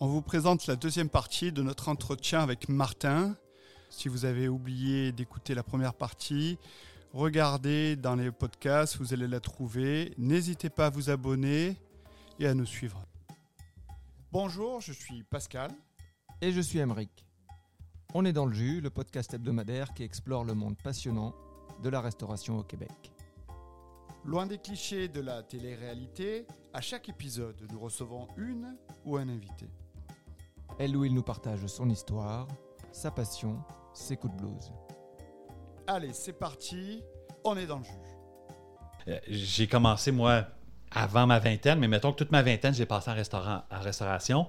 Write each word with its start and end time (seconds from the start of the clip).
On 0.00 0.08
vous 0.08 0.22
présente 0.22 0.66
la 0.66 0.74
deuxième 0.74 1.08
partie 1.08 1.52
de 1.52 1.62
notre 1.62 1.88
entretien 1.88 2.40
avec 2.40 2.68
Martin. 2.68 3.36
Si 3.90 4.08
vous 4.08 4.24
avez 4.24 4.48
oublié 4.48 5.12
d'écouter 5.12 5.54
la 5.54 5.62
première 5.62 5.94
partie, 5.94 6.58
regardez 7.12 7.94
dans 7.94 8.16
les 8.16 8.32
podcasts, 8.32 8.96
vous 8.96 9.14
allez 9.14 9.28
la 9.28 9.38
trouver. 9.38 10.12
N'hésitez 10.18 10.68
pas 10.68 10.86
à 10.86 10.90
vous 10.90 11.10
abonner 11.10 11.76
et 12.40 12.48
à 12.48 12.54
nous 12.54 12.66
suivre. 12.66 13.06
Bonjour, 14.32 14.80
je 14.80 14.92
suis 14.92 15.22
Pascal. 15.22 15.70
Et 16.40 16.50
je 16.50 16.60
suis 16.60 16.80
Emeric. 16.80 17.24
On 18.14 18.24
est 18.24 18.32
dans 18.32 18.46
le 18.46 18.52
jus, 18.52 18.80
le 18.80 18.90
podcast 18.90 19.32
hebdomadaire 19.32 19.94
qui 19.94 20.02
explore 20.02 20.42
le 20.42 20.54
monde 20.54 20.76
passionnant 20.76 21.36
de 21.84 21.88
la 21.88 22.00
restauration 22.00 22.58
au 22.58 22.64
Québec. 22.64 23.12
Loin 24.24 24.46
des 24.46 24.58
clichés 24.58 25.06
de 25.06 25.20
la 25.20 25.44
télé-réalité, 25.44 26.48
à 26.72 26.80
chaque 26.80 27.08
épisode, 27.08 27.64
nous 27.70 27.78
recevons 27.78 28.26
une 28.36 28.76
ou 29.04 29.16
un 29.16 29.28
invité. 29.28 29.68
Elle 30.78 30.96
ou 30.96 31.04
il 31.04 31.14
nous 31.14 31.22
partage 31.22 31.64
son 31.66 31.88
histoire, 31.88 32.48
sa 32.92 33.10
passion, 33.10 33.62
ses 33.92 34.16
coups 34.16 34.34
de 34.36 34.40
blues. 34.42 34.72
Allez, 35.86 36.12
c'est 36.12 36.32
parti, 36.32 37.02
on 37.44 37.56
est 37.56 37.66
dans 37.66 37.78
le 37.78 37.84
jus. 37.84 37.90
Euh, 39.08 39.18
J'ai 39.28 39.66
commencé, 39.68 40.10
moi, 40.12 40.44
avant 40.90 41.26
ma 41.26 41.38
vingtaine, 41.38 41.78
mais 41.78 41.88
mettons 41.88 42.12
que 42.12 42.18
toute 42.18 42.32
ma 42.32 42.42
vingtaine, 42.42 42.74
j'ai 42.74 42.86
passé 42.86 43.10
en, 43.10 43.14
restaurant, 43.14 43.62
en 43.70 43.80
restauration. 43.80 44.48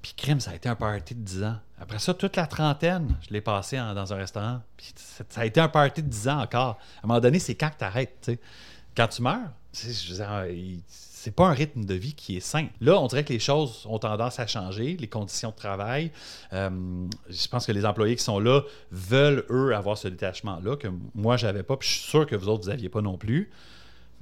Puis 0.00 0.14
crime, 0.16 0.40
ça 0.40 0.52
a 0.52 0.54
été 0.54 0.68
un 0.68 0.76
party 0.76 1.14
de 1.14 1.20
10 1.20 1.44
ans. 1.44 1.56
Après 1.78 1.98
ça, 1.98 2.14
toute 2.14 2.36
la 2.36 2.46
trentaine, 2.46 3.16
je 3.26 3.30
l'ai 3.34 3.40
passé 3.42 3.78
en- 3.78 3.92
dans 3.92 4.12
un 4.14 4.16
restaurant. 4.16 4.60
Puis 4.76 4.92
ça 4.96 5.24
ça 5.28 5.40
a 5.42 5.44
été 5.44 5.60
un 5.60 5.68
party 5.68 6.02
de 6.02 6.08
10 6.08 6.28
ans 6.28 6.40
encore. 6.40 6.78
À 7.02 7.04
un 7.04 7.08
moment 7.08 7.20
donné, 7.20 7.38
c'est 7.38 7.54
quand 7.54 7.68
que 7.70 7.76
tu 7.78 7.84
arrêtes, 7.84 8.16
tu 8.22 8.32
sais. 8.32 8.40
Quand 8.96 9.08
tu 9.08 9.20
meurs, 9.22 9.50
tu 9.72 9.80
sais, 9.86 9.92
je 9.92 10.10
veux 10.12 10.16
dire, 10.24 10.46
il- 10.46 10.82
c'est 11.22 11.32
pas 11.32 11.46
un 11.48 11.52
rythme 11.52 11.84
de 11.84 11.92
vie 11.94 12.14
qui 12.14 12.38
est 12.38 12.40
sain. 12.40 12.68
Là, 12.80 12.98
on 12.98 13.06
dirait 13.06 13.24
que 13.24 13.32
les 13.34 13.38
choses 13.38 13.84
ont 13.86 13.98
tendance 13.98 14.40
à 14.40 14.46
changer, 14.46 14.96
les 14.98 15.06
conditions 15.06 15.50
de 15.50 15.54
travail. 15.54 16.12
Euh, 16.54 16.70
je 17.28 17.46
pense 17.48 17.66
que 17.66 17.72
les 17.72 17.84
employés 17.84 18.16
qui 18.16 18.24
sont 18.24 18.38
là 18.38 18.62
veulent, 18.90 19.44
eux, 19.50 19.74
avoir 19.74 19.98
ce 19.98 20.08
détachement-là 20.08 20.76
que 20.76 20.88
moi, 21.14 21.36
j'avais 21.36 21.62
pas. 21.62 21.76
Puis 21.76 21.88
je 21.90 21.94
suis 21.96 22.08
sûr 22.08 22.26
que 22.26 22.34
vous 22.36 22.48
autres, 22.48 22.64
vous 22.64 22.70
n'aviez 22.70 22.88
pas 22.88 23.02
non 23.02 23.18
plus. 23.18 23.50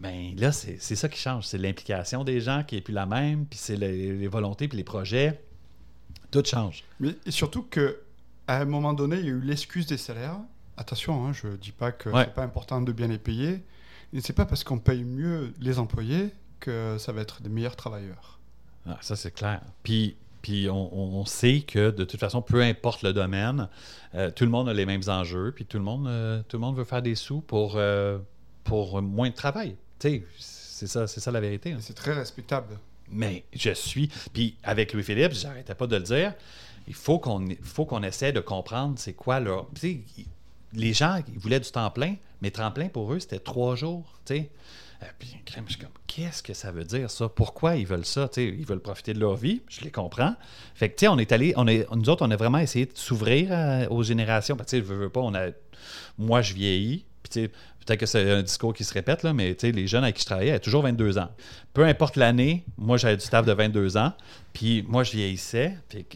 Mais 0.01 0.35
là, 0.37 0.51
c'est 0.51 0.79
ça 0.81 1.09
qui 1.09 1.21
change. 1.21 1.45
C'est 1.47 1.59
l'implication 1.59 2.25
des 2.25 2.41
gens 2.41 2.65
qui 2.67 2.77
est 2.77 2.81
plus 2.81 2.95
la 2.95 3.07
même, 3.07 3.47
puis 3.47 3.59
c'est 3.61 3.77
les, 3.77 4.13
les 4.17 4.29
volontés, 4.29 4.67
puis 4.67 4.77
les 4.77 4.85
projets. 4.85 5.41
Tout 6.33 6.43
change. 6.45 6.83
Mais 6.99 7.15
surtout 7.29 7.63
que 7.63 8.01
à 8.49 8.61
un 8.61 8.65
moment 8.65 8.93
donné, 8.93 9.19
il 9.19 9.25
y 9.25 9.29
a 9.29 9.33
eu 9.33 9.41
l'excuse 9.41 9.87
des 9.87 9.99
salaires. 9.99 10.39
Attention, 10.77 11.27
hein, 11.27 11.33
je 11.33 11.47
ne 11.47 11.57
dis 11.57 11.71
pas 11.73 11.93
que 11.93 12.09
Ouais. 12.09 12.25
c'est 12.25 12.35
pas 12.35 12.43
important 12.43 12.81
de 12.81 12.91
bien 12.91 13.07
les 13.07 13.19
payer. 13.19 13.63
Et 14.13 14.21
c'est 14.21 14.33
pas 14.33 14.47
parce 14.47 14.65
qu'on 14.65 14.79
paye 14.79 15.05
mieux 15.05 15.53
les 15.61 15.79
employés 15.79 16.31
que 16.61 16.97
ça 16.99 17.13
va 17.13 17.23
être 17.23 17.43
des 17.43 17.49
meilleurs 17.49 17.77
travailleurs. 17.77 18.39
Ah, 18.87 18.99
ça, 19.01 19.17
c'est 19.17 19.31
clair. 19.31 19.61
Puis, 19.83 20.17
puis 20.43 20.69
on, 20.71 21.25
sait 21.27 21.61
que 21.61 21.91
de 21.91 22.05
toute 22.05 22.21
façon, 22.21 22.43
peu 22.43 22.63
importe 22.63 23.03
le 23.03 23.13
domaine, 23.13 23.69
euh, 24.15 24.31
tout 24.31 24.45
le 24.45 24.51
monde 24.51 24.69
a 24.69 24.73
les 24.73 24.87
mêmes 24.87 25.03
enjeux, 25.09 25.53
puis 25.55 25.65
tout 25.67 25.79
le 25.79 25.85
monde, 25.85 26.07
euh, 26.07 26.43
tout 26.49 26.57
le 26.57 26.61
monde 26.61 26.77
veut 26.77 26.85
faire 26.85 27.03
des 27.03 27.15
sous 27.15 27.41
pour, 27.41 27.75
euh, 27.77 28.19
pour 28.65 29.03
moins 29.03 29.31
de 29.31 29.35
travail. 29.35 29.77
Tu 29.99 30.09
sais, 30.09 30.25
c'est 30.39 30.87
ça, 30.87 31.07
c'est 31.07 31.21
ça 31.21 31.31
la 31.31 31.41
vérité. 31.41 31.73
hein. 31.73 31.79
C'est 31.81 31.95
très 31.95 32.13
respectable. 32.13 32.79
Mais 33.11 33.45
je 33.53 33.73
suis. 33.73 34.11
Puis 34.33 34.57
avec 34.63 34.93
Louis-Philippe, 34.93 35.33
j'arrêtais 35.33 35.75
pas 35.75 35.87
de 35.87 35.97
le 35.97 36.03
dire. 36.03 36.35
Il 36.87 36.95
faut 36.95 37.19
qu'on 37.19 37.49
faut 37.63 37.85
qu'on 37.85 38.03
essaie 38.03 38.33
de 38.33 38.41
comprendre 38.41 38.95
c'est 38.99 39.13
quoi 39.13 39.41
leur. 39.41 39.67
Les 40.75 40.93
gens, 40.93 41.21
ils 41.29 41.39
voulaient 41.39 41.61
du 41.61 41.71
temps 41.71 41.91
plein, 41.91 42.17
mais 42.43 42.51
temps 42.51 42.71
plein 42.71 42.89
pour 42.89 43.13
eux, 43.13 43.21
c'était 43.21 43.39
trois 43.39 43.75
jours. 43.77 44.19
Puis 45.19 45.37
crème, 45.45 45.65
je 45.67 45.75
suis 45.75 45.81
comme, 45.81 45.93
qu'est-ce 46.07 46.43
que 46.43 46.55
ça 46.55 46.73
veut 46.73 46.85
dire 46.85 47.11
ça? 47.11 47.29
Pourquoi 47.29 47.77
ils 47.77 47.87
veulent 47.87 48.05
ça? 48.05 48.29
Ils 48.37 48.67
veulent 48.67 48.81
profiter 48.81 49.15
de 49.15 49.21
leur 49.21 49.37
vie, 49.37 49.63
je 49.69 49.83
les 49.83 49.91
comprends. 49.91 50.35
Fait 50.75 50.89
que, 50.89 50.97
tu 50.97 51.01
sais, 51.01 51.09
on 51.09 51.19
est 51.19 51.31
allé, 51.33 51.53
on 51.57 51.67
est, 51.67 51.87
nous 51.95 52.09
autres, 52.09 52.27
on 52.27 52.31
a 52.31 52.37
vraiment 52.37 52.59
essayé 52.59 52.87
de 52.87 52.93
s'ouvrir 52.95 53.49
euh, 53.51 53.87
aux 53.89 54.03
générations. 54.03 54.57
Tu 54.57 54.65
sais, 54.67 54.79
je 54.79 54.85
veux, 54.85 54.97
veux 54.97 55.11
pas, 55.11 55.21
on 55.21 55.35
a, 55.35 55.49
moi, 56.19 56.43
je 56.43 56.55
vieillis. 56.55 57.05
Puis, 57.23 57.49
peut-être 57.49 58.01
que 58.01 58.07
c'est 58.07 58.31
un 58.31 58.43
discours 58.43 58.75
qui 58.75 58.85
se 58.85 58.93
répète, 58.93 59.23
là, 59.23 59.33
mais 59.33 59.57
les 59.63 59.87
jeunes 59.87 60.05
avec 60.05 60.17
qui 60.17 60.23
je 60.23 60.27
travaillais 60.27 60.51
avaient 60.51 60.61
toujours 60.61 60.83
22 60.83 61.19
ans. 61.19 61.31
Peu 61.73 61.85
importe 61.85 62.17
l'année, 62.17 62.65
moi, 62.77 62.97
j'avais 62.97 63.17
du 63.17 63.25
staff 63.25 63.47
de 63.47 63.53
22 63.53 63.97
ans. 63.97 64.13
Puis, 64.53 64.85
moi, 64.89 65.05
je 65.05 65.13
vieillissais. 65.13 65.77
Puis, 65.89 66.07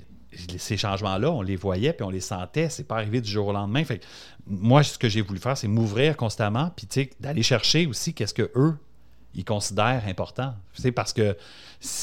ces 0.58 0.76
changements-là, 0.76 1.30
on 1.30 1.42
les 1.42 1.56
voyait, 1.56 1.92
puis 1.92 2.04
on 2.04 2.10
les 2.10 2.20
sentait. 2.20 2.68
C'est 2.68 2.84
pas 2.84 2.96
arrivé 2.96 3.20
du 3.20 3.30
jour 3.30 3.48
au 3.48 3.52
lendemain. 3.52 3.84
Fait 3.84 3.98
que, 3.98 4.04
moi, 4.46 4.82
ce 4.82 4.98
que 4.98 5.08
j'ai 5.08 5.20
voulu 5.20 5.40
faire, 5.40 5.56
c'est 5.56 5.68
m'ouvrir 5.68 6.16
constamment, 6.16 6.70
puis 6.74 6.86
tu 6.86 7.10
d'aller 7.20 7.42
chercher 7.42 7.86
aussi 7.86 8.14
qu'est-ce 8.14 8.34
que 8.34 8.50
eux 8.54 8.76
ils 9.34 9.44
considèrent 9.44 10.04
important. 10.06 10.54
Tu 10.74 10.92
parce 10.92 11.12
que, 11.12 11.36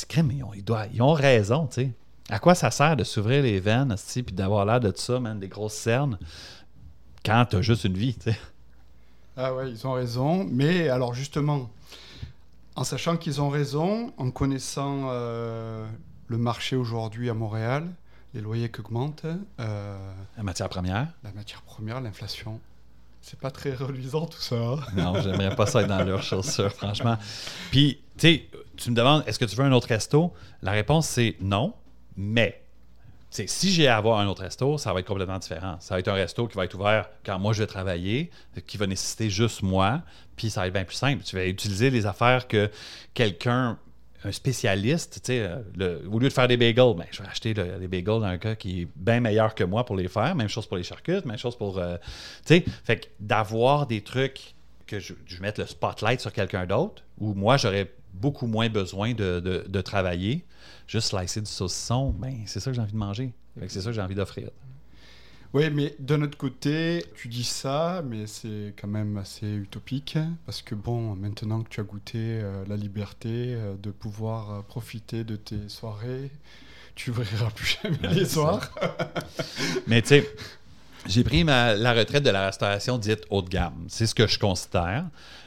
crème, 0.08 0.32
ils 0.32 0.44
ont, 0.44 0.52
ils 0.94 1.02
ont 1.02 1.14
raison, 1.14 1.68
tu. 1.68 1.92
À 2.30 2.40
quoi 2.40 2.54
ça 2.54 2.70
sert 2.70 2.96
de 2.96 3.04
s'ouvrir 3.04 3.44
les 3.44 3.60
veines, 3.60 3.96
puis 4.14 4.24
d'avoir 4.34 4.66
l'air 4.66 4.80
de 4.80 4.92
ça, 4.96 5.20
man, 5.20 5.40
des 5.40 5.48
grosses 5.48 5.74
cernes, 5.74 6.20
quand 7.26 7.46
t'as 7.50 7.62
juste 7.62 7.86
une 7.86 7.98
vie, 7.98 8.16
tu. 8.16 8.32
Ah 9.36 9.54
ouais, 9.54 9.72
ils 9.72 9.88
ont 9.88 9.94
raison. 9.94 10.44
Mais 10.44 10.90
alors 10.90 11.14
justement, 11.14 11.70
en 12.76 12.84
sachant 12.84 13.18
qu'ils 13.18 13.42
ont 13.42 13.50
raison, 13.50 14.14
en 14.18 14.32
connaissant 14.32 15.10
euh, 15.10 15.88
le 16.28 16.38
marché 16.38 16.76
aujourd'hui 16.76 17.30
à 17.30 17.34
Montréal, 17.34 17.88
les 18.34 18.42
loyers 18.42 18.70
qui 18.72 18.80
augmentent, 18.82 19.26
euh, 19.60 20.14
La 20.38 20.44
matière 20.44 20.70
première? 20.70 21.08
la 21.24 21.32
matière 21.32 21.62
première, 21.62 22.00
l'inflation, 22.02 22.60
c'est 23.22 23.40
pas 23.40 23.52
très 23.52 23.74
reluisant 23.74 24.26
tout 24.28 24.40
ça. 24.42 24.56
hein. 24.56 24.80
Non, 24.96 25.20
j'aimerais 25.22 25.56
pas 25.56 25.66
ça 25.66 25.82
être 25.82 25.88
dans 25.88 26.04
leurs 26.04 26.24
chaussures, 26.24 26.72
franchement. 26.72 27.18
Puis, 27.72 28.00
tu 28.18 28.20
sais, 28.28 28.48
tu 28.78 28.92
me 28.92 28.96
demandes, 28.96 29.24
est-ce 29.28 29.40
que 29.40 29.46
tu 29.46 29.56
veux 29.56 29.64
un 29.66 29.72
autre 29.72 29.88
resto? 29.88 30.34
La 30.62 30.72
réponse, 30.72 31.08
c'est 31.08 31.36
non, 31.42 31.74
mais 32.16 32.62
si 33.32 33.72
j'ai 33.72 33.88
à 33.88 33.98
avoir 33.98 34.20
un 34.20 34.28
autre 34.28 34.42
resto, 34.42 34.78
ça 34.80 34.92
va 34.94 35.02
être 35.02 35.06
complètement 35.08 35.38
différent. 35.38 35.78
Ça 35.80 35.94
va 35.96 36.00
être 36.00 36.08
un 36.08 36.14
resto 36.14 36.48
qui 36.48 36.56
va 36.58 36.66
être 36.66 36.74
ouvert 36.74 37.10
quand 37.24 37.38
moi 37.38 37.54
je 37.54 37.60
vais 37.60 37.68
travailler, 37.68 38.32
qui 38.66 38.78
va 38.78 38.88
nécessiter 38.88 39.30
juste 39.30 39.62
moi, 39.62 40.02
puis 40.36 40.50
ça 40.50 40.62
va 40.62 40.68
être 40.68 40.74
bien 40.74 40.84
plus 40.86 40.96
simple. 40.96 41.24
Tu 41.24 41.36
vas 41.36 41.46
utiliser 41.46 41.90
les 41.92 42.06
affaires 42.08 42.48
que 42.48 42.72
quelqu'un, 43.14 43.78
un 44.24 44.32
spécialiste, 44.32 45.22
tu 45.24 45.28
sais, 45.34 45.40
euh, 45.80 46.00
au 46.12 46.20
lieu 46.20 46.28
de 46.28 46.34
faire 46.34 46.48
des 46.48 46.58
bagels, 46.58 46.94
ben, 46.98 47.06
je 47.12 47.22
vais 47.24 47.30
acheter 47.30 47.54
les 47.54 47.88
bagels 47.88 48.20
d'un 48.22 48.38
gars 48.38 48.56
qui 48.56 48.82
est 48.82 48.88
bien 48.96 49.20
meilleur 49.22 49.56
que 49.56 49.64
moi 49.64 49.86
pour 49.86 49.96
les 49.96 50.08
faire. 50.10 50.36
Même 50.36 50.50
chose 50.50 50.66
pour 50.66 50.78
les 50.78 50.84
charcutes, 50.84 51.26
même 51.26 51.38
chose 51.38 51.56
pour. 51.58 51.78
euh, 51.78 51.98
tu 52.46 52.56
sais, 52.56 52.66
fait 52.84 53.00
que 53.02 53.06
d'avoir 53.20 53.88
des 53.88 54.02
trucs 54.02 54.56
que 54.88 55.00
je, 55.00 55.14
je 55.26 55.42
mette 55.42 55.58
le 55.58 55.66
spotlight 55.66 56.20
sur 56.20 56.34
quelqu'un 56.34 56.66
d'autre, 56.66 57.04
où 57.20 57.34
moi 57.34 57.58
j'aurais 57.58 57.92
beaucoup 58.14 58.48
moins 58.48 58.70
besoin 58.70 59.14
de, 59.14 59.40
de- 59.40 59.82
travailler, 59.82 60.44
juste 60.88 61.10
slicer 61.10 61.42
du 61.42 61.50
saucisson, 61.50 62.10
ben 62.10 62.34
c'est 62.46 62.60
ça 62.60 62.72
que 62.72 62.76
j'ai 62.76 62.82
envie 62.82 62.92
de 62.94 62.98
manger. 62.98 63.32
C'est 63.68 63.82
ça 63.82 63.90
que 63.90 63.96
j'ai 63.96 64.02
envie 64.02 64.16
d'offrir. 64.16 64.50
Oui, 65.52 65.68
mais 65.72 65.96
d'un 65.98 66.22
autre 66.22 66.38
côté, 66.38 67.04
tu 67.16 67.28
dis 67.28 67.44
ça, 67.44 68.04
mais 68.06 68.28
c'est 68.28 68.76
quand 68.80 68.88
même 68.88 69.18
assez 69.18 69.48
utopique, 69.52 70.16
parce 70.46 70.62
que 70.62 70.76
bon, 70.76 71.16
maintenant 71.16 71.64
que 71.64 71.70
tu 71.70 71.80
as 71.80 71.84
goûté 71.84 72.20
euh, 72.20 72.64
la 72.68 72.78
liberté 72.78 73.56
euh, 73.56 73.76
de 73.82 73.90
pouvoir 73.90 74.52
euh, 74.52 74.62
profiter 74.62 75.24
de 75.24 75.36
tes 75.36 75.68
soirées, 75.68 76.30
tu 76.94 77.10
ouvriras 77.10 77.50
plus 77.50 77.80
jamais 77.84 77.98
Ouais, 78.04 78.14
les 78.14 78.26
soirs. 78.26 78.70
Mais 79.88 80.04
tu 80.04 80.10
sais, 80.10 80.30
j'ai 81.08 81.24
pris 81.24 81.44
la 81.44 81.94
retraite 81.94 82.24
de 82.24 82.30
la 82.30 82.46
restauration 82.48 82.98
dite 82.98 83.24
haut 83.30 83.42
de 83.42 83.50
gamme. 83.50 83.86
C'est 83.88 84.06
ce 84.06 84.14
que 84.16 84.28
je 84.28 84.38
considère. 84.38 85.06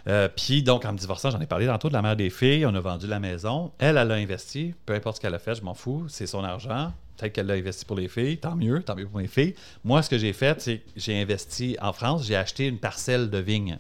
Euh, 0.09 0.29
Puis 0.35 0.63
donc, 0.63 0.85
en 0.85 0.93
me 0.93 0.99
divorçant, 0.99 1.31
j'en 1.31 1.41
ai 1.41 1.47
parlé 1.47 1.67
tantôt 1.67 1.89
de 1.89 1.93
la 1.93 2.03
mère 2.03 2.17
des 2.17 2.31
filles. 2.31 2.67
On 2.67 2.75
a 2.75 2.81
vendu 2.81 3.07
la 3.07 3.21
maison. 3.21 3.73
Elle, 3.79 3.97
elle 3.97 4.11
a 4.11 4.15
investi. 4.15 4.75
Peu 4.87 4.95
importe 4.95 5.17
ce 5.17 5.21
qu'elle 5.21 5.35
a 5.35 5.39
fait, 5.39 5.55
je 5.55 5.63
m'en 5.63 5.75
fous. 5.75 6.07
C'est 6.09 6.27
son 6.27 6.43
argent. 6.43 6.93
Peut-être 7.17 7.35
qu'elle 7.35 7.47
l'a 7.47 7.55
investi 7.55 7.85
pour 7.85 7.97
les 7.97 8.09
filles. 8.09 8.39
Tant 8.39 8.57
mieux. 8.57 8.83
Tant 8.83 8.97
mieux 8.97 9.07
pour 9.07 9.21
les 9.21 9.29
filles. 9.29 9.55
Moi, 9.85 10.03
ce 10.03 10.11
que 10.11 10.19
j'ai 10.19 10.33
fait, 10.33 10.61
c'est 10.61 10.79
que 10.79 10.91
j'ai 10.97 11.21
investi 11.21 11.77
en 11.81 11.93
France. 11.93 12.25
J'ai 12.27 12.37
acheté 12.37 12.67
une 12.67 12.79
parcelle 12.79 13.31
de 13.31 13.39
vignes. 13.39 13.79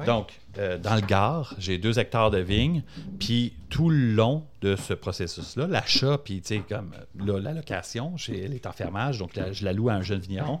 Ah 0.00 0.04
Donc, 0.04 0.40
euh, 0.58 0.78
dans 0.78 0.94
le 0.94 1.00
Gard, 1.00 1.54
j'ai 1.58 1.78
deux 1.78 1.98
hectares 1.98 2.30
de 2.30 2.38
vignes. 2.38 2.82
Puis 3.20 3.54
tout 3.68 3.90
le 3.90 4.12
long 4.14 4.44
de 4.60 4.76
ce 4.76 4.92
processus-là, 4.94 5.66
l'achat, 5.66 6.18
puis 6.18 6.40
tu 6.40 6.56
sais, 6.56 6.62
comme 6.68 6.92
la 7.18 7.52
location, 7.52 8.16
j'ai- 8.16 8.44
elle 8.44 8.54
est 8.54 8.66
en 8.66 8.72
fermage, 8.72 9.18
donc 9.18 9.32
je 9.52 9.64
la 9.64 9.72
loue 9.72 9.88
à 9.88 9.94
un 9.94 10.02
jeune 10.02 10.20
vigneron. 10.20 10.60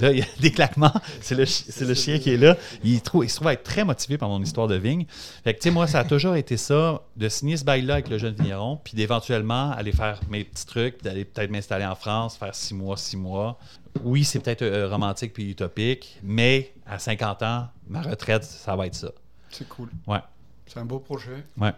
Là, 0.00 0.12
il 0.12 0.18
y 0.18 0.22
a 0.22 0.26
des 0.40 0.50
claquements. 0.50 0.92
C'est 1.20 1.34
le, 1.34 1.46
c'est 1.46 1.84
le 1.84 1.94
chien 1.94 2.18
qui 2.18 2.30
est 2.30 2.36
là. 2.36 2.56
Il, 2.84 3.00
trouve, 3.00 3.24
il 3.24 3.28
se 3.28 3.36
trouve 3.36 3.48
être 3.48 3.62
très 3.62 3.84
motivé 3.84 4.18
par 4.18 4.28
mon 4.28 4.42
histoire 4.42 4.68
de 4.68 4.76
vigne. 4.76 5.06
Fait 5.44 5.54
que, 5.54 5.58
tu 5.58 5.64
sais, 5.64 5.70
moi, 5.70 5.86
ça 5.86 6.00
a 6.00 6.04
toujours 6.04 6.36
été 6.36 6.56
ça, 6.56 7.02
de 7.16 7.28
signer 7.28 7.56
ce 7.56 7.64
bail-là 7.64 7.94
avec 7.94 8.08
le 8.08 8.18
jeune 8.18 8.34
vigneron, 8.34 8.78
puis 8.82 8.94
d'éventuellement 8.94 9.72
aller 9.72 9.92
faire 9.92 10.20
mes 10.28 10.44
petits 10.44 10.66
trucs, 10.66 11.02
d'aller 11.02 11.24
peut-être 11.24 11.50
m'installer 11.50 11.86
en 11.86 11.94
France, 11.94 12.36
faire 12.36 12.54
six 12.54 12.74
mois, 12.74 12.96
six 12.96 13.16
mois. 13.16 13.58
Oui, 14.04 14.24
c'est 14.24 14.38
peut-être 14.38 14.62
euh, 14.62 14.88
romantique 14.88 15.32
puis 15.32 15.50
utopique, 15.50 16.18
mais 16.22 16.72
à 16.86 16.98
50 16.98 17.42
ans, 17.42 17.68
ma 17.88 18.02
retraite, 18.02 18.44
ça 18.44 18.76
va 18.76 18.86
être 18.86 18.94
ça. 18.94 19.10
C'est 19.50 19.68
cool. 19.68 19.88
Ouais. 20.06 20.20
C'est 20.66 20.78
un 20.78 20.84
beau 20.84 20.98
projet. 20.98 21.44
Ouais. 21.56 21.72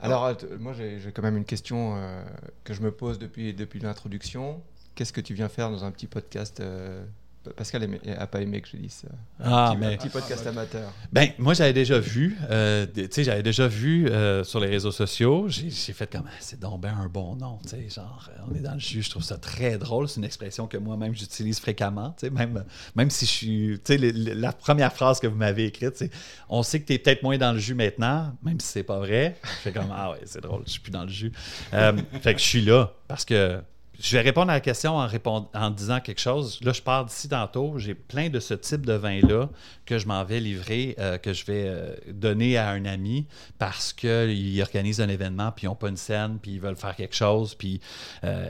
Alors, 0.00 0.26
euh, 0.26 0.34
moi, 0.58 0.72
j'ai 0.72 0.98
j'ai 0.98 1.12
quand 1.12 1.22
même 1.22 1.36
une 1.36 1.44
question 1.44 1.94
euh, 1.96 2.24
que 2.64 2.74
je 2.74 2.82
me 2.82 2.90
pose 2.90 3.18
depuis, 3.18 3.54
depuis 3.54 3.80
l'introduction. 3.80 4.62
Qu'est-ce 4.94 5.12
que 5.12 5.20
tu 5.20 5.34
viens 5.34 5.48
faire 5.48 5.70
dans 5.70 5.84
un 5.84 5.90
petit 5.90 6.06
podcast 6.06 6.60
euh, 6.60 7.04
Pascal 7.50 7.82
aimait- 7.84 8.00
a 8.18 8.26
pas 8.26 8.40
aimé 8.40 8.60
que 8.60 8.68
je 8.72 8.76
dise 8.76 8.92
ça. 8.92 9.08
Ah, 9.42 9.70
petit, 9.72 9.78
mais. 9.80 9.96
petit 9.96 10.08
podcast 10.08 10.46
amateur. 10.46 10.92
Ben, 11.12 11.30
moi, 11.38 11.54
j'avais 11.54 11.72
déjà 11.72 11.98
vu, 11.98 12.36
euh, 12.50 12.86
tu 12.92 13.06
sais, 13.10 13.24
j'avais 13.24 13.42
déjà 13.42 13.68
vu 13.68 14.08
euh, 14.08 14.44
sur 14.44 14.60
les 14.60 14.68
réseaux 14.68 14.90
sociaux, 14.92 15.46
j'ai 15.48 15.70
fait 15.92 16.10
comme, 16.10 16.24
Ah, 16.26 16.30
c'est 16.40 16.58
donc 16.60 16.80
ben 16.80 16.94
un 16.98 17.06
bon 17.08 17.36
nom, 17.36 17.58
tu 17.62 17.70
sais, 17.70 17.88
genre, 17.88 18.28
euh, 18.30 18.40
on 18.50 18.54
est 18.54 18.60
dans 18.60 18.74
le 18.74 18.80
jus, 18.80 19.02
je 19.02 19.10
trouve 19.10 19.22
ça 19.22 19.36
très 19.38 19.78
drôle, 19.78 20.08
c'est 20.08 20.18
une 20.18 20.24
expression 20.24 20.66
que 20.66 20.76
moi-même 20.76 21.14
j'utilise 21.14 21.60
fréquemment, 21.60 22.10
tu 22.18 22.26
sais, 22.26 22.30
même, 22.30 22.64
même 22.94 23.10
si 23.10 23.26
je 23.26 23.30
suis, 23.30 23.80
tu 23.84 23.98
sais, 23.98 24.12
la 24.12 24.52
première 24.52 24.92
phrase 24.92 25.20
que 25.20 25.26
vous 25.26 25.36
m'avez 25.36 25.66
écrite, 25.66 25.96
c'est, 25.96 26.10
on 26.48 26.62
sait 26.62 26.80
que 26.80 26.86
tu 26.86 26.92
es 26.94 26.98
peut-être 26.98 27.22
moins 27.22 27.38
dans 27.38 27.52
le 27.52 27.58
jus 27.58 27.74
maintenant, 27.74 28.34
même 28.42 28.60
si 28.60 28.68
c'est 28.68 28.82
pas 28.82 28.98
vrai, 28.98 29.36
je 29.42 29.48
fais 29.48 29.72
comme, 29.72 29.92
ah 29.92 30.10
ouais, 30.12 30.20
c'est 30.24 30.40
drôle, 30.42 30.62
je 30.66 30.72
suis 30.72 30.80
plus 30.80 30.90
dans 30.92 31.02
le 31.04 31.10
jus. 31.10 31.32
Euh, 31.74 31.92
fait 32.22 32.34
que 32.34 32.40
je 32.40 32.44
suis 32.46 32.62
là, 32.62 32.92
parce 33.08 33.24
que 33.24 33.60
je 33.98 34.16
vais 34.16 34.22
répondre 34.22 34.50
à 34.50 34.54
la 34.54 34.60
question 34.60 34.96
en, 34.96 35.48
en 35.54 35.70
disant 35.70 36.00
quelque 36.00 36.20
chose. 36.20 36.58
Là, 36.62 36.72
je 36.72 36.82
pars 36.82 37.04
d'ici 37.04 37.28
tantôt. 37.28 37.78
J'ai 37.78 37.94
plein 37.94 38.28
de 38.28 38.40
ce 38.40 38.54
type 38.54 38.84
de 38.84 38.92
vin-là 38.92 39.48
que 39.86 39.98
je 39.98 40.06
m'en 40.06 40.22
vais 40.24 40.40
livrer, 40.40 40.94
euh, 40.98 41.16
que 41.16 41.32
je 41.32 41.44
vais 41.46 41.64
euh, 41.66 41.94
donner 42.08 42.56
à 42.58 42.70
un 42.70 42.84
ami 42.84 43.26
parce 43.58 43.92
qu'ils 43.92 44.60
organisent 44.60 45.00
un 45.00 45.08
événement, 45.08 45.52
puis 45.52 45.64
ils 45.64 45.68
n'ont 45.68 45.76
pas 45.76 45.88
une 45.88 45.96
scène, 45.96 46.38
puis 46.40 46.52
ils 46.52 46.60
veulent 46.60 46.76
faire 46.76 46.94
quelque 46.94 47.14
chose, 47.14 47.54
puis 47.54 47.80
euh, 48.24 48.48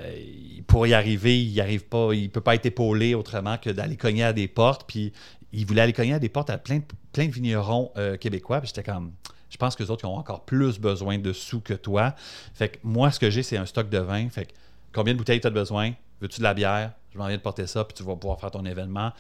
pour 0.67 0.87
y 0.87 0.95
arriver, 0.95 1.41
il 1.41 1.61
arrive 1.61 1.85
pas, 1.85 2.13
il 2.13 2.31
peut 2.31 2.41
pas 2.41 2.55
être 2.55 2.67
épaulé 2.67 3.15
autrement 3.15 3.57
que 3.59 3.71
d'aller 3.71 3.97
cogner 3.97 4.25
à 4.25 4.33
des 4.33 4.49
portes, 4.49 4.85
puis 4.87 5.13
il 5.53 5.65
voulait 5.65 5.83
aller 5.83 5.93
cogner 5.93 6.15
à 6.15 6.19
des 6.19 6.29
portes 6.29 6.51
à 6.51 6.59
plein 6.59 6.79
de, 6.79 7.23
vignerons 7.31 7.93
québécois, 8.21 8.61
puis 8.61 8.69
j'étais 8.69 8.83
comme... 8.83 9.13
Je 9.49 9.57
pense 9.57 9.75
que 9.75 9.83
les 9.83 9.91
autres 9.91 10.07
ont 10.07 10.19
encore 10.19 10.45
plus 10.45 10.79
besoin 10.79 11.19
de 11.19 11.33
sous 11.33 11.61
que 11.61 11.73
toi. 11.73 12.15
Fait 12.53 12.69
que 12.69 12.79
moi, 12.83 13.11
ce 13.11 13.19
que 13.19 13.31
j'ai, 13.31 13.43
c'est 13.43 13.57
un 13.57 13.65
stock 13.65 13.89
de 13.89 13.99
vin. 13.99 14.29
Fait 14.29 14.47
que 14.47 14.53
combien 14.97 15.13
de 15.13 15.19
bouteilles 15.19 15.41
tu 15.41 15.47
as 15.47 15.51
besoin? 15.51 15.93
Veux-tu 16.21 16.39
de 16.39 16.43
la 16.43 16.55
bière? 16.55 16.93
Je 17.13 17.19
m'en 17.19 17.29
viens 17.29 17.37
de 17.37 17.43
porter 17.43 17.67
ça, 17.67 17.85
puis 17.85 17.95
tu 17.95 18.03
vas 18.03 18.17
pouvoir 18.17 18.41
faire 18.41 18.51
ton 18.51 18.65
événement. 18.65 19.13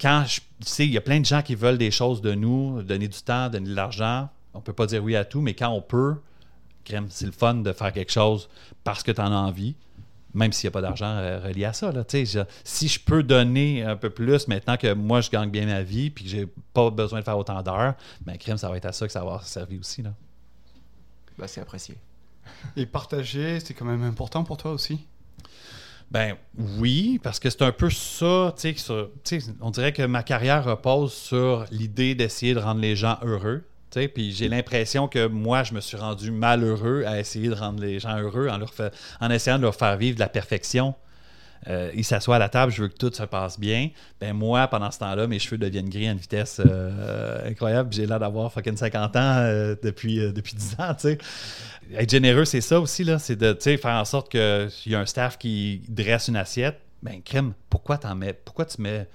Quand 0.00 0.24
je 0.26 0.40
tu 0.40 0.68
sais, 0.68 0.86
il 0.86 0.92
y 0.92 0.98
a 0.98 1.00
plein 1.00 1.20
de 1.20 1.24
gens 1.24 1.42
qui 1.42 1.54
veulent 1.54 1.78
des 1.78 1.90
choses 1.90 2.20
de 2.20 2.32
nous, 2.32 2.82
donner 2.82 3.06
du 3.06 3.22
temps, 3.22 3.48
donner 3.48 3.68
de 3.68 3.74
l'argent. 3.74 4.28
On 4.54 4.60
peut 4.60 4.72
pas 4.72 4.86
dire 4.86 5.02
oui 5.02 5.14
à 5.14 5.24
tout, 5.24 5.40
mais 5.40 5.54
quand 5.54 5.68
on 5.68 5.80
peut, 5.80 6.16
crème, 6.84 7.06
c'est 7.10 7.26
le 7.26 7.32
fun 7.32 7.54
de 7.54 7.72
faire 7.72 7.92
quelque 7.92 8.12
chose 8.12 8.48
parce 8.82 9.02
que 9.02 9.12
tu 9.12 9.20
en 9.20 9.32
as 9.32 9.36
envie, 9.36 9.76
même 10.32 10.52
s'il 10.52 10.68
n'y 10.68 10.72
a 10.72 10.72
pas 10.72 10.80
d'argent 10.80 11.06
euh, 11.06 11.38
relié 11.40 11.64
à 11.64 11.72
ça. 11.72 11.92
Là, 11.92 12.04
si 12.64 12.88
je 12.88 13.00
peux 13.00 13.22
donner 13.22 13.84
un 13.84 13.96
peu 13.96 14.10
plus 14.10 14.48
maintenant 14.48 14.76
que 14.76 14.92
moi, 14.94 15.20
je 15.20 15.30
gagne 15.30 15.50
bien 15.50 15.66
ma 15.66 15.82
vie 15.82 16.10
puis 16.10 16.24
que 16.24 16.30
j'ai 16.30 16.48
pas 16.72 16.90
besoin 16.90 17.20
de 17.20 17.24
faire 17.24 17.38
autant 17.38 17.62
d'heures, 17.62 17.94
ben 18.22 18.36
crème, 18.36 18.58
ça 18.58 18.68
va 18.68 18.76
être 18.76 18.86
à 18.86 18.92
ça 18.92 19.06
que 19.06 19.12
ça 19.12 19.24
va 19.24 19.40
servir 19.44 19.78
aussi. 19.78 20.02
Là. 20.02 20.12
Bah, 21.38 21.46
c'est 21.46 21.60
apprécié. 21.60 21.96
Et 22.76 22.86
partager, 22.86 23.60
c'est 23.60 23.74
quand 23.74 23.84
même 23.84 24.02
important 24.02 24.44
pour 24.44 24.56
toi 24.56 24.72
aussi? 24.72 25.06
Ben 26.10 26.36
oui, 26.78 27.18
parce 27.22 27.40
que 27.40 27.50
c'est 27.50 27.62
un 27.62 27.72
peu 27.72 27.90
ça, 27.90 28.54
tu 28.56 28.74
sais, 28.76 29.38
on 29.60 29.70
dirait 29.70 29.92
que 29.92 30.02
ma 30.02 30.22
carrière 30.22 30.64
repose 30.64 31.12
sur 31.12 31.64
l'idée 31.70 32.14
d'essayer 32.14 32.54
de 32.54 32.60
rendre 32.60 32.80
les 32.80 32.94
gens 32.94 33.18
heureux. 33.22 33.64
Puis 34.14 34.32
j'ai 34.32 34.48
l'impression 34.48 35.08
que 35.08 35.26
moi, 35.26 35.62
je 35.62 35.72
me 35.72 35.80
suis 35.80 35.96
rendu 35.96 36.30
malheureux 36.30 37.04
à 37.06 37.20
essayer 37.20 37.48
de 37.48 37.54
rendre 37.54 37.80
les 37.80 38.00
gens 38.00 38.18
heureux 38.18 38.48
en, 38.48 38.58
en 39.20 39.30
essayant 39.30 39.56
de 39.56 39.62
leur 39.62 39.74
faire 39.74 39.96
vivre 39.96 40.16
de 40.16 40.20
la 40.20 40.28
perfection. 40.28 40.94
Euh, 41.66 41.90
ils 41.94 42.04
s'assoient 42.04 42.36
à 42.36 42.38
la 42.38 42.48
table, 42.48 42.72
je 42.72 42.82
veux 42.82 42.88
que 42.88 42.96
tout 42.96 43.12
se 43.12 43.22
passe 43.22 43.58
bien. 43.58 43.90
Ben 44.20 44.34
moi, 44.34 44.68
pendant 44.68 44.90
ce 44.90 44.98
temps-là, 44.98 45.26
mes 45.26 45.38
cheveux 45.38 45.58
deviennent 45.58 45.88
gris 45.88 46.08
à 46.08 46.12
une 46.12 46.18
vitesse 46.18 46.60
euh, 46.64 47.48
incroyable. 47.48 47.92
J'ai 47.92 48.06
l'air 48.06 48.20
d'avoir 48.20 48.52
fucking 48.52 48.76
50 48.76 49.16
ans 49.16 49.20
euh, 49.20 49.74
depuis, 49.82 50.16
depuis 50.32 50.54
10 50.54 50.76
ans, 50.78 50.94
tu 50.94 51.00
sais. 51.00 51.18
Être 51.94 52.10
généreux, 52.10 52.44
c'est 52.44 52.60
ça 52.60 52.80
aussi, 52.80 53.04
là. 53.04 53.18
C'est 53.18 53.36
de 53.36 53.54
faire 53.54 53.96
en 53.96 54.04
sorte 54.04 54.30
qu'il 54.30 54.92
y 54.92 54.94
a 54.94 55.00
un 55.00 55.06
staff 55.06 55.38
qui 55.38 55.82
dresse 55.88 56.28
une 56.28 56.36
assiette. 56.36 56.80
Ben, 57.02 57.22
crème, 57.22 57.52
pourquoi 57.70 57.98
t'en 57.98 58.14
mets? 58.14 58.32
Pourquoi 58.32 58.64
tu 58.66 58.80
mets. 58.80 59.06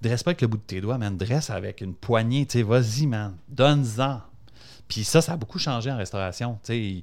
Dresse 0.00 0.22
pas 0.22 0.30
avec 0.30 0.40
le 0.42 0.48
bout 0.48 0.56
de 0.58 0.62
tes 0.62 0.80
doigts, 0.80 0.98
man. 0.98 1.16
Dresse 1.16 1.50
avec 1.50 1.80
une 1.80 1.94
poignée, 1.94 2.46
tu 2.46 2.58
sais. 2.58 2.62
Vas-y, 2.62 3.06
man. 3.06 3.36
Donne-en. 3.48 4.20
Puis 4.86 5.04
ça, 5.04 5.20
ça 5.20 5.32
a 5.32 5.36
beaucoup 5.36 5.58
changé 5.58 5.90
en 5.90 5.96
restauration. 5.96 6.58
Tu 6.64 6.72
sais, 6.72 7.02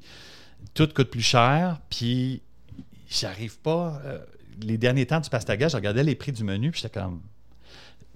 tout 0.74 0.88
coûte 0.94 1.10
plus 1.12 1.22
cher, 1.22 1.80
puis 1.90 2.42
j'arrive 3.10 3.58
pas. 3.60 4.02
Les 4.62 4.78
derniers 4.78 5.06
temps 5.06 5.20
du 5.20 5.30
pastaga, 5.30 5.68
je 5.68 5.76
regardais 5.76 6.04
les 6.04 6.16
prix 6.16 6.32
du 6.32 6.44
menu, 6.44 6.72
puis 6.72 6.82
j'étais 6.82 7.00
comme. 7.00 7.22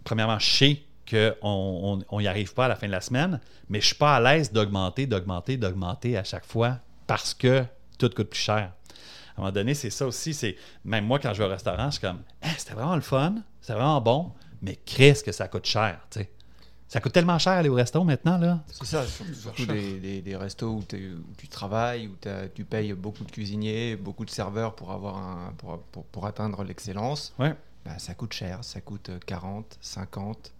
Premièrement, 0.03 0.39
je 0.39 0.50
sais 0.50 0.81
qu'on 1.09 1.33
on, 1.41 2.00
on 2.09 2.19
y 2.19 2.27
arrive 2.27 2.53
pas 2.53 2.65
à 2.65 2.68
la 2.68 2.75
fin 2.75 2.88
de 2.88 2.91
la 2.91 3.01
semaine, 3.01 3.39
mais 3.69 3.81
je 3.81 3.88
suis 3.88 3.95
pas 3.95 4.15
à 4.15 4.19
l'aise 4.19 4.51
d'augmenter, 4.51 5.07
d'augmenter, 5.07 5.57
d'augmenter 5.57 6.18
à 6.18 6.24
chaque 6.24 6.45
fois 6.45 6.80
parce 7.07 7.33
que 7.33 7.63
tout 7.97 8.09
coûte 8.09 8.30
plus 8.30 8.39
cher. 8.39 8.71
À 9.36 9.41
un 9.41 9.41
moment 9.41 9.51
donné, 9.51 9.74
c'est 9.74 9.89
ça 9.89 10.06
aussi. 10.06 10.33
C'est 10.33 10.56
même 10.86 11.06
moi, 11.06 11.19
quand 11.19 11.33
je 11.33 11.39
vais 11.39 11.45
au 11.45 11.51
restaurant, 11.51 11.88
je 11.88 11.97
suis 11.97 12.01
comme 12.01 12.21
Hein, 12.42 12.51
c'était 12.57 12.74
vraiment 12.74 12.95
le 12.95 13.01
fun, 13.01 13.35
c'est 13.62 13.74
vraiment 13.74 14.01
bon, 14.01 14.31
mais 14.62 14.75
qu'est-ce 14.77 15.24
que 15.24 15.31
ça 15.31 15.47
coûte 15.47 15.65
cher, 15.65 16.00
tu 16.09 16.19
sais. 16.19 16.30
Ça 16.89 17.00
coûte 17.00 17.13
tellement 17.13 17.38
cher 17.39 17.53
aller 17.53 17.69
au 17.69 17.75
resto 17.75 18.03
maintenant, 18.03 18.38
là. 18.39 18.63
C'est 18.68 18.86
ça, 18.86 19.06
surtout, 19.06 19.65
des, 19.68 20.00
des- 20.00 20.21
des 20.21 20.36
restos 20.36 20.69
où, 20.71 20.81
t'es- 20.83 20.97
où 21.09 21.33
tu 21.38 21.47
travailles, 21.47 22.07
où 22.07 22.15
t'as- 22.19 22.50
tu 22.50 22.65
payes 22.65 22.94
beaucoup 22.94 23.24
de 23.24 23.31
cuisiniers, 23.31 23.95
beaucoup 23.95 24.25
de 24.25 24.31
serveurs 24.31 24.75
pour, 24.75 24.91
avoir 24.91 25.15
un, 25.18 25.53
pour, 25.57 25.80
pour, 25.91 26.03
pour 26.06 26.25
atteindre 26.25 26.63
l'excellence. 26.63 27.33
Ouais. 27.39 27.53
Bah, 27.86 27.97
ça 28.00 28.13
coûte 28.15 28.33
cher, 28.33 28.63
ça 28.63 28.81
coûte 28.81 29.12
40, 29.25 29.77
50, 29.81 30.51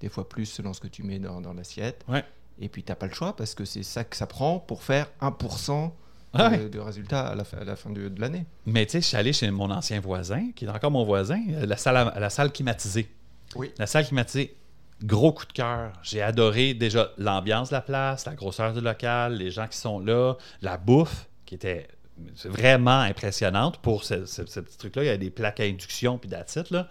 des 0.00 0.08
fois 0.08 0.28
plus 0.28 0.46
selon 0.46 0.72
ce 0.72 0.80
que 0.80 0.86
tu 0.88 1.02
mets 1.02 1.18
dans, 1.18 1.40
dans 1.40 1.52
l'assiette. 1.52 2.04
Ouais. 2.08 2.24
Et 2.60 2.68
puis 2.68 2.84
t'as 2.84 2.94
pas 2.94 3.06
le 3.06 3.14
choix 3.14 3.34
parce 3.34 3.54
que 3.56 3.64
c'est 3.64 3.82
ça 3.82 4.04
que 4.04 4.16
ça 4.16 4.26
prend 4.26 4.60
pour 4.60 4.84
faire 4.84 5.08
1% 5.20 5.86
de, 5.86 5.90
Ah 6.34 6.48
ouais. 6.50 6.68
de 6.68 6.78
résultat 6.78 7.26
à 7.28 7.34
la, 7.34 7.42
fin- 7.44 7.58
à 7.58 7.64
la 7.64 7.74
fin 7.76 7.90
de, 7.90 8.08
de 8.08 8.20
l'année. 8.20 8.46
Mais 8.66 8.86
tu 8.86 8.92
sais, 8.92 9.00
je 9.00 9.06
suis 9.08 9.16
allé 9.16 9.32
chez 9.32 9.50
mon 9.50 9.70
ancien 9.70 9.98
voisin, 10.00 10.50
qui 10.54 10.64
est 10.64 10.68
encore 10.68 10.92
mon 10.92 11.04
voisin, 11.04 11.42
euh, 11.50 11.66
la 11.66 11.76
salle, 11.76 12.12
la 12.16 12.30
salle 12.30 12.52
climatisée. 12.52 13.10
Oui. 13.56 13.72
La 13.78 13.86
salle 13.88 14.06
climatisée, 14.06 14.56
gros 15.04 15.32
coup 15.32 15.46
de 15.46 15.52
cœur. 15.52 15.92
J'ai 16.02 16.22
adoré 16.22 16.74
déjà 16.74 17.12
l'ambiance 17.18 17.70
de 17.70 17.74
la 17.74 17.80
place, 17.80 18.26
la 18.26 18.34
grosseur 18.34 18.72
du 18.72 18.80
local, 18.80 19.36
les 19.36 19.50
gens 19.50 19.66
qui 19.66 19.78
sont 19.78 19.98
là, 19.98 20.34
la 20.60 20.76
bouffe 20.76 21.28
qui 21.46 21.54
était 21.54 21.88
vraiment 22.44 23.00
impressionnante 23.00 23.78
pour 23.78 24.04
ce, 24.04 24.14
petit 24.14 24.78
truc-là. 24.78 25.04
Il 25.04 25.06
y 25.06 25.10
a 25.10 25.16
des 25.16 25.30
plaques 25.30 25.60
à 25.60 25.64
induction 25.64 26.18
puis 26.18 26.28
d'attitude. 26.28 26.86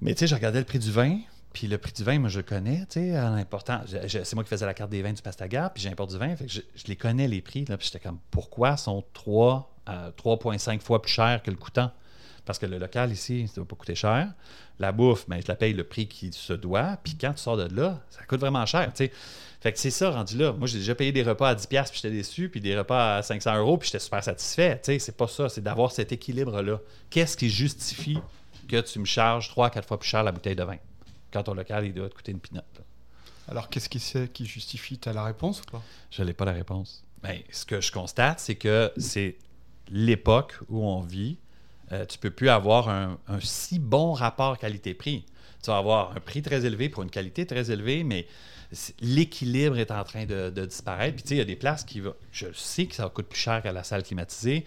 Mais 0.00 0.14
tu 0.14 0.20
sais, 0.20 0.26
je 0.26 0.34
regardais 0.34 0.58
le 0.58 0.64
prix 0.64 0.78
du 0.78 0.90
vin. 0.90 1.18
Puis 1.52 1.68
le 1.68 1.78
prix 1.78 1.92
du 1.92 2.04
vin, 2.04 2.18
moi, 2.18 2.28
je 2.28 2.42
connais, 2.42 2.84
tu 2.90 3.00
sais, 3.00 4.24
C'est 4.24 4.34
moi 4.34 4.44
qui 4.44 4.50
faisais 4.50 4.66
la 4.66 4.74
carte 4.74 4.90
des 4.90 5.00
vins 5.00 5.12
du 5.12 5.22
Pastaga, 5.22 5.70
puis 5.70 5.82
j'importe 5.82 6.10
du 6.10 6.18
vin. 6.18 6.36
Fait 6.36 6.44
que 6.44 6.52
je, 6.52 6.60
les 6.86 6.96
connais, 6.96 7.28
les 7.28 7.40
prix. 7.40 7.64
Là, 7.64 7.78
puis 7.78 7.86
j'étais 7.86 8.06
comme, 8.06 8.18
pourquoi 8.30 8.76
sont 8.76 9.02
3 9.14 9.74
à 9.86 10.10
3,5 10.10 10.80
fois 10.80 11.00
plus 11.00 11.12
chers 11.12 11.42
que 11.42 11.50
le 11.50 11.56
coûtant? 11.56 11.90
Parce 12.46 12.58
que 12.58 12.66
le 12.66 12.78
local 12.78 13.12
ici, 13.12 13.48
ça 13.48 13.54
ne 13.60 13.64
va 13.64 13.68
pas 13.68 13.76
coûter 13.76 13.96
cher. 13.96 14.28
La 14.78 14.92
bouffe, 14.92 15.28
ben, 15.28 15.40
je 15.42 15.48
la 15.48 15.56
paye 15.56 15.72
le 15.72 15.84
prix 15.84 16.06
qui 16.06 16.32
se 16.32 16.52
doit. 16.52 16.96
Puis 17.02 17.16
quand 17.20 17.32
tu 17.32 17.42
sors 17.42 17.56
de 17.56 17.74
là, 17.74 18.00
ça 18.08 18.24
coûte 18.24 18.40
vraiment 18.40 18.64
cher. 18.64 18.86
tu 18.94 19.06
sais. 19.06 19.12
Fait 19.60 19.72
que 19.72 19.78
c'est 19.78 19.90
ça 19.90 20.10
rendu 20.10 20.38
là. 20.38 20.52
Moi, 20.52 20.68
j'ai 20.68 20.78
déjà 20.78 20.94
payé 20.94 21.10
des 21.10 21.24
repas 21.24 21.48
à 21.48 21.54
10$, 21.54 21.66
puis 21.66 21.90
j'étais 21.94 22.10
déçu, 22.10 22.48
puis 22.48 22.60
des 22.60 22.78
repas 22.78 23.16
à 23.16 23.22
500 23.22 23.56
euros, 23.56 23.78
puis 23.78 23.88
j'étais 23.88 23.98
super 23.98 24.22
satisfait. 24.22 24.80
C'est 24.82 25.16
pas 25.16 25.26
ça. 25.26 25.48
C'est 25.48 25.60
d'avoir 25.60 25.90
cet 25.90 26.12
équilibre-là. 26.12 26.78
Qu'est-ce 27.10 27.36
qui 27.36 27.50
justifie 27.50 28.18
que 28.68 28.80
tu 28.80 29.00
me 29.00 29.04
charges 29.04 29.48
3 29.48 29.66
à 29.66 29.70
4 29.70 29.88
fois 29.88 29.98
plus 29.98 30.08
cher 30.08 30.22
la 30.22 30.30
bouteille 30.30 30.56
de 30.56 30.62
vin? 30.62 30.76
Quand 31.32 31.42
ton 31.42 31.54
local, 31.54 31.84
il 31.84 31.92
doit 31.92 32.08
te 32.08 32.14
coûter 32.14 32.30
une 32.30 32.38
pinotte. 32.38 32.80
Alors, 33.48 33.68
qu'est-ce 33.68 33.88
qui, 33.88 33.98
c'est 33.98 34.32
qui 34.32 34.46
justifie? 34.46 34.98
Tu 34.98 35.08
as 35.08 35.12
la 35.12 35.24
réponse 35.24 35.62
ou 35.62 35.64
pas? 35.64 35.82
Je 36.10 36.22
n'ai 36.22 36.32
pas 36.32 36.44
la 36.44 36.52
réponse. 36.52 37.02
Ben, 37.22 37.40
ce 37.50 37.64
que 37.64 37.80
je 37.80 37.90
constate, 37.90 38.38
c'est 38.38 38.54
que 38.54 38.92
c'est 38.96 39.36
l'époque 39.90 40.54
où 40.68 40.84
on 40.84 41.00
vit. 41.00 41.38
Euh, 41.92 42.04
tu 42.04 42.18
peux 42.18 42.30
plus 42.30 42.48
avoir 42.48 42.88
un, 42.88 43.18
si 43.40 43.78
bon 43.78 44.12
rapport 44.12 44.58
qualité-prix. 44.58 45.24
Tu 45.62 45.70
vas 45.70 45.78
avoir 45.78 46.12
un 46.16 46.20
prix 46.20 46.42
très 46.42 46.64
élevé 46.64 46.88
pour 46.88 47.02
une 47.02 47.10
qualité 47.10 47.46
très 47.46 47.70
élevée, 47.70 48.04
mais 48.04 48.26
l'équilibre 49.00 49.78
est 49.78 49.90
en 49.90 50.02
train 50.04 50.26
de, 50.26 50.50
disparaître. 50.50 51.14
Puis 51.14 51.22
tu 51.22 51.28
sais, 51.30 51.34
il 51.36 51.38
y 51.38 51.42
a 51.42 51.44
des 51.44 51.56
places 51.56 51.84
qui 51.84 52.00
vont. 52.00 52.14
Je 52.32 52.46
sais 52.52 52.86
que 52.86 52.94
ça 52.94 53.08
coûte 53.08 53.26
plus 53.26 53.38
cher 53.38 53.62
qu'à 53.62 53.72
la 53.72 53.84
salle 53.84 54.02
climatisée. 54.02 54.64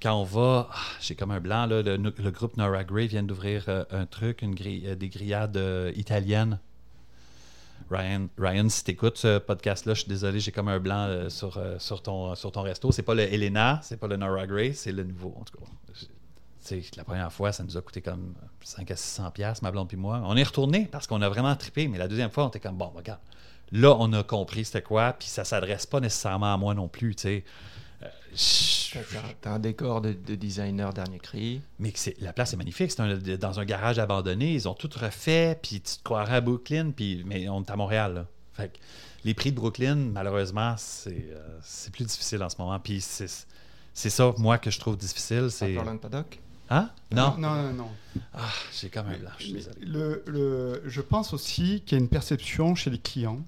Quand 0.00 0.14
on 0.18 0.24
va, 0.24 0.68
ah, 0.72 0.76
j'ai 1.00 1.14
comme 1.14 1.30
un 1.30 1.40
blanc 1.40 1.66
là, 1.66 1.82
le, 1.82 2.30
groupe 2.30 2.56
Nora 2.56 2.84
Gray 2.84 3.06
vient 3.06 3.22
d'ouvrir 3.22 3.64
euh, 3.68 3.84
un 3.90 4.06
truc, 4.06 4.42
une 4.42 4.54
euh, 4.54 4.94
des 4.94 5.08
grillades 5.08 5.60
italiennes. 5.94 6.58
Ryan, 7.90 8.28
Ryan, 8.38 8.68
si 8.70 8.84
t'écoutes 8.84 9.18
ce 9.18 9.38
podcast-là, 9.38 9.92
je 9.92 10.00
suis 10.00 10.08
désolé, 10.08 10.40
j'ai 10.40 10.52
comme 10.52 10.68
un 10.68 10.78
blanc 10.78 11.28
sur, 11.28 11.60
sur, 11.78 12.00
ton, 12.00 12.34
sur 12.34 12.50
ton 12.50 12.62
resto. 12.62 12.90
C'est 12.90 13.02
pas 13.02 13.14
le 13.14 13.22
Elena, 13.22 13.80
c'est 13.82 13.98
pas 13.98 14.06
le 14.06 14.16
Nora 14.16 14.46
Gray, 14.46 14.72
c'est 14.72 14.92
le 14.92 15.04
nouveau. 15.04 15.34
En 15.38 15.44
tout 15.44 15.58
cas, 15.58 15.64
tu 15.92 16.06
la 16.96 17.04
première 17.04 17.32
fois, 17.32 17.52
ça 17.52 17.64
nous 17.64 17.76
a 17.76 17.80
coûté 17.82 18.00
comme 18.02 18.34
5 18.62 18.90
à 18.90 18.96
600 18.96 19.30
pièces 19.32 19.62
ma 19.62 19.70
blonde 19.70 19.88
puis 19.88 19.96
moi. 19.96 20.20
On 20.24 20.36
est 20.36 20.42
retourné 20.42 20.88
parce 20.90 21.06
qu'on 21.06 21.20
a 21.22 21.28
vraiment 21.28 21.54
trippé, 21.56 21.88
mais 21.88 21.98
la 21.98 22.08
deuxième 22.08 22.30
fois, 22.30 22.44
on 22.44 22.48
était 22.48 22.60
comme, 22.60 22.76
bon, 22.76 22.90
regarde, 22.94 23.20
là, 23.72 23.96
on 23.98 24.12
a 24.12 24.22
compris 24.22 24.64
c'était 24.64 24.82
quoi, 24.82 25.12
puis 25.14 25.28
ça 25.28 25.44
s'adresse 25.44 25.86
pas 25.86 26.00
nécessairement 26.00 26.52
à 26.54 26.56
moi 26.56 26.74
non 26.74 26.88
plus, 26.88 27.14
tu 27.14 27.22
sais. 27.22 27.44
Euh, 28.02 28.06
je- 28.34 28.98
T'as 29.40 29.52
un 29.52 29.58
décor 29.58 30.00
de, 30.00 30.12
de 30.12 30.34
designer 30.34 30.92
dernier 30.92 31.18
cri. 31.18 31.62
mais 31.78 31.92
la 32.20 32.32
place 32.32 32.52
est 32.52 32.56
magnifique. 32.56 32.90
C'est 32.90 33.00
un- 33.00 33.16
dans 33.16 33.60
un 33.60 33.64
garage 33.64 33.98
abandonné. 33.98 34.52
Ils 34.54 34.68
ont 34.68 34.74
tout 34.74 34.90
refait. 35.00 35.58
Puis 35.62 35.80
tu 35.80 35.96
te 35.98 36.02
croirais 36.02 36.36
à 36.36 36.40
Brooklyn. 36.40 36.90
Puis, 36.90 37.22
mais 37.24 37.48
on 37.48 37.62
est 37.62 37.70
à 37.70 37.76
Montréal. 37.76 38.14
Là. 38.14 38.26
Fait 38.52 38.68
que 38.72 38.78
les 39.24 39.32
prix 39.34 39.50
de 39.52 39.56
Brooklyn, 39.56 39.94
malheureusement, 39.96 40.74
c'est, 40.76 41.28
euh, 41.32 41.58
c'est 41.62 41.92
plus 41.92 42.04
difficile 42.04 42.42
en 42.42 42.48
ce 42.50 42.56
moment. 42.58 42.78
Puis 42.80 43.00
c'est, 43.00 43.30
c'est 43.94 44.10
ça, 44.10 44.34
moi, 44.36 44.58
que 44.58 44.70
je 44.70 44.78
trouve 44.80 44.96
difficile. 44.96 45.46
C'est... 45.50 45.68
Sutherland 45.68 46.00
Paddock? 46.00 46.40
Hein? 46.70 46.90
Non? 47.10 47.36
Non, 47.38 47.54
non, 47.62 47.72
non. 47.72 47.88
Ah, 48.34 48.40
j'ai 48.72 48.88
suis 49.44 49.52
Mais 49.52 49.58
désolé. 49.60 49.76
le, 49.86 50.22
le- 50.26 50.82
je 50.86 51.00
pense 51.00 51.32
aussi 51.32 51.82
qu'il 51.84 51.98
y 51.98 52.00
a 52.00 52.02
une 52.02 52.08
perception 52.08 52.74
chez 52.74 52.90
les 52.90 52.98
clients, 52.98 53.40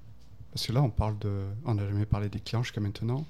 parce 0.52 0.66
que 0.66 0.72
là 0.72 0.82
on 0.82 0.90
parle 0.90 1.18
de, 1.18 1.42
on 1.64 1.74
n'a 1.74 1.86
jamais 1.86 2.06
parlé 2.06 2.28
des 2.28 2.40
clients 2.40 2.62
jusqu'à 2.62 2.80
maintenant. 2.80 3.24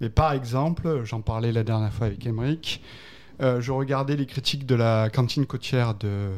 Mais 0.00 0.08
par 0.10 0.32
exemple, 0.32 1.02
j'en 1.04 1.20
parlais 1.20 1.52
la 1.52 1.62
dernière 1.64 1.92
fois 1.92 2.06
avec 2.08 2.24
Emeric, 2.26 2.82
euh, 3.40 3.60
je 3.60 3.72
regardais 3.72 4.16
les 4.16 4.26
critiques 4.26 4.66
de 4.66 4.74
la 4.74 5.10
cantine 5.10 5.46
côtière 5.46 5.94
de 5.94 6.30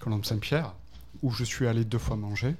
Colombe-Saint-Pierre, 0.00 0.74
où 1.22 1.30
je 1.30 1.44
suis 1.44 1.66
allé 1.66 1.84
deux 1.84 1.98
fois 1.98 2.16
manger. 2.16 2.54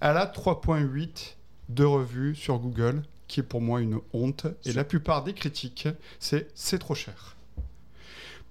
Elle 0.00 0.16
a 0.16 0.26
3.8 0.26 1.34
de 1.68 1.84
revues 1.84 2.34
sur 2.34 2.58
Google, 2.58 3.02
qui 3.28 3.40
est 3.40 3.42
pour 3.44 3.60
moi 3.60 3.80
une 3.80 3.98
honte. 4.12 4.46
Et 4.64 4.72
la 4.72 4.84
plupart 4.84 5.24
des 5.24 5.34
critiques, 5.34 5.88
c'est 6.20 6.48
c'est 6.54 6.78
trop 6.78 6.94
cher. 6.94 7.35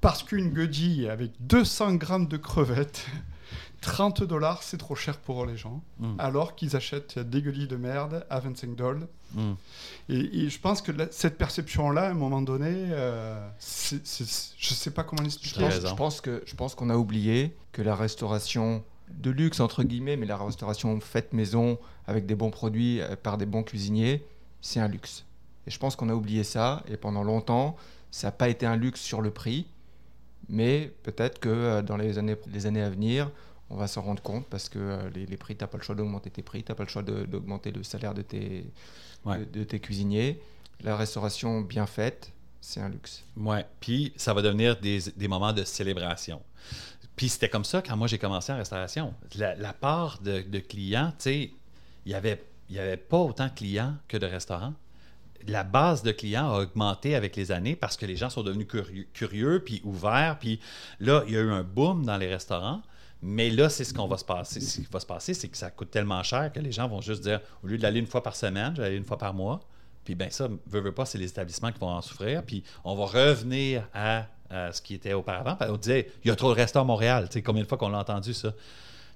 Parce 0.05 0.23
qu'une 0.23 0.51
guedille 0.51 1.07
avec 1.09 1.31
200 1.39 1.95
grammes 1.95 2.27
de 2.27 2.37
crevettes, 2.37 3.05
30 3.81 4.23
dollars, 4.23 4.61
c'est 4.63 4.77
trop 4.77 4.95
cher 4.95 5.17
pour 5.17 5.45
les 5.45 5.57
gens. 5.57 5.81
Mm. 5.99 6.15
Alors 6.19 6.55
qu'ils 6.55 6.75
achètent 6.75 7.19
des 7.19 7.41
guedilles 7.41 7.67
de 7.67 7.75
merde 7.75 8.25
à 8.29 8.39
25 8.39 8.75
dollars. 8.75 9.07
Mm. 9.33 9.53
Et, 10.09 10.15
et 10.43 10.49
je 10.49 10.59
pense 10.59 10.81
que 10.81 10.91
la- 10.91 11.11
cette 11.11 11.37
perception-là, 11.37 12.03
à 12.07 12.09
un 12.11 12.13
moment 12.15 12.41
donné, 12.41 12.71
euh, 12.71 13.47
je 13.59 13.95
ne 13.95 14.75
sais 14.75 14.91
pas 14.91 15.03
comment 15.03 15.21
Je 15.23 15.27
l'expliquer. 15.27 15.61
pense, 15.61 15.73
raison. 15.73 15.87
je 15.89 15.93
pense 15.95 16.21
que 16.21 16.43
je 16.45 16.55
pense 16.55 16.75
qu'on 16.75 16.89
a 16.89 16.95
oublié 16.97 17.55
que 17.71 17.81
la 17.81 17.95
restauration 17.95 18.83
de 19.09 19.29
luxe 19.31 19.59
entre 19.59 19.83
guillemets, 19.83 20.17
mais 20.17 20.25
la 20.25 20.37
restauration 20.37 20.99
faite 20.99 21.33
maison 21.33 21.77
avec 22.07 22.25
des 22.25 22.35
bons 22.35 22.51
produits 22.51 23.01
euh, 23.01 23.15
par 23.15 23.37
des 23.37 23.45
bons 23.45 23.63
cuisiniers, 23.63 24.23
c'est 24.61 24.79
un 24.79 24.87
luxe. 24.87 25.25
Et 25.67 25.71
je 25.71 25.79
pense 25.79 25.95
qu'on 25.95 26.09
a 26.09 26.13
oublié 26.13 26.43
ça. 26.43 26.83
Et 26.87 26.95
pendant 26.97 27.23
longtemps, 27.23 27.75
ça 28.11 28.27
n'a 28.27 28.31
pas 28.31 28.49
été 28.49 28.65
un 28.65 28.75
luxe 28.77 29.01
sur 29.01 29.21
le 29.21 29.29
prix, 29.31 29.67
mais 30.49 30.93
peut-être 31.03 31.39
que 31.39 31.49
euh, 31.49 31.81
dans 31.81 31.97
les 31.97 32.17
années 32.17 32.35
les 32.51 32.65
années 32.65 32.81
à 32.81 32.89
venir, 32.89 33.31
on 33.69 33.77
va 33.77 33.87
s'en 33.87 34.01
rendre 34.03 34.21
compte 34.21 34.45
parce 34.47 34.69
que 34.69 34.77
euh, 34.79 35.09
les, 35.15 35.25
les 35.25 35.37
prix, 35.37 35.55
t'as 35.55 35.67
pas 35.67 35.77
le 35.77 35.83
choix 35.83 35.95
d'augmenter 35.95 36.29
tes 36.29 36.43
prix, 36.43 36.63
t'as 36.63 36.75
pas 36.75 36.83
le 36.83 36.89
choix 36.89 37.01
d'augmenter 37.03 37.71
le 37.71 37.83
salaire 37.83 38.13
de 38.13 38.21
tes 38.21 38.65
Ouais. 39.25 39.39
de- 39.39 39.45
de 39.59 39.63
tes 39.63 39.79
cuisiniers. 39.79 40.39
La 40.83 40.95
restauration 40.95 41.61
bien 41.61 41.87
faite, 41.87 42.31
c'est 42.61 42.79
un 42.79 42.89
luxe. 42.89 43.23
Ouais. 43.37 43.65
Puis 43.79 44.13
ça 44.17 44.33
va 44.35 44.41
devenir 44.43 44.79
des, 44.79 44.99
des 45.15 45.27
moments 45.27 45.51
de 45.53 45.63
célébration. 45.63 46.41
Puis 47.15 47.29
c'était 47.29 47.49
comme 47.49 47.63
ça 47.65 47.81
quand 47.81 47.95
moi 47.97 48.07
j'ai 48.07 48.19
commencé 48.19 48.51
en 48.53 48.57
restauration. 48.57 49.13
La, 49.35 49.55
la 49.55 49.73
part 49.73 50.19
de, 50.21 50.41
de 50.41 50.59
clients, 50.59 51.09
tu 51.17 51.23
sais, 51.23 51.51
il 52.05 52.09
n'y 52.09 52.13
avait, 52.13 52.43
y 52.69 52.77
avait 52.77 52.97
pas 52.97 53.17
autant 53.17 53.47
de 53.47 53.53
clients 53.53 53.95
que 54.07 54.17
de 54.17 54.25
restaurants. 54.27 54.73
La 55.47 55.63
base 55.63 56.03
de 56.03 56.11
clients 56.11 56.51
a 56.51 56.61
augmenté 56.61 57.15
avec 57.15 57.35
les 57.35 57.51
années 57.51 57.75
parce 57.75 57.97
que 57.97 58.05
les 58.05 58.15
gens 58.15 58.29
sont 58.29 58.43
devenus 58.43 58.67
curieux, 58.67 59.07
curieux 59.13 59.61
puis 59.63 59.81
ouverts. 59.83 60.37
Puis 60.39 60.59
là, 60.99 61.23
il 61.27 61.33
y 61.33 61.37
a 61.37 61.41
eu 61.41 61.51
un 61.51 61.63
boom 61.63 62.05
dans 62.05 62.17
les 62.17 62.27
restaurants. 62.27 62.81
Mais 63.21 63.49
là, 63.49 63.69
c'est 63.69 63.83
ce 63.83 63.93
qu'on 63.93 64.07
va 64.07 64.17
se 64.17 64.25
passer. 64.25 64.59
Ce 64.59 64.81
qui 64.81 64.87
va 64.91 64.99
se 64.99 65.05
passer, 65.05 65.33
c'est 65.33 65.47
que 65.47 65.57
ça 65.57 65.71
coûte 65.71 65.89
tellement 65.89 66.21
cher 66.21 66.51
que 66.51 66.59
les 66.59 66.71
gens 66.71 66.87
vont 66.87 67.01
juste 67.01 67.23
dire, 67.23 67.41
au 67.63 67.67
lieu 67.67 67.77
d'aller 67.77 67.99
une 67.99 68.05
fois 68.05 68.21
par 68.21 68.35
semaine, 68.35 68.73
je 68.75 68.81
vais 68.81 68.87
aller 68.87 68.97
une 68.97 69.05
fois 69.05 69.17
par 69.17 69.33
mois. 69.33 69.61
Puis 70.03 70.13
ben 70.13 70.29
ça, 70.29 70.47
veut, 70.67 70.81
veut 70.81 70.91
pas, 70.91 71.05
c'est 71.05 71.17
les 71.17 71.29
établissements 71.29 71.71
qui 71.71 71.79
vont 71.79 71.89
en 71.89 72.01
souffrir. 72.01 72.43
Puis 72.43 72.63
on 72.83 72.93
va 72.95 73.05
revenir 73.05 73.87
à, 73.93 74.27
ce 74.71 74.79
qui 74.81 74.93
était 74.93 75.13
auparavant. 75.13 75.57
On 75.61 75.77
disait, 75.77 76.11
il 76.23 76.27
y 76.27 76.31
a 76.31 76.35
trop 76.35 76.49
de 76.49 76.55
restaurants 76.55 76.85
à 76.85 76.87
Montréal. 76.87 77.27
Tu 77.27 77.33
sais, 77.33 77.41
combien 77.41 77.63
de 77.63 77.67
fois 77.67 77.79
qu'on 77.79 77.89
l'a 77.89 77.97
entendu 77.97 78.33
ça? 78.33 78.53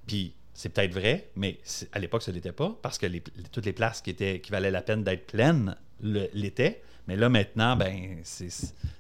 Puis 0.07 0.33
c'est 0.55 0.69
peut-être 0.69 0.93
vrai, 0.93 1.29
mais 1.35 1.59
à 1.91 1.99
l'époque, 1.99 2.23
ce 2.23 2.31
n'était 2.31 2.51
pas, 2.51 2.75
parce 2.81 2.97
que 2.97 3.05
toutes 3.51 3.65
les 3.65 3.73
places 3.73 4.01
qui, 4.01 4.09
étaient, 4.09 4.41
qui 4.41 4.51
valaient 4.51 4.71
la 4.71 4.81
peine 4.81 5.03
d'être 5.03 5.27
pleines 5.27 5.75
l'étaient. 6.01 6.81
Mais 7.07 7.15
là, 7.15 7.29
maintenant, 7.29 7.75
ben, 7.75 8.19
c'est 8.23 8.49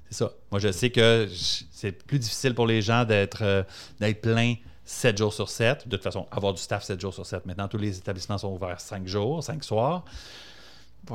ça. 0.09 0.31
Moi, 0.51 0.59
je 0.59 0.71
sais 0.71 0.89
que 0.89 1.27
c'est 1.71 1.91
plus 1.91 2.19
difficile 2.19 2.55
pour 2.55 2.65
les 2.65 2.81
gens 2.81 3.05
d'être 3.05 3.43
euh, 3.43 3.63
d'être 3.99 4.21
pleins 4.21 4.55
7 4.85 5.17
jours 5.17 5.33
sur 5.33 5.49
7. 5.49 5.87
De 5.87 5.95
toute 5.95 6.03
façon, 6.03 6.27
avoir 6.31 6.53
du 6.53 6.61
staff 6.61 6.83
7 6.83 6.99
jours 6.99 7.13
sur 7.13 7.25
7. 7.25 7.45
Maintenant, 7.45 7.67
tous 7.67 7.77
les 7.77 7.97
établissements 7.97 8.39
sont 8.39 8.51
ouverts 8.51 8.81
5 8.81 9.05
jours, 9.05 9.43
5 9.43 9.63
soirs. 9.63 10.03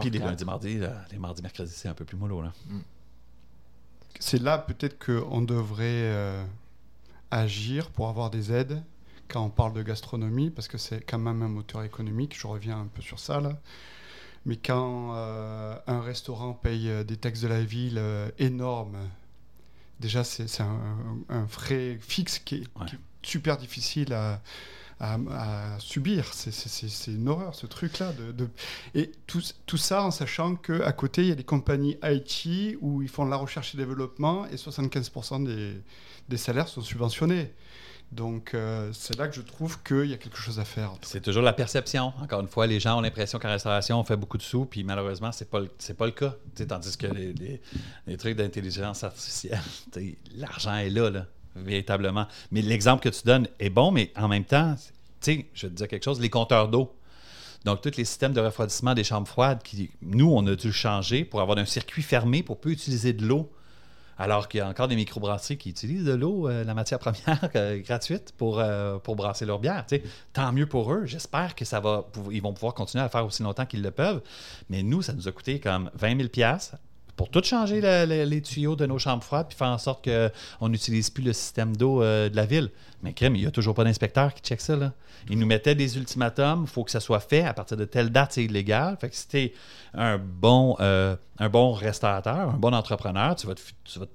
Puis 0.01 0.11
les 0.11 0.19
quatre. 0.19 0.31
lundis, 0.31 0.45
mardis, 0.45 0.79
là, 0.79 1.05
les 1.11 1.19
mardis, 1.19 1.43
mercredis, 1.43 1.73
c'est 1.73 1.89
un 1.89 1.95
peu 1.95 2.05
plus 2.05 2.17
mollo. 2.17 2.43
Là. 2.43 2.53
C'est 4.21 4.41
là 4.41 4.59
peut-être 4.59 5.05
qu'on 5.05 5.43
devrait 5.43 5.83
euh, 5.85 6.45
agir 7.31 7.91
pour 7.91 8.09
avoir 8.09 8.31
des 8.31 8.53
aides 8.53 8.83
quand 9.27 9.43
on 9.43 9.51
parle 9.51 9.73
de 9.73 9.83
gastronomie, 9.83 10.51
parce 10.51 10.69
que 10.69 10.79
c'est 10.79 11.01
quand 11.01 11.19
même 11.19 11.43
un 11.43 11.49
moteur 11.49 11.83
économique. 11.83 12.39
Je 12.39 12.47
reviens 12.47 12.79
un 12.81 12.87
peu 12.87 13.03
sur 13.03 13.19
ça 13.19 13.41
là. 13.41 13.59
Mais 14.47 14.57
quand 14.57 15.15
euh, 15.17 15.75
un 15.87 16.01
restaurant 16.01 16.53
paye 16.53 16.89
euh, 16.91 17.05
des 17.05 17.17
taxes 17.17 17.41
de 17.41 17.49
la 17.49 17.63
ville 17.63 17.97
euh, 17.99 18.29
énormes, 18.39 18.99
déjà 20.01 20.23
c'est 20.25 20.61
un, 20.61 20.79
un 21.29 21.47
frais 21.47 21.99
fixe 22.01 22.39
qui 22.39 22.57
est, 22.57 22.59
Ouais. 22.79 22.87
qui 22.87 22.97
est 22.97 22.99
super 23.23 23.57
difficile 23.57 24.13
à, 24.13 24.43
à- 25.01 25.19
à 25.75 25.79
subir. 25.79 26.35
C'est- 26.35 26.51
une 27.11 27.29
horreur 27.29 27.55
ce 27.55 27.67
truc-là. 27.67 28.13
De, 28.13 28.33
de- 28.33 28.49
Et 28.95 29.13
tout, 29.27 29.43
tout 29.67 29.79
ça 29.79 30.03
en 30.05 30.11
sachant 30.11 30.57
qu'à 30.57 30.93
côté, 30.93 31.23
il 31.23 31.29
y 31.29 31.33
a 31.33 31.37
des 31.37 31.43
compagnies 31.45 31.97
IT 32.03 32.77
où 32.83 33.01
ils 33.01 33.09
font 33.09 33.25
de 33.25 33.31
la 33.31 33.37
recherche 33.37 33.75
et 33.75 33.79
développement 33.79 34.47
et 34.49 34.57
75% 34.57 35.43
des, 35.45 35.73
des 36.29 36.37
salaires 36.37 36.69
sont 36.69 36.83
subventionnés. 36.83 37.51
Donc 38.13 38.55
euh, 38.55 38.91
c'est 38.93 39.19
là 39.19 39.27
que 39.27 39.35
je 39.35 39.41
trouve 39.41 39.83
qu'il 39.83 40.05
y 40.07 40.15
a 40.15 40.17
quelque 40.17 40.37
chose 40.37 40.61
à 40.61 40.65
faire. 40.65 40.93
C'est 41.03 41.21
toujours 41.23 41.43
la 41.43 41.53
perception. 41.53 42.13
Encore 42.23 42.41
une 42.41 42.49
fois, 42.49 42.67
les 42.69 42.79
gens 42.79 42.99
ont 42.99 43.01
l'impression 43.01 43.39
qu'en 43.41 43.49
restauration, 43.49 43.99
on 43.99 44.05
fait 44.05 44.17
beaucoup 44.17 44.39
de 44.39 44.43
sous, 44.43 44.67
puis 44.67 44.85
malheureusement, 44.85 45.33
c'est 45.33 45.51
pas 45.51 45.59
le- 45.61 45.95
pas 45.95 46.07
le 46.07 46.13
cas. 46.13 46.37
Tandis 46.69 46.97
que 46.97 47.09
les, 47.09 47.33
les- 48.07 48.17
trucs 48.17 48.37
d'intelligence 48.37 49.03
artificielle, 49.03 49.61
l'argent 50.37 50.77
est 50.77 50.91
là, 50.91 51.11
là, 51.11 51.27
véritablement. 51.57 52.29
Mais 52.53 52.63
l'exemple 52.63 53.03
que 53.03 53.09
tu 53.09 53.23
donnes 53.25 53.49
est 53.59 53.71
bon, 53.71 53.91
mais 53.91 54.13
en 54.17 54.29
même 54.29 54.45
temps, 54.45 54.77
je 55.27 55.33
vais 55.33 55.43
te 55.53 55.67
dire 55.69 55.89
quelque 55.89 56.05
chose, 56.05 56.21
les 56.21 56.31
compteurs 56.31 56.69
d'eau. 56.69 56.95
Donc, 57.65 57.81
tous 57.81 57.97
les 57.97 58.05
systèmes 58.05 58.35
de 58.35 58.41
refroidissement 58.41 58.95
des 58.95 59.05
chambres 59.05 59.27
froides, 59.27 59.63
qui, 59.65 59.91
nous, 60.03 60.31
on 60.31 60.47
a 60.47 60.55
dû 60.55 60.71
changer 60.71 61.25
pour 61.25 61.41
avoir 61.41 61.57
un 61.59 61.65
circuit 61.65 62.03
fermé 62.03 62.43
pour 62.43 62.61
peu 62.61 62.71
utiliser 62.71 63.13
de 63.15 63.27
l'eau. 63.27 63.51
Alors 64.19 64.49
qu'il 64.49 64.59
y 64.59 64.61
a 64.61 64.69
encore 64.69 64.89
des 64.89 64.97
microbrasseries 64.97 65.59
qui 65.59 65.71
utilisent 65.71 66.05
de 66.05 66.13
l'eau, 66.13 66.49
euh, 66.49 66.65
la 66.65 66.75
matière 66.75 66.99
première 66.99 67.49
euh, 67.57 67.79
gratuite, 67.79 68.33
pour, 68.37 68.59
euh, 68.59 68.99
pour 68.99 69.17
brasser 69.17 69.47
leur 69.47 69.59
bière. 69.59 69.85
Tant 70.33 70.53
mieux 70.53 70.67
pour 70.67 70.93
eux. 70.93 71.05
J'espère 71.07 71.55
que 71.55 71.65
ça 71.65 71.81
va, 71.81 72.07
vont 72.15 72.53
pouvoir 72.53 72.75
continuer 72.75 73.03
à 73.03 73.07
le 73.07 73.11
faire 73.11 73.25
aussi 73.25 73.43
longtemps 73.43 73.67
qu'ils 73.67 73.83
le 73.83 73.91
peuvent. 73.91 74.23
Mais 74.71 74.83
nous, 74.83 75.03
ça 75.03 75.13
nous 75.13 75.29
a 75.29 75.33
coûté 75.33 75.61
comme 75.61 75.91
20 75.95 76.17
000 76.17 76.29
piastres 76.29 76.77
pour 77.17 77.31
tout 77.31 77.43
changer 77.45 77.81
le- 77.81 78.07
le- 78.07 78.25
les 78.25 78.43
tuyaux 78.43 78.75
de 78.77 78.87
nos 78.87 78.99
chambres 78.99 79.23
froides 79.23 79.47
puis 79.49 79.57
faire 79.57 79.69
en 79.69 79.79
sorte 79.79 80.05
qu'on 80.09 80.69
n'utilise 80.69 81.11
plus 81.11 81.23
le 81.23 81.33
système 81.33 81.77
d'eau 81.77 82.03
euh, 82.03 82.29
de 82.29 82.37
la 82.37 82.45
ville. 82.47 82.71
Mais 83.03 83.13
crème, 83.13 83.37
il 83.37 83.43
n'y 83.43 83.47
a 83.47 83.51
toujours 83.51 83.75
pas 83.75 83.85
d'inspecteur 83.85 84.35
qui 84.35 84.43
check 84.43 84.61
ça. 84.61 84.75
Là. 84.77 84.93
Ils 85.31 85.39
nous 85.39 85.47
mettaient 85.47 85.75
des 85.75 85.97
ultimatums, 85.97 86.63
il 86.67 86.69
faut 86.71 86.85
que 86.85 86.91
ça 86.91 87.01
soit 87.01 87.21
fait 87.21 87.43
à 87.45 87.55
partir 87.55 87.77
de 87.77 87.85
telle 87.85 88.11
date, 88.11 88.33
c'est 88.33 88.45
illégal. 88.45 88.97
Fait 89.01 89.09
que 89.11 89.17
si 89.17 89.29
t'es 89.29 89.53
un 89.95 90.19
bon, 90.19 90.77
euh, 90.81 91.15
un 91.39 91.49
bon 91.49 91.73
restaurateur, 91.73 92.51
un 92.51 92.57
bon 92.59 92.75
entrepreneur, 92.75 93.37
tu 93.37 93.47
vas 93.47 93.55
te, 93.55 93.61
tu 93.85 93.99
vas 94.01 94.07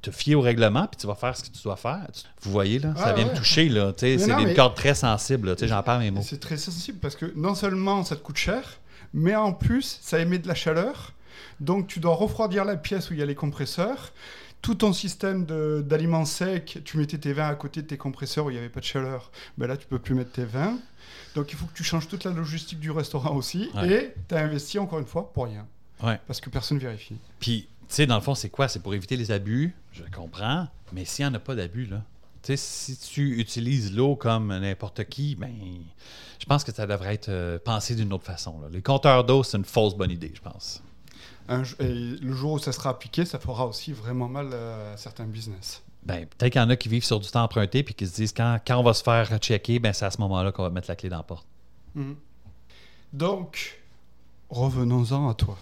te 0.00 0.10
fier 0.12 0.36
au 0.36 0.40
règlement 0.40 0.86
puis 0.86 0.96
tu 1.00 1.06
vas 1.08 1.16
faire 1.16 1.36
ce 1.36 1.42
que 1.42 1.48
tu 1.48 1.62
dois 1.64 1.76
faire. 1.76 2.06
Tu- 2.14 2.22
Vous 2.42 2.52
voyez, 2.52 2.78
là, 2.78 2.94
ça 2.96 3.06
Ah, 3.06 3.12
vient 3.14 3.24
ouais. 3.26 3.32
me 3.32 3.36
toucher. 3.36 3.68
Là, 3.68 3.92
tu 3.92 4.16
c'est 4.18 4.30
une 4.30 4.54
corde 4.54 4.76
très 4.76 4.94
sensible. 4.94 5.56
tu 5.56 5.66
J'en 5.66 5.82
parle 5.82 6.02
mes 6.02 6.10
mots. 6.12 6.20
C'est 6.22 6.38
très 6.38 6.56
sensible 6.56 6.98
parce 7.00 7.16
que 7.16 7.32
non 7.34 7.54
seulement 7.56 8.04
ça 8.04 8.14
te 8.14 8.22
coûte 8.22 8.36
cher, 8.36 8.62
mais 9.12 9.34
en 9.34 9.52
plus 9.52 9.98
ça 10.00 10.20
émet 10.20 10.38
de 10.38 10.46
la 10.46 10.54
chaleur. 10.54 11.12
Donc 11.60 11.86
tu 11.86 12.00
dois 12.00 12.14
refroidir 12.14 12.64
la 12.64 12.76
pièce 12.76 13.10
où 13.10 13.14
il 13.14 13.18
y 13.18 13.22
a 13.22 13.26
les 13.26 13.34
compresseurs. 13.34 14.12
Tout 14.60 14.74
ton 14.74 14.92
système 14.92 15.44
d'aliments 15.82 16.24
secs, 16.24 16.80
tu 16.84 16.96
mettais 16.98 17.18
tes 17.18 17.32
vins 17.32 17.46
à 17.46 17.54
côté 17.54 17.82
de 17.82 17.86
tes 17.86 17.96
compresseurs 17.96 18.46
où 18.46 18.50
il 18.50 18.54
n'y 18.54 18.58
avait 18.58 18.68
pas 18.68 18.80
de 18.80 18.84
chaleur. 18.84 19.30
Ben 19.56 19.68
là, 19.68 19.76
tu 19.76 19.86
peux 19.86 20.00
plus 20.00 20.14
mettre 20.14 20.32
tes 20.32 20.44
vins. 20.44 20.78
Donc 21.36 21.52
il 21.52 21.56
faut 21.56 21.66
que 21.66 21.74
tu 21.74 21.84
changes 21.84 22.08
toute 22.08 22.24
la 22.24 22.32
logistique 22.32 22.80
du 22.80 22.90
restaurant 22.90 23.36
aussi. 23.36 23.70
Ouais. 23.76 23.92
Et 23.92 24.14
tu 24.28 24.34
as 24.34 24.38
investi 24.40 24.78
encore 24.78 24.98
une 24.98 25.06
fois 25.06 25.32
pour 25.32 25.44
rien. 25.44 25.66
Ouais. 26.02 26.18
Parce 26.26 26.40
que 26.40 26.50
personne 26.50 26.78
vérifie. 26.78 27.16
Puis, 27.40 27.68
tu 27.88 27.94
sais, 27.94 28.06
dans 28.06 28.16
le 28.16 28.20
fond, 28.20 28.34
c'est 28.34 28.50
quoi? 28.50 28.68
C'est 28.68 28.80
pour 28.80 28.94
éviter 28.94 29.16
les 29.16 29.30
abus, 29.30 29.74
je 29.92 30.02
comprends, 30.14 30.68
mais 30.92 31.04
s'il 31.04 31.24
n'y 31.24 31.30
en 31.30 31.34
a 31.34 31.38
pas 31.38 31.54
d'abus, 31.54 31.86
là, 31.86 32.02
tu 32.42 32.48
sais, 32.48 32.56
si 32.56 32.96
tu 32.96 33.40
utilises 33.40 33.94
l'eau 33.94 34.14
comme 34.14 34.48
n'importe 34.48 35.04
qui, 35.04 35.34
ben, 35.34 35.50
je 36.38 36.46
pense 36.46 36.64
que 36.64 36.72
ça 36.72 36.86
devrait 36.86 37.14
être 37.14 37.30
euh, 37.30 37.58
pensé 37.58 37.94
d'une 37.94 38.12
autre 38.12 38.24
façon. 38.24 38.60
là. 38.60 38.68
Les 38.70 38.82
compteurs 38.82 39.24
d'eau, 39.24 39.42
c'est 39.42 39.56
une 39.56 39.64
fausse 39.64 39.96
bonne 39.96 40.10
idée, 40.10 40.32
je 40.34 40.40
pense. 40.40 40.82
Un 41.48 41.62
et 41.80 41.88
le 41.88 42.32
jour 42.32 42.52
où 42.52 42.58
ça 42.58 42.72
sera 42.72 42.90
appliqué, 42.90 43.24
ça 43.24 43.38
fera 43.38 43.66
aussi 43.66 43.92
vraiment 43.92 44.28
mal 44.28 44.52
à 44.52 44.96
certains 44.96 45.24
business. 45.24 45.82
Ben, 46.02 46.26
peut-être 46.26 46.52
qu'il 46.52 46.60
y 46.60 46.64
en 46.64 46.70
a 46.70 46.76
qui 46.76 46.88
vivent 46.88 47.04
sur 47.04 47.20
du 47.20 47.28
temps 47.28 47.42
emprunté 47.42 47.82
puis 47.82 47.94
qui 47.94 48.06
se 48.06 48.14
disent 48.14 48.32
quand, 48.32 48.58
quand 48.66 48.76
on 48.78 48.82
va 48.82 48.94
se 48.94 49.02
faire 49.02 49.36
checker, 49.38 49.78
ben, 49.78 49.92
c'est 49.92 50.04
à 50.04 50.10
ce 50.10 50.20
moment-là 50.20 50.52
qu'on 50.52 50.62
va 50.62 50.70
mettre 50.70 50.88
la 50.88 50.96
clé 50.96 51.08
dans 51.08 51.16
la 51.16 51.22
porte. 51.22 51.46
Mhm. 51.94 52.16
Donc, 53.12 53.80
revenons-en 54.50 55.28
à 55.28 55.34
toi. 55.34 55.58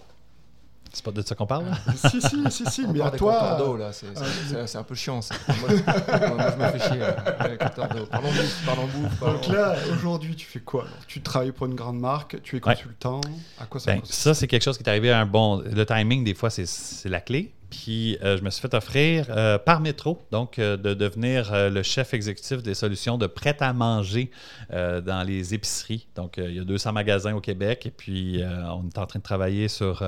C'est 0.92 1.04
pas 1.04 1.10
de 1.10 1.22
ça 1.22 1.34
qu'on 1.34 1.46
parle, 1.46 1.66
là? 1.66 1.76
si, 2.10 2.20
si, 2.20 2.50
si, 2.50 2.64
si, 2.70 2.86
mais 2.86 3.00
à 3.02 3.10
toi. 3.10 3.56
d'eau, 3.58 3.76
là, 3.76 3.90
c'est 3.92 4.76
un 4.76 4.82
peu 4.82 4.94
chiant 4.94 5.20
ça. 5.22 5.34
Moi, 5.48 5.68
moi, 5.68 6.50
je 6.50 6.62
me 6.62 6.68
fais 6.78 6.88
chier 6.88 7.02
euh, 7.02 7.12
avec 7.38 7.60
d'eau. 7.60 8.06
Parlons 8.10 8.28
bouffe, 8.30 8.62
parlons 8.64 8.86
bouffe. 8.86 9.20
Donc 9.20 9.46
là, 9.48 9.74
aujourd'hui, 9.92 10.34
tu 10.36 10.46
fais 10.46 10.60
quoi? 10.60 10.84
Tu 11.06 11.20
travailles 11.22 11.52
pour 11.52 11.66
une 11.66 11.74
grande 11.74 11.98
marque, 12.00 12.40
tu 12.42 12.56
es 12.56 12.66
Ouais. 12.66 12.74
consultant. 12.74 13.20
À 13.60 13.66
quoi 13.66 13.78
ça 13.80 13.92
Ben, 13.92 14.00
ça, 14.04 14.32
c'est 14.34 14.46
quelque 14.46 14.62
chose 14.64 14.76
qui 14.78 14.82
est 14.84 14.88
arrivé 14.88 15.10
à 15.10 15.20
un 15.20 15.26
bon. 15.26 15.62
Le 15.64 15.84
timing, 15.86 16.24
des 16.24 16.34
fois, 16.34 16.50
c'est 16.50 17.08
la 17.08 17.20
clé. 17.20 17.52
Euh, 17.88 18.36
je 18.36 18.42
me 18.42 18.50
suis 18.50 18.60
fait 18.60 18.74
offrir 18.74 19.26
euh, 19.30 19.58
par 19.58 19.80
métro, 19.80 20.18
donc 20.30 20.58
euh, 20.58 20.76
de 20.76 20.94
devenir 20.94 21.70
le 21.70 21.82
chef 21.82 22.14
exécutif 22.14 22.62
des 22.62 22.74
solutions 22.74 23.18
de 23.18 23.26
prêt 23.26 23.56
à 23.60 23.72
manger 23.72 24.30
dans 24.70 25.24
les 25.26 25.54
épiceries. 25.54 26.06
Donc 26.14 26.36
il 26.38 26.54
y 26.54 26.58
a 26.58 26.64
200 26.64 26.92
magasins 26.92 27.34
au 27.34 27.40
Québec 27.40 27.86
et 27.86 27.90
puis 27.90 28.40
on 28.42 28.86
est 28.88 28.98
en 28.98 29.06
train 29.06 29.18
de 29.18 29.24
travailler 29.24 29.68
sur 29.68 30.02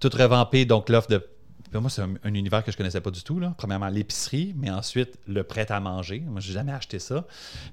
tout 0.00 0.10
revamper 0.12 0.64
donc 0.64 0.88
l'offre 0.88 1.08
de 1.08 1.26
moi, 1.72 1.88
c'est 1.88 2.02
un, 2.02 2.14
un 2.24 2.34
univers 2.34 2.64
que 2.64 2.72
je 2.72 2.76
connaissais 2.76 3.00
pas 3.00 3.12
du 3.12 3.22
tout. 3.22 3.40
Premièrement, 3.56 3.88
l'épicerie, 3.88 4.52
mais 4.56 4.70
ensuite 4.70 5.20
le 5.28 5.44
prêt 5.44 5.70
à 5.70 5.78
manger. 5.78 6.18
Moi, 6.26 6.40
j'ai 6.40 6.52
jamais 6.52 6.72
acheté 6.72 6.98
ça. 6.98 7.24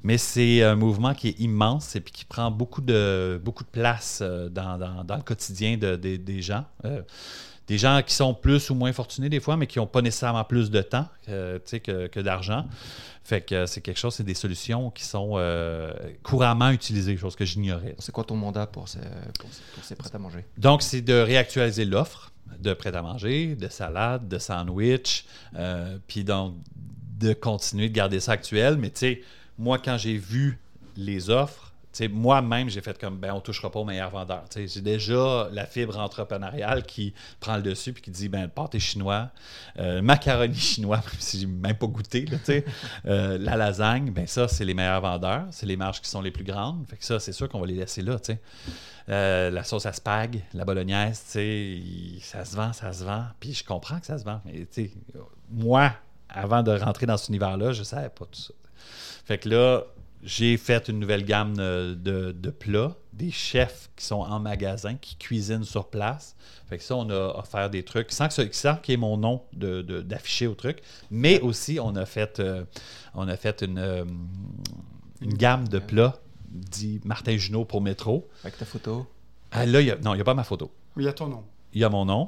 Mais 0.04 0.20
c'est 0.20 0.62
un 0.62 0.76
mouvement 0.76 1.16
qui 1.16 1.30
est 1.30 1.40
immense 1.40 1.96
et 1.96 2.02
puis 2.02 2.14
qui 2.14 2.24
prend 2.26 2.52
beaucoup 2.52 2.82
de, 2.82 3.42
beaucoup 3.44 3.64
de 3.64 3.70
place 3.70 4.22
dans, 4.22 4.78
le 4.78 5.24
quotidien 5.24 5.78
de- 5.78 5.96
de- 5.96 6.18
des 6.18 6.42
gens. 6.44 6.66
Des 7.68 7.78
gens 7.78 8.02
qui 8.06 8.14
sont 8.14 8.34
plus 8.34 8.70
ou 8.70 8.76
moins 8.76 8.94
fortunés 8.94 9.30
des 9.30 9.40
fois, 9.40 9.58
mais 9.58 9.68
qui 9.68 9.80
n'ont 9.80 9.88
pas 9.88 10.02
nécessairement 10.02 10.44
plus 10.44 10.72
de 10.72 10.82
temps 10.82 11.08
euh, 11.30 11.60
que, 11.60 12.08
que 12.08 12.20
d'argent. 12.20 12.66
Fait 13.24 13.42
que 13.42 13.56
euh, 13.56 13.66
c'est 13.66 13.82
quelque 13.82 14.00
chose, 14.00 14.16
c'est 14.16 14.24
des 14.24 14.34
solutions 14.34 14.90
qui 14.90 15.04
sont 15.04 15.34
euh, 15.34 15.92
couramment 16.24 16.70
utilisées, 16.70 17.18
chose 17.18 17.36
que 17.36 17.44
j'ignorais. 17.44 17.96
C'est 18.00 18.14
quoi 18.14 18.24
ton 18.24 18.38
mandat 18.38 18.68
pour 18.68 18.88
ces, 18.88 19.00
pour 19.38 19.50
ces, 19.52 19.62
pour 19.74 19.84
ces 19.84 19.96
prêts 19.96 20.10
à 20.14 20.18
manger? 20.18 20.46
Donc, 20.58 20.82
c'est 20.82 21.02
de 21.02 21.14
réactualiser 21.14 21.84
l'offre 21.84 22.32
de 22.60 22.74
prêt-à-manger, 22.74 23.56
de 23.56 23.68
salade, 23.68 24.30
de 24.30 24.38
sandwich, 24.40 25.26
euh, 25.56 25.98
puis 26.08 26.24
donc 26.24 26.56
de 27.20 27.34
continuer 27.34 27.90
de 27.90 27.94
garder 27.94 28.22
ça 28.22 28.32
actuel. 28.32 28.78
Mais 28.78 28.90
tu 28.90 29.00
sais, 29.00 29.22
moi, 29.58 29.78
quand 29.78 29.98
j'ai 29.98 30.18
vu 30.18 30.58
les 30.96 31.30
offres, 31.30 31.67
moi-même, 32.12 32.70
j'ai 32.70 32.82
fait 32.82 33.00
comme, 33.00 33.18
ben, 33.18 33.34
on 33.34 33.40
touchera 33.40 33.72
pas 33.72 33.80
au 33.80 33.86
meilleur 33.86 34.10
vendeur. 34.10 34.44
Tu 34.50 34.60
sais, 34.60 34.68
J'ai 34.68 34.82
déjà 34.82 35.50
la 35.52 35.66
fibre 35.66 35.98
entrepreneuriale 35.98 36.84
qui 36.84 37.14
prend 37.40 37.56
le 37.56 37.64
dessus 37.64 37.94
puis 37.94 38.02
qui 38.02 38.12
dit, 38.12 38.30
ben, 38.30 38.44
le 38.44 38.48
pâté 38.50 38.80
chinois, 38.80 39.30
euh, 39.80 40.02
macaroni 40.02 40.56
chinois, 40.56 40.98
même 41.06 41.20
si 41.20 41.40
j'ai 41.40 41.48
même 41.48 41.76
pas 41.76 41.88
goûté, 41.88 42.26
euh, 43.06 43.38
la 43.40 43.56
lasagne, 43.56 44.12
ben 44.12 44.28
ça, 44.28 44.48
c'est 44.48 44.66
les 44.66 44.74
meilleurs 44.74 45.02
vendeurs. 45.02 45.46
C'est 45.52 45.66
les 45.66 45.78
marges 45.78 46.02
qui 46.02 46.10
sont 46.10 46.22
les 46.22 46.32
plus 46.32 46.44
grandes. 46.44 46.86
Fait 46.88 46.98
que 46.98 47.06
ça, 47.06 47.20
c'est 47.20 47.32
sûr 47.32 47.50
qu'on 47.50 47.60
va 47.60 47.68
les 47.68 47.76
laisser 47.76 48.02
là. 48.02 48.18
Euh, 49.10 49.50
la 49.50 49.64
sauce 49.64 49.86
à 49.86 49.94
spag, 49.94 50.44
la 50.54 50.66
bolognaise, 50.66 51.18
ça 52.22 52.46
se 52.46 52.56
vend, 52.56 52.74
ça 52.74 52.94
se 52.94 53.04
vend. 53.04 53.26
Puis 53.40 53.54
je 53.54 53.64
comprends 53.64 54.00
que 54.00 54.06
ça 54.06 54.18
se 54.18 54.24
vend. 54.24 54.42
Mais 54.46 54.68
moi, 55.50 55.94
avant 56.30 56.62
de 56.62 56.72
rentrer 56.72 57.06
dans 57.06 57.18
cet 57.18 57.30
univers-là, 57.30 57.72
je 57.72 57.84
savais 57.84 58.10
pas 58.10 58.26
tout 58.26 58.42
ça. 58.42 58.54
Fait 59.26 59.38
que 59.38 59.50
là, 59.50 59.84
j'ai 60.24 60.58
fait 60.58 60.88
une 60.90 61.00
nouvelle 61.00 61.24
gamme 61.26 61.56
de, 61.56 61.94
de- 62.00 62.32
de 62.32 62.50
plats, 62.50 62.96
des 63.14 63.32
chefs 63.32 63.90
qui 63.96 64.06
sont 64.06 64.22
en 64.22 64.40
magasin, 64.40 64.96
qui 64.96 65.16
cuisinent 65.16 65.64
sur 65.64 65.88
place. 65.90 66.36
Fait 66.70 66.78
que 66.78 66.84
ça, 66.84 66.96
on 66.96 67.10
a 67.10 67.38
offert 67.40 67.70
des 67.70 67.84
trucs 67.84 68.12
sans 68.12 68.28
que 68.28 68.34
ce- 68.34 68.52
sans 68.52 68.76
qu'il 68.76 68.92
y 68.92 68.96
ait 68.96 68.98
mon 68.98 69.18
nom 69.18 69.44
de- 69.54 69.82
de- 69.82 70.02
d'affiché 70.02 70.48
au 70.48 70.54
truc. 70.56 70.80
Mais 71.12 71.40
aussi, 71.42 71.80
on 71.82 71.96
a 71.96 72.06
fait, 72.06 72.40
euh, 72.40 72.64
on 73.14 73.28
a 73.28 73.38
fait 73.38 73.62
une, 73.62 73.78
euh, 73.80 74.06
une 75.22 75.34
gamme 75.34 75.68
de 75.68 75.80
plats 75.80 76.20
dit 76.50 77.00
Martin 77.06 77.38
Junot 77.38 77.66
pour 77.66 77.82
métro. 77.82 78.28
Avec 78.44 78.58
ta 78.58 78.66
photo 78.66 79.06
Ah, 79.52 79.66
là, 79.66 79.82
il 79.82 79.88
y 79.88 79.92
a- 79.92 79.98
non, 79.98 80.14
il 80.14 80.18
n'y 80.18 80.22
a 80.22 80.26
pas 80.26 80.34
ma 80.34 80.44
photo. 80.44 80.72
Oui, 80.96 81.04
il 81.04 81.06
y 81.06 81.10
a 81.10 81.14
ton 81.14 81.28
nom. 81.28 81.44
Il 81.74 81.82
y 81.82 81.84
a 81.84 81.90
mon 81.90 82.06
nom, 82.06 82.28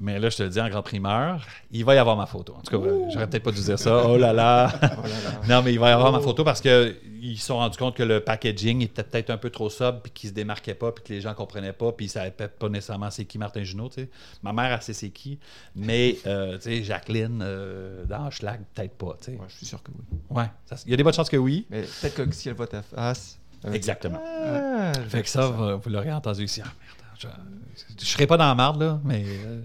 mais 0.00 0.18
là, 0.18 0.28
je 0.28 0.36
te 0.36 0.42
le 0.42 0.48
dis 0.50 0.60
en 0.60 0.68
grand 0.68 0.82
primeur, 0.82 1.46
il 1.70 1.84
va 1.84 1.94
y 1.94 1.98
avoir 1.98 2.16
ma 2.16 2.26
photo. 2.26 2.54
En 2.58 2.60
tout 2.60 2.78
cas, 2.78 2.88
j'aurais 3.10 3.28
peut-être 3.30 3.44
pas 3.44 3.52
dû 3.52 3.62
dire 3.62 3.78
ça. 3.78 4.04
Oh 4.06 4.18
là 4.18 4.32
là! 4.32 4.70
Oh 4.82 5.06
là 5.06 5.08
là. 5.08 5.40
non, 5.48 5.62
mais 5.62 5.72
il 5.72 5.78
va 5.78 5.90
y 5.90 5.92
avoir 5.92 6.12
ma 6.12 6.20
photo 6.20 6.44
parce 6.44 6.60
qu'ils 6.60 7.38
se 7.38 7.46
sont 7.46 7.56
rendus 7.56 7.78
compte 7.78 7.96
que 7.96 8.02
le 8.02 8.20
packaging 8.20 8.82
était 8.82 9.04
peut-être 9.04 9.30
un 9.30 9.38
peu 9.38 9.48
trop 9.48 9.70
sobre, 9.70 10.00
puis 10.02 10.12
qu'il 10.12 10.28
se 10.30 10.34
démarquait 10.34 10.74
pas, 10.74 10.92
puis 10.92 11.04
que 11.04 11.12
les 11.14 11.20
gens 11.20 11.32
comprenaient 11.34 11.72
pas, 11.72 11.92
puis 11.92 12.06
ils 12.06 12.08
savaient 12.10 12.32
peut-être 12.32 12.58
pas 12.58 12.68
nécessairement 12.68 13.10
c'est 13.10 13.24
qui 13.24 13.38
Martin 13.38 13.62
Junot. 13.62 13.88
tu 13.90 14.02
sais. 14.02 14.10
Ma 14.42 14.52
mère, 14.52 14.72
elle 14.72 14.82
sait 14.82 14.92
c'est 14.92 15.10
qui, 15.10 15.38
mais 15.76 16.18
euh, 16.26 16.56
tu 16.56 16.62
sais, 16.64 16.82
Jacqueline, 16.82 17.40
euh, 17.42 18.04
dans 18.04 18.30
Schlag, 18.30 18.60
peut-être 18.74 18.98
pas. 18.98 19.16
Ouais, 19.28 19.38
je 19.48 19.56
suis 19.56 19.66
sûr 19.66 19.82
que 19.82 19.92
oui. 19.92 20.18
Ouais, 20.30 20.50
il 20.84 20.90
y 20.90 20.94
a 20.94 20.96
des 20.96 21.04
bonnes 21.04 21.14
chances 21.14 21.30
que 21.30 21.36
oui. 21.36 21.66
Mais 21.70 21.82
peut-être 21.82 22.24
que 22.24 22.30
si 22.34 22.48
elle 22.48 22.54
voit 22.56 22.66
ta 22.66 22.82
face. 22.82 23.38
Exactement. 23.72 24.20
Ah, 24.22 24.92
Fait 25.08 25.22
que 25.22 25.28
ça, 25.28 25.46
vous, 25.46 25.78
vous 25.78 25.90
l'aurez 25.90 26.12
entendu 26.12 26.44
ici. 26.44 26.60
Ah, 26.62 26.66
merde, 26.66 26.98
je, 27.24 27.82
je 28.00 28.04
serai 28.06 28.26
pas 28.26 28.36
dans 28.36 28.46
la 28.46 28.54
marde, 28.54 28.80
là, 28.82 29.00
mais 29.04 29.24
euh, 29.26 29.62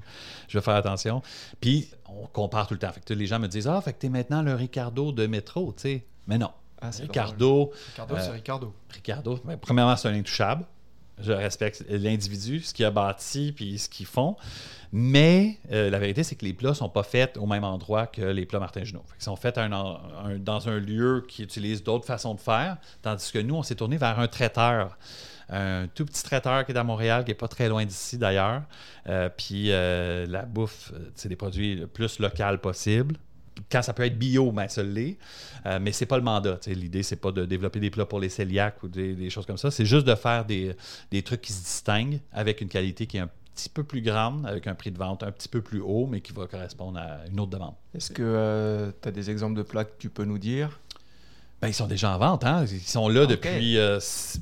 je 0.47 0.57
vais 0.57 0.63
faire 0.63 0.75
attention. 0.75 1.21
Puis, 1.61 1.89
on 2.07 2.25
compare 2.27 2.67
tout 2.67 2.73
le 2.73 2.79
temps. 2.79 2.91
Fait 2.91 3.01
que 3.03 3.13
les 3.13 3.27
gens 3.27 3.39
me 3.39 3.47
disent 3.47 3.67
Ah, 3.67 3.79
fait 3.81 3.93
que 3.93 3.99
t'es 3.99 4.09
maintenant 4.09 4.41
le 4.41 4.55
Ricardo 4.55 5.11
de 5.11 5.27
métro, 5.27 5.73
tu 5.75 5.81
sais. 5.83 6.05
Mais 6.27 6.37
non. 6.37 6.51
Ah, 6.81 6.89
Ricardo, 7.01 7.71
Ricardo, 7.91 8.15
Euh, 8.15 8.19
c'est 8.21 8.31
Ricardo. 8.31 8.73
Ricardo, 8.89 9.39
ben, 9.43 9.57
premièrement, 9.57 9.95
c'est 9.95 10.07
un 10.07 10.13
intouchable. 10.13 10.65
Je 11.21 11.33
respecte 11.33 11.83
l'individu, 11.89 12.61
ce 12.61 12.73
qu'il 12.73 12.85
a 12.85 12.91
bâti, 12.91 13.51
puis 13.53 13.77
ce 13.77 13.89
qu'ils 13.89 14.05
font. 14.05 14.37
Mais 14.93 15.59
euh, 15.71 15.89
la 15.89 15.99
vérité, 15.99 16.23
c'est 16.23 16.35
que 16.35 16.45
les 16.45 16.53
plats 16.53 16.73
sont 16.73 16.87
pas 16.89 17.03
faits 17.03 17.37
au 17.37 17.45
même 17.45 17.63
endroit 17.65 18.07
que 18.07 18.21
les 18.21 18.45
plats 18.45 18.59
Martin 18.59 18.83
Junot. 18.85 19.03
Qu'ils 19.15 19.23
sont 19.25 19.35
faits 19.35 19.57
un- 19.57 19.71
un- 19.73 20.37
dans 20.39 20.69
un 20.69 20.79
lieu 20.79 21.25
qui 21.27 21.43
utilise 21.43 21.83
d'autres 21.83 22.05
façons 22.05 22.33
de 22.35 22.39
faire, 22.39 22.77
tandis 23.01 23.31
que 23.31 23.39
nous, 23.39 23.55
on 23.55 23.63
s'est 23.63 23.75
tourné 23.75 23.97
vers 23.97 24.17
un 24.19 24.27
traiteur. 24.27 24.97
Un 25.49 25.87
tout 25.87 26.05
petit 26.05 26.23
traiteur 26.23 26.65
qui 26.65 26.71
est 26.71 26.77
à 26.77 26.83
Montréal, 26.83 27.25
qui 27.25 27.31
est 27.31 27.35
pas 27.35 27.47
très 27.47 27.69
loin 27.69 27.85
d'ici 27.85 28.17
d'ailleurs. 28.17 28.63
Euh, 29.07 29.29
puis 29.35 29.71
euh, 29.71 30.25
la 30.27 30.43
bouffe, 30.43 30.91
euh, 30.93 31.09
c'est 31.15 31.29
des 31.29 31.35
produits 31.35 31.75
le 31.75 31.87
plus 31.87 32.19
local 32.19 32.59
possible. 32.59 33.15
Quand 33.71 33.81
ça 33.81 33.93
peut 33.93 34.03
être 34.03 34.17
bio, 34.17 34.51
ben 34.51 34.67
ça 34.67 34.83
l'est. 34.83 35.17
Euh, 35.65 35.79
mais 35.81 35.91
c'est 35.91 36.05
pas 36.05 36.17
le 36.17 36.23
mandat. 36.23 36.57
tu 36.61 36.69
sais. 36.69 36.75
L'idée, 36.75 37.03
c'est 37.03 37.17
pas 37.17 37.31
de 37.31 37.45
développer 37.45 37.79
des 37.79 37.89
plats 37.89 38.05
pour 38.05 38.19
les 38.19 38.29
cœliaques 38.29 38.81
ou 38.83 38.87
des, 38.87 39.29
choses 39.29 39.45
comme 39.45 39.57
ça. 39.57 39.71
C'est 39.71 39.85
juste 39.85 40.05
de 40.05 40.15
faire 40.15 40.45
des, 40.45 40.75
des 41.11 41.23
trucs 41.23 41.41
qui 41.41 41.53
se 41.53 41.63
distinguent 41.63 42.21
avec 42.31 42.61
une 42.61 42.69
qualité 42.69 43.07
qui 43.07 43.17
est 43.17 43.21
un 43.21 43.29
petit 43.55 43.69
peu 43.69 43.83
plus 43.83 44.01
grande, 44.01 44.45
avec 44.45 44.67
un 44.67 44.75
prix 44.75 44.91
de 44.91 44.97
vente 44.97 45.23
un 45.23 45.31
petit 45.31 45.49
peu 45.49 45.61
plus 45.61 45.81
haut, 45.81 46.07
mais 46.07 46.21
qui 46.21 46.31
va 46.31 46.47
correspondre 46.47 46.99
à 46.99 47.27
une 47.29 47.39
autre 47.39 47.51
demande. 47.51 47.73
Est-ce 47.93 48.11
que 48.11 48.93
tu 49.01 49.07
as 49.07 49.11
des 49.11 49.29
exemples 49.29 49.57
de 49.57 49.63
plats 49.63 49.83
que 49.83 49.97
tu 49.97 50.09
peux 50.09 50.23
nous 50.23 50.37
dire? 50.37 50.79
Ben, 51.61 51.67
ils 51.67 51.73
sont 51.73 51.87
déjà 51.87 52.15
en 52.15 52.17
vente. 52.17 52.45
Hein? 52.45 52.65
Ils 52.71 52.79
sont 52.81 53.09
là 53.09 53.25
depuis 53.25 53.77
euh, 53.77 53.99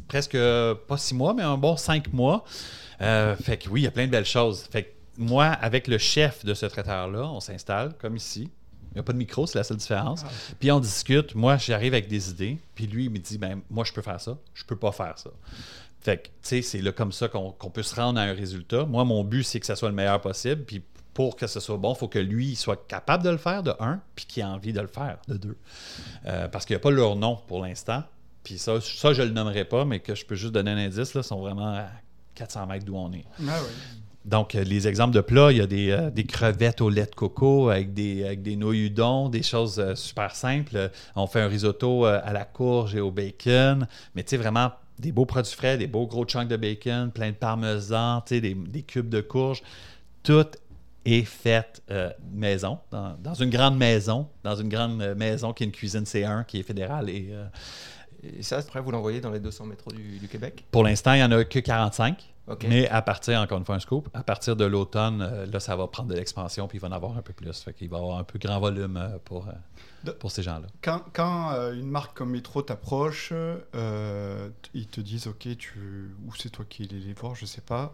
presque 0.08 0.36
euh, 0.36 0.76
pas 0.76 0.98
six 0.98 1.16
mois, 1.16 1.34
mais 1.34 1.44
un 1.44 1.58
bon 1.58 1.76
cinq 1.76 2.14
mois. 2.14 2.44
Euh, 3.02 3.36
fait 3.36 3.58
que 3.58 3.70
oui, 3.70 3.82
il 3.82 3.84
y 3.86 3.88
a 3.88 3.92
plein 3.92 4.06
de 4.06 4.12
belles 4.12 4.26
choses. 4.26 4.64
Fait 4.72 4.84
que 4.84 4.90
moi, 5.18 5.46
avec 5.46 5.88
le 5.88 5.98
chef 5.98 6.46
de 6.46 6.54
ce 6.54 6.66
traiteur-là, 6.68 7.24
on 7.24 7.40
s'installe 7.40 7.94
comme 8.00 8.16
ici. 8.16 8.50
Il 8.92 8.94
n'y 8.96 9.00
a 9.00 9.04
pas 9.04 9.14
de 9.14 9.18
micro, 9.18 9.46
c'est 9.48 9.58
la 9.58 9.64
seule 9.64 9.78
différence. 9.78 10.22
Ah, 10.26 10.30
Puis 10.60 10.72
on 10.72 10.80
discute. 10.80 11.36
Moi, 11.36 11.58
j'arrive 11.58 11.94
avec 11.94 12.08
des 12.08 12.30
idées. 12.30 12.58
Puis 12.76 12.88
lui, 12.88 13.06
il 13.06 13.12
me 13.12 13.18
dit 13.18 13.38
ben 13.38 13.62
moi, 13.70 13.84
je 13.84 13.94
peux 13.94 14.02
faire 14.02 14.22
ça. 14.22 14.38
Je 14.54 14.64
peux 14.64 14.76
pas 14.76 14.92
faire 14.92 15.18
ça. 15.18 15.32
Fait 16.02 16.18
que, 16.18 16.28
tu 16.28 16.32
sais, 16.42 16.62
c'est 16.62 16.82
là 16.82 16.92
comme 16.92 17.12
ça 17.12 17.28
qu'on 17.28 17.52
qu'on 17.52 17.70
peut 17.70 17.84
se 17.84 17.96
rendre 17.96 18.20
à 18.20 18.24
un 18.24 18.34
résultat. 18.34 18.86
Moi, 18.86 19.04
mon 19.06 19.24
but, 19.24 19.44
c'est 19.44 19.60
que 19.60 19.66
ça 19.66 19.76
soit 19.76 19.90
le 19.90 19.96
meilleur 19.96 20.22
possible. 20.22 20.64
Puis 20.64 20.84
pour 21.18 21.36
que 21.36 21.48
ce 21.48 21.60
soit 21.60 21.78
bon, 21.78 21.96
il 21.96 21.98
faut 21.98 22.08
que 22.08 22.20
lui 22.20 22.56
soit 22.56 22.88
capable 22.88 23.24
de 23.24 23.32
le 23.32 23.38
faire, 23.38 23.64
de 23.64 23.74
un, 23.80 24.00
puis 24.14 24.28
qu'il 24.28 24.44
ait 24.44 24.46
envie 24.46 24.72
de 24.72 24.82
le 24.82 24.86
faire, 24.86 25.18
de 25.28 25.36
deux. 25.36 25.58
Euh, 26.28 26.48
parce 26.48 26.64
qu'il 26.64 26.76
n'y 26.76 26.78
a 26.78 26.80
pas 26.80 26.92
leur 26.92 27.16
nom 27.16 27.40
pour 27.48 27.64
l'instant. 27.64 28.04
Puis 28.44 28.60
ça, 28.60 28.80
ça, 28.80 29.14
je 29.14 29.24
le 29.24 29.32
nommerai 29.32 29.66
pas, 29.66 29.84
mais 29.84 30.00
que 30.00 30.14
je 30.14 30.24
peux 30.28 30.36
juste 30.36 30.54
donner 30.54 30.70
un 30.70 30.78
indice, 30.78 31.16
là, 31.16 31.24
sont 31.24 31.40
vraiment 31.40 31.74
à 31.74 31.88
400 32.36 32.68
mètres 32.68 32.86
d'où 32.86 32.96
on 32.96 33.12
est. 33.14 33.26
Ah. 33.50 33.58
Donc, 34.26 34.54
euh, 34.54 34.64
les 34.64 34.88
exemples 34.88 35.16
de 35.16 35.22
plats, 35.22 35.52
il 35.52 35.58
y 35.58 35.62
a 35.62 35.66
des, 35.66 35.90
euh, 35.90 36.12
des 36.12 36.24
crevettes 36.24 36.82
au 36.82 36.90
lait 36.92 37.08
de 37.08 37.16
coco 37.16 37.70
avec 37.70 37.96
des, 37.96 38.24
avec 38.24 38.44
des 38.44 38.56
nouilles 38.56 38.86
udon, 38.86 39.30
des 39.30 39.42
choses 39.42 39.80
euh, 39.80 39.96
super 39.96 40.36
simples. 40.36 40.92
On 41.16 41.26
fait 41.26 41.42
un 41.42 41.48
risotto 41.48 42.06
euh, 42.06 42.22
à 42.24 42.32
la 42.32 42.46
courge 42.46 42.94
et 42.94 43.00
au 43.00 43.10
bacon. 43.10 43.88
Mais 44.14 44.22
tu 44.22 44.30
sais, 44.30 44.38
vraiment, 44.38 44.70
des 45.00 45.12
beaux 45.12 45.26
produits 45.26 45.56
frais, 45.56 45.80
des 45.80 45.88
beaux 45.88 46.06
gros 46.06 46.26
chunks 46.26 46.48
de 46.48 46.58
bacon, 46.58 47.10
plein 47.10 47.32
de 47.32 47.36
parmesan, 47.38 48.22
tu 48.22 48.36
sais, 48.36 48.42
des, 48.42 48.54
des 48.54 48.84
cubes 48.84 49.10
de 49.10 49.22
courge. 49.22 49.64
Tout 50.22 50.46
est 51.16 51.24
fait 51.24 51.82
euh, 51.90 52.12
maison, 52.32 52.80
dans, 52.92 53.16
dans 53.18 53.34
une 53.34 53.50
grande 53.50 53.78
maison, 53.78 54.28
dans 54.44 54.56
une 54.56 54.70
grande 54.70 55.02
euh, 55.02 55.16
maison 55.16 55.54
qui 55.54 55.64
est 55.64 55.68
une 55.68 55.72
cuisine 55.72 56.04
C1, 56.04 56.46
qui 56.46 56.60
est 56.60 56.64
fédérale. 56.64 57.10
Et 57.10 57.30
euh, 57.32 57.46
Et 58.38 58.44
ça, 58.44 58.58
après, 58.58 58.82
vous 58.82 58.92
l'envoyez 58.92 59.22
dans 59.22 59.32
les 59.32 59.40
200 59.40 59.66
métros 59.66 59.92
du, 59.92 60.20
du 60.20 60.28
Québec? 60.28 60.66
Pour 60.72 60.84
l'instant, 60.84 61.14
il 61.14 61.18
n'y 61.18 61.24
en 61.24 61.32
a 61.32 61.44
que 61.44 61.60
45. 61.60 62.34
Ok. 62.48 62.66
Mais 62.70 62.88
à 62.88 63.02
partir, 63.02 63.42
encore 63.42 63.58
une 63.58 63.66
fois, 63.66 63.76
un 63.76 63.80
scoop, 63.80 64.08
à 64.14 64.24
partir 64.24 64.56
de 64.56 64.64
l'automne, 64.64 65.22
euh, 65.22 65.46
là, 65.46 65.60
ça 65.60 65.76
va 65.76 65.88
prendre 65.88 66.10
de 66.10 66.16
l'expansion, 66.16 66.68
puis 66.68 66.78
il 66.78 66.82
va 66.82 66.88
en 66.88 66.94
avoir 66.94 67.18
un 67.18 67.22
peu 67.22 67.34
plus. 67.34 67.62
Fait 67.62 67.74
qu'il 67.74 67.90
va 67.90 67.98
y 67.98 68.02
avoir 68.02 68.18
un 68.18 68.24
peu 68.24 68.40
grand 68.40 68.60
volume 68.60 69.20
pour, 69.26 69.48
pour 70.20 70.32
ces 70.32 70.44
gens-là. 70.44 70.68
Quand, 70.82 71.02
quand, 71.14 71.52
une 71.74 71.90
marque 71.90 72.18
comme 72.18 72.32
Metro 72.32 72.62
t'approche, 72.62 73.34
euh, 73.34 74.50
ils 74.74 74.88
te 74.88 75.02
disent 75.02 75.28
OK, 75.28 75.48
tu, 75.58 76.16
ou 76.26 76.34
c'est 76.36 76.50
toi 76.50 76.66
qui 76.68 76.84
les 76.84 77.00
les 77.00 77.14
voir, 77.14 77.36
je 77.36 77.46
sais 77.46 77.62
pas. 77.62 77.94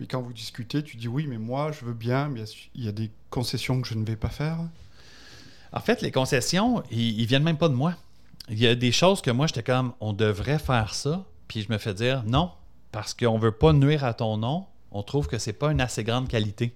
Mais 0.00 0.06
quand 0.06 0.20
vous 0.20 0.32
discutez, 0.32 0.82
tu 0.82 0.96
dis 0.96 1.08
oui, 1.08 1.26
mais 1.28 1.38
moi 1.38 1.72
je 1.72 1.84
veux 1.84 1.92
bien, 1.94 2.28
mais 2.28 2.44
il 2.74 2.84
y 2.84 2.88
a- 2.88 2.92
des 2.92 3.10
concessions 3.30 3.80
que 3.80 3.88
je 3.88 3.94
ne 3.94 4.04
vais 4.04 4.16
pas 4.16 4.28
faire? 4.28 4.58
En 5.72 5.80
fait, 5.80 6.02
les 6.02 6.10
concessions, 6.12 6.82
ils, 6.90 7.20
ils 7.20 7.26
viennent 7.26 7.42
même 7.42 7.56
pas 7.58 7.68
de 7.68 7.74
moi. 7.74 7.94
Il 8.48 8.58
y 8.60 8.66
a 8.66 8.74
des 8.74 8.92
choses 8.92 9.22
que 9.22 9.30
moi, 9.30 9.46
j'étais 9.46 9.62
comme, 9.62 9.92
on 10.00 10.12
devrait 10.12 10.58
faire 10.58 10.94
ça, 10.94 11.24
puis 11.48 11.62
je 11.62 11.72
me 11.72 11.78
fais 11.78 11.94
dire 11.94 12.22
non, 12.26 12.50
parce 12.92 13.14
qu'on 13.14 13.38
veut 13.38 13.52
pas 13.52 13.72
nuire 13.72 14.04
à 14.04 14.14
ton 14.14 14.36
nom, 14.36 14.66
on 14.92 15.02
trouve 15.02 15.26
que 15.26 15.38
c'est 15.38 15.52
pas 15.52 15.72
une 15.72 15.80
assez 15.80 16.04
grande 16.04 16.28
qualité. 16.28 16.74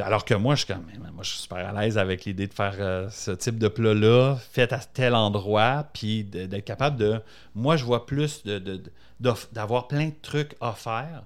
Alors 0.00 0.24
que 0.24 0.34
moi, 0.34 0.54
je 0.54 0.64
suis 0.64 0.72
comme, 0.72 0.84
moi, 1.12 1.22
je 1.24 1.30
suis 1.30 1.40
super 1.40 1.58
à 1.58 1.72
l'aise 1.72 1.98
avec 1.98 2.24
l'idée 2.24 2.46
de 2.46 2.54
faire 2.54 2.76
euh, 2.78 3.10
ce 3.10 3.32
type 3.32 3.58
de 3.58 3.66
plat-là, 3.66 4.36
fait 4.52 4.72
à 4.72 4.78
tel 4.78 5.14
endroit, 5.14 5.86
puis 5.92 6.22
d'être 6.22 6.64
capable 6.64 6.96
de. 6.96 7.20
Moi, 7.56 7.76
je 7.76 7.84
vois 7.84 8.06
plus 8.06 8.44
de- 8.44 8.60
de- 8.60 8.80
d'avoir 9.52 9.88
plein 9.88 10.06
de 10.06 10.14
trucs 10.22 10.54
faire 10.76 11.24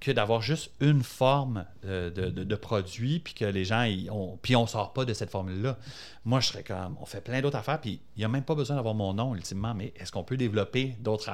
que 0.00 0.10
d'avoir 0.10 0.40
juste 0.40 0.70
une 0.80 1.02
forme 1.02 1.66
euh, 1.84 2.10
de, 2.10 2.30
de- 2.30 2.54
produit, 2.54 3.20
puis 3.20 3.34
que 3.34 3.44
les 3.44 3.64
gens, 3.64 3.82
ils 3.82 4.10
ont, 4.10 4.38
puis 4.40 4.56
on 4.56 4.66
sort 4.66 4.92
pas 4.92 5.04
de 5.04 5.12
cette 5.12 5.30
formule-là. 5.30 5.78
Moi, 6.24 6.40
je 6.40 6.48
serais 6.48 6.62
comme, 6.62 6.96
on 7.00 7.04
fait 7.04 7.20
plein 7.20 7.40
d'autres 7.42 7.58
affaires, 7.58 7.80
puis 7.80 8.00
il 8.16 8.20
n'y 8.20 8.24
a 8.24 8.28
même 8.28 8.42
pas 8.44 8.54
besoin 8.54 8.76
d'avoir 8.76 8.94
mon 8.94 9.12
nom, 9.12 9.34
ultimement, 9.34 9.74
mais 9.74 9.92
est-ce 9.96 10.10
qu'on 10.10 10.24
peut 10.24 10.36
développer 10.38 10.96
d'autres... 11.00 11.30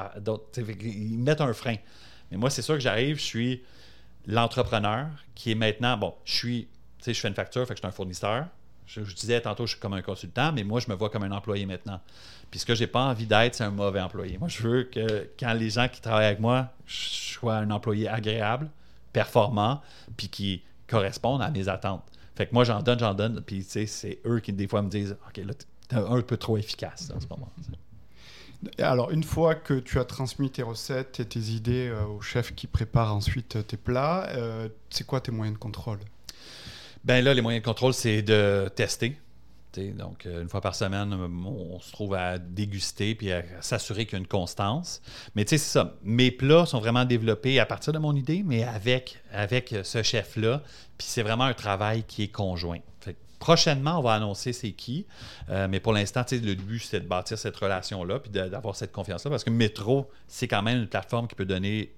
qu'ils 0.54 1.18
mettent 1.18 1.40
un 1.40 1.52
frein. 1.52 1.76
Mais 2.30 2.36
moi, 2.36 2.50
c'est 2.50 2.62
sûr 2.62 2.74
que 2.74 2.80
j'arrive, 2.80 3.18
je 3.18 3.24
suis 3.24 3.62
l'entrepreneur 4.26 5.06
qui 5.34 5.52
est 5.52 5.54
maintenant, 5.54 5.96
bon, 5.96 6.14
je 6.24 6.34
suis, 6.34 6.68
tu 6.98 7.04
sais, 7.04 7.14
je 7.14 7.20
fais 7.20 7.28
une 7.28 7.34
facture, 7.34 7.62
fait 7.66 7.74
que 7.74 7.78
je 7.78 7.82
suis 7.82 7.88
un 7.88 7.92
fournisseur. 7.92 8.46
Je, 8.86 9.04
je 9.04 9.14
disais 9.14 9.40
tantôt, 9.40 9.66
je 9.66 9.72
suis 9.72 9.80
comme 9.80 9.94
un 9.94 10.02
consultant, 10.02 10.52
mais 10.52 10.64
moi, 10.64 10.80
je 10.80 10.88
me 10.88 10.94
vois 10.94 11.10
comme 11.10 11.24
un 11.24 11.32
employé 11.32 11.66
maintenant. 11.66 12.00
Puis 12.50 12.60
ce 12.60 12.66
que 12.66 12.74
j'ai 12.74 12.86
pas 12.86 13.04
envie 13.04 13.26
d'être, 13.26 13.54
c'est 13.54 13.64
un 13.64 13.70
mauvais 13.70 14.00
employé. 14.00 14.38
Moi, 14.38 14.48
je 14.48 14.62
veux 14.62 14.84
que 14.84 15.28
quand 15.38 15.52
les 15.54 15.70
gens 15.70 15.88
qui 15.88 16.00
travaillent 16.00 16.26
avec 16.26 16.40
moi, 16.40 16.68
je 16.86 17.32
sois 17.34 17.56
un 17.56 17.70
employé 17.70 18.08
agréable, 18.08 18.70
performant, 19.12 19.80
puis 20.16 20.28
qui 20.28 20.62
correspondent 20.86 21.42
à 21.42 21.50
mes 21.50 21.68
attentes. 21.68 22.04
Fait 22.36 22.46
que 22.46 22.54
moi, 22.54 22.64
j'en 22.64 22.82
donne, 22.82 22.98
j'en 22.98 23.14
donne, 23.14 23.42
puis 23.42 23.64
tu 23.64 23.70
sais, 23.70 23.86
c'est 23.86 24.20
eux 24.26 24.40
qui, 24.40 24.52
des 24.52 24.68
fois, 24.68 24.82
me 24.82 24.90
disent 24.90 25.16
OK, 25.26 25.38
là, 25.38 25.54
t'es 25.88 25.96
un 25.96 26.20
peu 26.20 26.36
trop 26.36 26.56
efficace 26.56 27.10
en 27.14 27.20
ce 27.20 27.26
moment. 27.28 27.50
Alors, 28.78 29.10
une 29.10 29.22
fois 29.22 29.54
que 29.54 29.74
tu 29.74 29.98
as 29.98 30.04
transmis 30.04 30.50
tes 30.50 30.62
recettes 30.62 31.20
et 31.20 31.24
tes 31.24 31.40
idées 31.40 31.88
euh, 31.88 32.04
au 32.06 32.20
chef 32.20 32.54
qui 32.54 32.66
prépare 32.66 33.14
ensuite 33.14 33.56
euh, 33.56 33.62
tes 33.62 33.76
plats, 33.76 34.28
euh, 34.30 34.68
c'est 34.90 35.06
quoi 35.06 35.20
tes 35.20 35.30
moyens 35.30 35.56
de 35.56 35.62
contrôle? 35.62 35.98
Ben 37.06 37.24
là, 37.24 37.34
les 37.34 37.40
moyens 37.40 37.62
de 37.62 37.68
contrôle, 37.68 37.94
c'est 37.94 38.20
de 38.20 38.68
tester. 38.74 39.16
Donc, 39.76 40.26
euh, 40.26 40.42
une 40.42 40.48
fois 40.48 40.60
par 40.60 40.74
semaine, 40.74 41.12
on 41.12 41.78
se 41.78 41.92
trouve 41.92 42.14
à 42.14 42.38
déguster 42.38 43.14
puis 43.14 43.30
à 43.30 43.44
s'assurer 43.60 44.06
qu'il 44.06 44.14
y 44.14 44.16
a 44.16 44.18
une 44.18 44.26
constance. 44.26 45.00
Mais 45.36 45.44
tu 45.44 45.50
sais, 45.50 45.58
c'est 45.58 45.70
ça. 45.70 45.94
Mes 46.02 46.32
plats 46.32 46.66
sont 46.66 46.80
vraiment 46.80 47.04
développés 47.04 47.60
à 47.60 47.66
partir 47.66 47.92
de 47.92 47.98
mon 47.98 48.16
idée, 48.16 48.42
mais 48.44 48.64
avec, 48.64 49.22
avec 49.32 49.72
euh, 49.72 49.84
ce 49.84 50.02
chef-là. 50.02 50.62
Puis 50.98 51.06
c'est 51.06 51.22
vraiment 51.22 51.44
un 51.44 51.54
travail 51.54 52.02
qui 52.02 52.24
est 52.24 52.28
conjoint. 52.32 52.80
Prochainement, 53.38 54.00
on 54.00 54.02
va 54.02 54.14
annoncer 54.14 54.52
c'est 54.52 54.72
qui. 54.72 55.06
Euh, 55.50 55.68
mais 55.70 55.78
pour 55.78 55.92
l'instant, 55.92 56.24
le 56.32 56.54
but, 56.54 56.80
c'est 56.80 57.00
de 57.00 57.06
bâtir 57.06 57.38
cette 57.38 57.56
relation-là 57.56 58.18
puis 58.18 58.32
d'avoir 58.32 58.74
cette 58.74 58.90
confiance-là. 58.90 59.30
Parce 59.30 59.44
que 59.44 59.50
Métro, 59.50 60.10
c'est 60.26 60.48
quand 60.48 60.62
même 60.62 60.78
une 60.78 60.88
plateforme 60.88 61.28
qui 61.28 61.36
peut 61.36 61.44
donner 61.44 61.92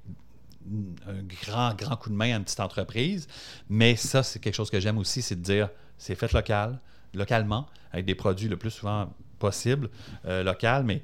un 1.07 1.23
grand, 1.23 1.75
grand 1.75 1.97
coup 1.97 2.11
de 2.11 2.15
main 2.15 2.35
à 2.35 2.37
une 2.37 2.45
petite 2.45 2.61
entreprise. 2.61 3.27
Mais 3.69 3.97
ça, 3.97 4.23
c'est 4.23 4.39
quelque 4.39 4.55
chose 4.55 4.71
que 4.71 4.81
j'aime 4.81 4.99
aussi, 4.99 5.23
c'est 5.23 5.37
de 5.37 5.43
dire 5.43 5.71
c'est 5.97 6.15
fait 6.15 6.33
local, 6.33 6.81
localement, 7.15 7.67
avec 7.93 8.05
des 8.05 8.15
produits 8.15 8.49
le 8.49 8.57
plus 8.57 8.71
souvent 8.71 9.13
possible, 9.39 9.89
euh, 10.27 10.43
local, 10.43 10.85
mais 10.85 11.03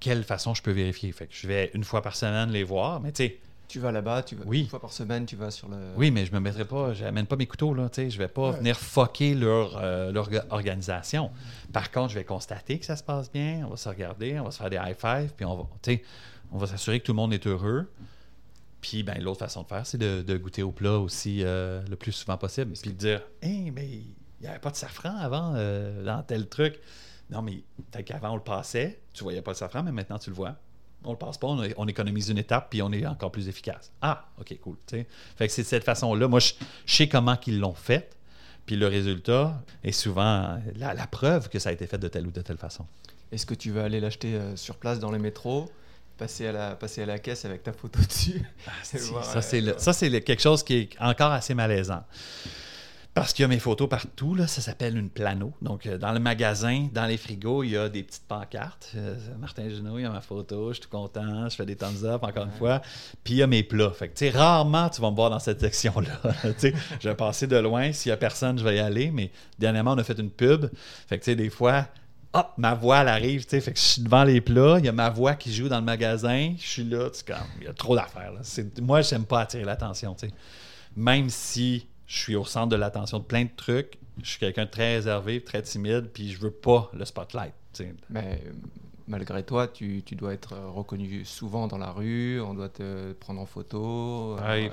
quelle 0.00 0.24
façon 0.24 0.54
je 0.54 0.62
peux 0.62 0.70
vérifier? 0.72 1.12
Fait 1.12 1.26
que 1.26 1.34
je 1.34 1.46
vais 1.46 1.70
une 1.74 1.84
fois 1.84 2.02
par 2.02 2.16
semaine 2.16 2.50
les 2.50 2.64
voir, 2.64 3.00
mais 3.00 3.12
tu 3.12 3.24
sais, 3.24 3.38
Tu 3.68 3.80
vas 3.80 3.92
là-bas, 3.92 4.22
tu 4.22 4.34
vas 4.34 4.44
Oui. 4.46 4.60
une 4.62 4.68
fois 4.68 4.80
par 4.80 4.92
semaine, 4.94 5.26
tu 5.26 5.36
vas 5.36 5.50
sur 5.50 5.68
le. 5.68 5.76
oui, 5.96 6.10
mais 6.10 6.24
je 6.24 6.32
me 6.32 6.40
mettrai 6.40 6.64
pas, 6.64 6.94
j'amène 6.94 7.26
pas 7.26 7.36
mes 7.36 7.46
couteaux, 7.46 7.74
là, 7.74 7.90
tu 7.90 7.96
sais, 8.02 8.10
je 8.10 8.16
vais 8.16 8.26
pas 8.28 8.50
Ouais. 8.52 8.56
venir 8.58 8.78
fucker 8.78 9.34
leur, 9.34 9.76
euh, 9.76 10.10
leur 10.10 10.30
orga- 10.30 10.46
organisation. 10.50 11.30
Par 11.72 11.90
contre, 11.90 12.08
je 12.10 12.14
vais 12.18 12.24
constater 12.24 12.78
que 12.78 12.86
ça 12.86 12.96
se 12.96 13.02
passe 13.02 13.30
bien, 13.30 13.64
on 13.66 13.70
va 13.70 13.76
se 13.76 13.88
regarder, 13.90 14.40
on 14.40 14.44
va 14.44 14.50
se 14.50 14.58
faire 14.58 14.70
des 14.70 14.76
high 14.78 14.96
five, 14.98 15.32
puis 15.36 15.44
on 15.44 15.54
va, 15.56 15.64
tu 15.82 15.92
sais, 15.96 16.02
on 16.50 16.56
va 16.56 16.66
s'assurer 16.66 16.98
que 17.00 17.04
tout 17.04 17.12
le 17.12 17.16
monde 17.16 17.34
est 17.34 17.46
heureux. 17.46 17.90
Puis, 18.80 19.02
ben, 19.02 19.20
l'autre 19.20 19.40
façon 19.40 19.62
de 19.62 19.66
faire, 19.66 19.86
c'est 19.86 19.98
de, 19.98 20.22
de 20.22 20.36
goûter 20.36 20.62
au 20.62 20.70
plat 20.70 20.98
aussi 20.98 21.42
euh, 21.42 21.82
le 21.88 21.96
plus 21.96 22.12
souvent 22.12 22.36
possible. 22.36 22.72
Puis 22.72 22.90
de 22.92 22.96
dire, 22.96 23.22
hé, 23.42 23.70
mais 23.72 23.86
il 23.88 24.06
n'y 24.42 24.46
avait 24.46 24.60
pas 24.60 24.70
de 24.70 24.76
safran 24.76 25.16
avant 25.16 25.54
euh, 25.56 26.04
dans 26.04 26.22
tel 26.22 26.48
truc. 26.48 26.78
Non, 27.30 27.42
mais 27.42 27.62
peut-être 27.90 28.06
qu'avant, 28.06 28.30
on 28.30 28.36
le 28.36 28.42
passait, 28.42 29.00
tu 29.12 29.24
voyais 29.24 29.42
pas 29.42 29.52
de 29.52 29.56
safran, 29.56 29.82
mais 29.82 29.92
maintenant, 29.92 30.18
tu 30.18 30.30
le 30.30 30.36
vois. 30.36 30.56
On 31.04 31.12
le 31.12 31.18
passe 31.18 31.38
pas, 31.38 31.46
on, 31.48 31.62
on 31.76 31.86
économise 31.86 32.28
une 32.28 32.38
étape, 32.38 32.70
puis 32.70 32.82
on 32.82 32.90
est 32.92 33.06
encore 33.06 33.30
plus 33.30 33.48
efficace. 33.48 33.92
Ah, 34.00 34.28
OK, 34.40 34.56
cool. 34.60 34.76
tu 34.86 34.96
sais. 34.96 35.06
Fait 35.36 35.46
que 35.46 35.52
c'est 35.52 35.62
de 35.62 35.66
cette 35.66 35.84
façon-là. 35.84 36.26
Moi, 36.28 36.40
je, 36.40 36.54
je 36.86 36.94
sais 36.94 37.08
comment 37.08 37.36
qu'ils 37.36 37.60
l'ont 37.60 37.74
fait, 37.74 38.16
puis 38.66 38.76
le 38.76 38.86
résultat 38.86 39.62
est 39.84 39.92
souvent 39.92 40.58
la, 40.76 40.94
la 40.94 41.06
preuve 41.06 41.48
que 41.48 41.58
ça 41.58 41.68
a 41.68 41.72
été 41.72 41.86
fait 41.86 41.98
de 41.98 42.08
telle 42.08 42.26
ou 42.26 42.30
de 42.32 42.40
telle 42.40 42.58
façon. 42.58 42.86
Est-ce 43.30 43.44
que 43.46 43.54
tu 43.54 43.70
vas 43.70 43.84
aller 43.84 44.00
l'acheter 44.00 44.34
euh, 44.34 44.56
sur 44.56 44.76
place 44.76 44.98
dans 44.98 45.10
les 45.12 45.18
métros, 45.18 45.70
passer 46.18 46.48
à 46.48 46.52
la, 46.52 46.74
passer 46.76 47.02
à 47.02 47.06
la 47.06 47.18
caisse 47.18 47.44
avec 47.44 47.62
ta 47.62 47.72
photo 47.72 47.98
dessus 48.06 48.42
voir, 49.10 49.24
Ça, 49.24 49.38
euh, 49.38 49.92
c'est 49.92 50.10
le- 50.10 50.20
quelque 50.20 50.42
chose 50.42 50.62
qui 50.62 50.74
est 50.74 50.90
encore 51.00 51.32
assez 51.32 51.54
malaisant. 51.54 52.04
Parce 53.14 53.32
qu'il 53.32 53.42
y 53.42 53.46
a 53.46 53.48
mes 53.48 53.58
photos 53.58 53.88
partout, 53.88 54.36
là, 54.36 54.46
ça 54.46 54.60
s'appelle 54.60 54.96
une 54.96 55.10
plano. 55.10 55.52
Donc, 55.60 55.86
euh, 55.86 55.98
dans 55.98 56.12
le 56.12 56.20
magasin, 56.20 56.88
dans 56.92 57.06
les 57.06 57.16
frigos, 57.16 57.64
il 57.64 57.70
y 57.70 57.76
a 57.76 57.88
des 57.88 58.04
petites 58.04 58.28
pancartes. 58.28 58.92
Euh, 58.94 59.16
Martin 59.40 59.68
Junot, 59.68 59.98
il 59.98 60.02
y 60.02 60.04
a 60.04 60.10
ma 60.10 60.20
photo, 60.20 60.68
je 60.68 60.74
suis 60.74 60.82
tout 60.82 60.88
content, 60.88 61.48
je 61.48 61.56
fais 61.56 61.66
des 61.66 61.74
thumbs 61.74 62.04
up, 62.04 62.22
encore 62.22 62.44
une 62.44 62.52
fois. 62.52 62.80
Puis 63.24 63.34
il 63.34 63.36
y 63.38 63.42
a 63.42 63.48
mes 63.48 63.64
plats. 63.64 63.90
Fait 63.90 64.08
que, 64.08 64.36
rarement 64.36 64.88
tu 64.88 65.00
vas 65.00 65.10
me 65.10 65.16
voir 65.16 65.30
dans 65.30 65.40
cette 65.40 65.60
section-là. 65.60 66.20
je 67.00 67.08
vais 67.08 67.14
passer 67.16 67.48
de 67.48 67.56
loin. 67.56 67.90
S'il 67.92 68.10
y 68.10 68.12
a 68.12 68.16
personne, 68.16 68.56
je 68.56 68.62
vais 68.62 68.76
y 68.76 68.78
aller. 68.78 69.10
Mais 69.10 69.32
dernièrement, 69.58 69.94
on 69.94 69.98
a 69.98 70.04
fait 70.04 70.18
une 70.18 70.30
pub. 70.30 70.66
Fait 71.08 71.18
que, 71.18 71.28
des 71.32 71.50
fois, 71.50 71.88
hop, 72.32 72.52
ma 72.56 72.74
voix, 72.74 72.98
elle 72.98 73.08
arrive, 73.08 73.44
tu 73.44 73.50
sais, 73.50 73.60
fait 73.60 73.72
que 73.72 73.78
je 73.78 73.84
suis 73.84 74.02
devant 74.02 74.24
les 74.24 74.40
plats, 74.40 74.76
il 74.78 74.84
y 74.84 74.88
a 74.88 74.92
ma 74.92 75.10
voix 75.10 75.34
qui 75.34 75.52
joue 75.52 75.68
dans 75.68 75.78
le 75.78 75.84
magasin, 75.84 76.54
je 76.58 76.66
suis 76.66 76.84
là, 76.84 77.10
tu 77.10 77.18
sais, 77.18 77.24
comme, 77.24 77.36
il 77.60 77.64
y 77.64 77.68
a 77.68 77.72
trop 77.72 77.94
d'affaires. 77.96 78.32
là. 78.32 78.40
Moi, 78.82 79.00
j'aime 79.02 79.24
pas 79.24 79.40
attirer 79.40 79.64
l'attention, 79.64 80.14
tu 80.14 80.28
sais. 80.28 80.34
Même 80.96 81.30
si 81.30 81.86
je 82.06 82.18
suis 82.18 82.36
au 82.36 82.44
centre 82.44 82.68
de 82.68 82.76
l'attention 82.76 83.18
de 83.18 83.24
plein 83.24 83.44
de 83.44 83.50
trucs, 83.56 83.98
je 84.22 84.28
suis 84.30 84.38
quelqu'un 84.40 84.64
de 84.64 84.70
très 84.70 84.96
réservé, 84.96 85.42
très 85.42 85.62
timide, 85.62 86.08
puis 86.12 86.30
je 86.32 86.38
veux 86.38 86.50
pas 86.50 86.90
le 86.94 87.04
spotlight, 87.04 87.54
tu 87.72 87.84
sais. 87.84 87.94
Mais 88.10 88.40
euh, 88.46 88.50
malgré 89.06 89.42
toi, 89.42 89.68
tu, 89.68 90.02
tu 90.04 90.14
dois 90.16 90.34
être 90.34 90.54
euh, 90.54 90.68
reconnu 90.70 91.24
souvent 91.24 91.66
dans 91.68 91.78
la 91.78 91.90
rue, 91.90 92.40
on 92.40 92.54
doit 92.54 92.68
te 92.68 93.12
prendre 93.14 93.40
en 93.40 93.46
photo. 93.46 94.36
euh, 94.38 94.48
Ouais. 94.48 94.70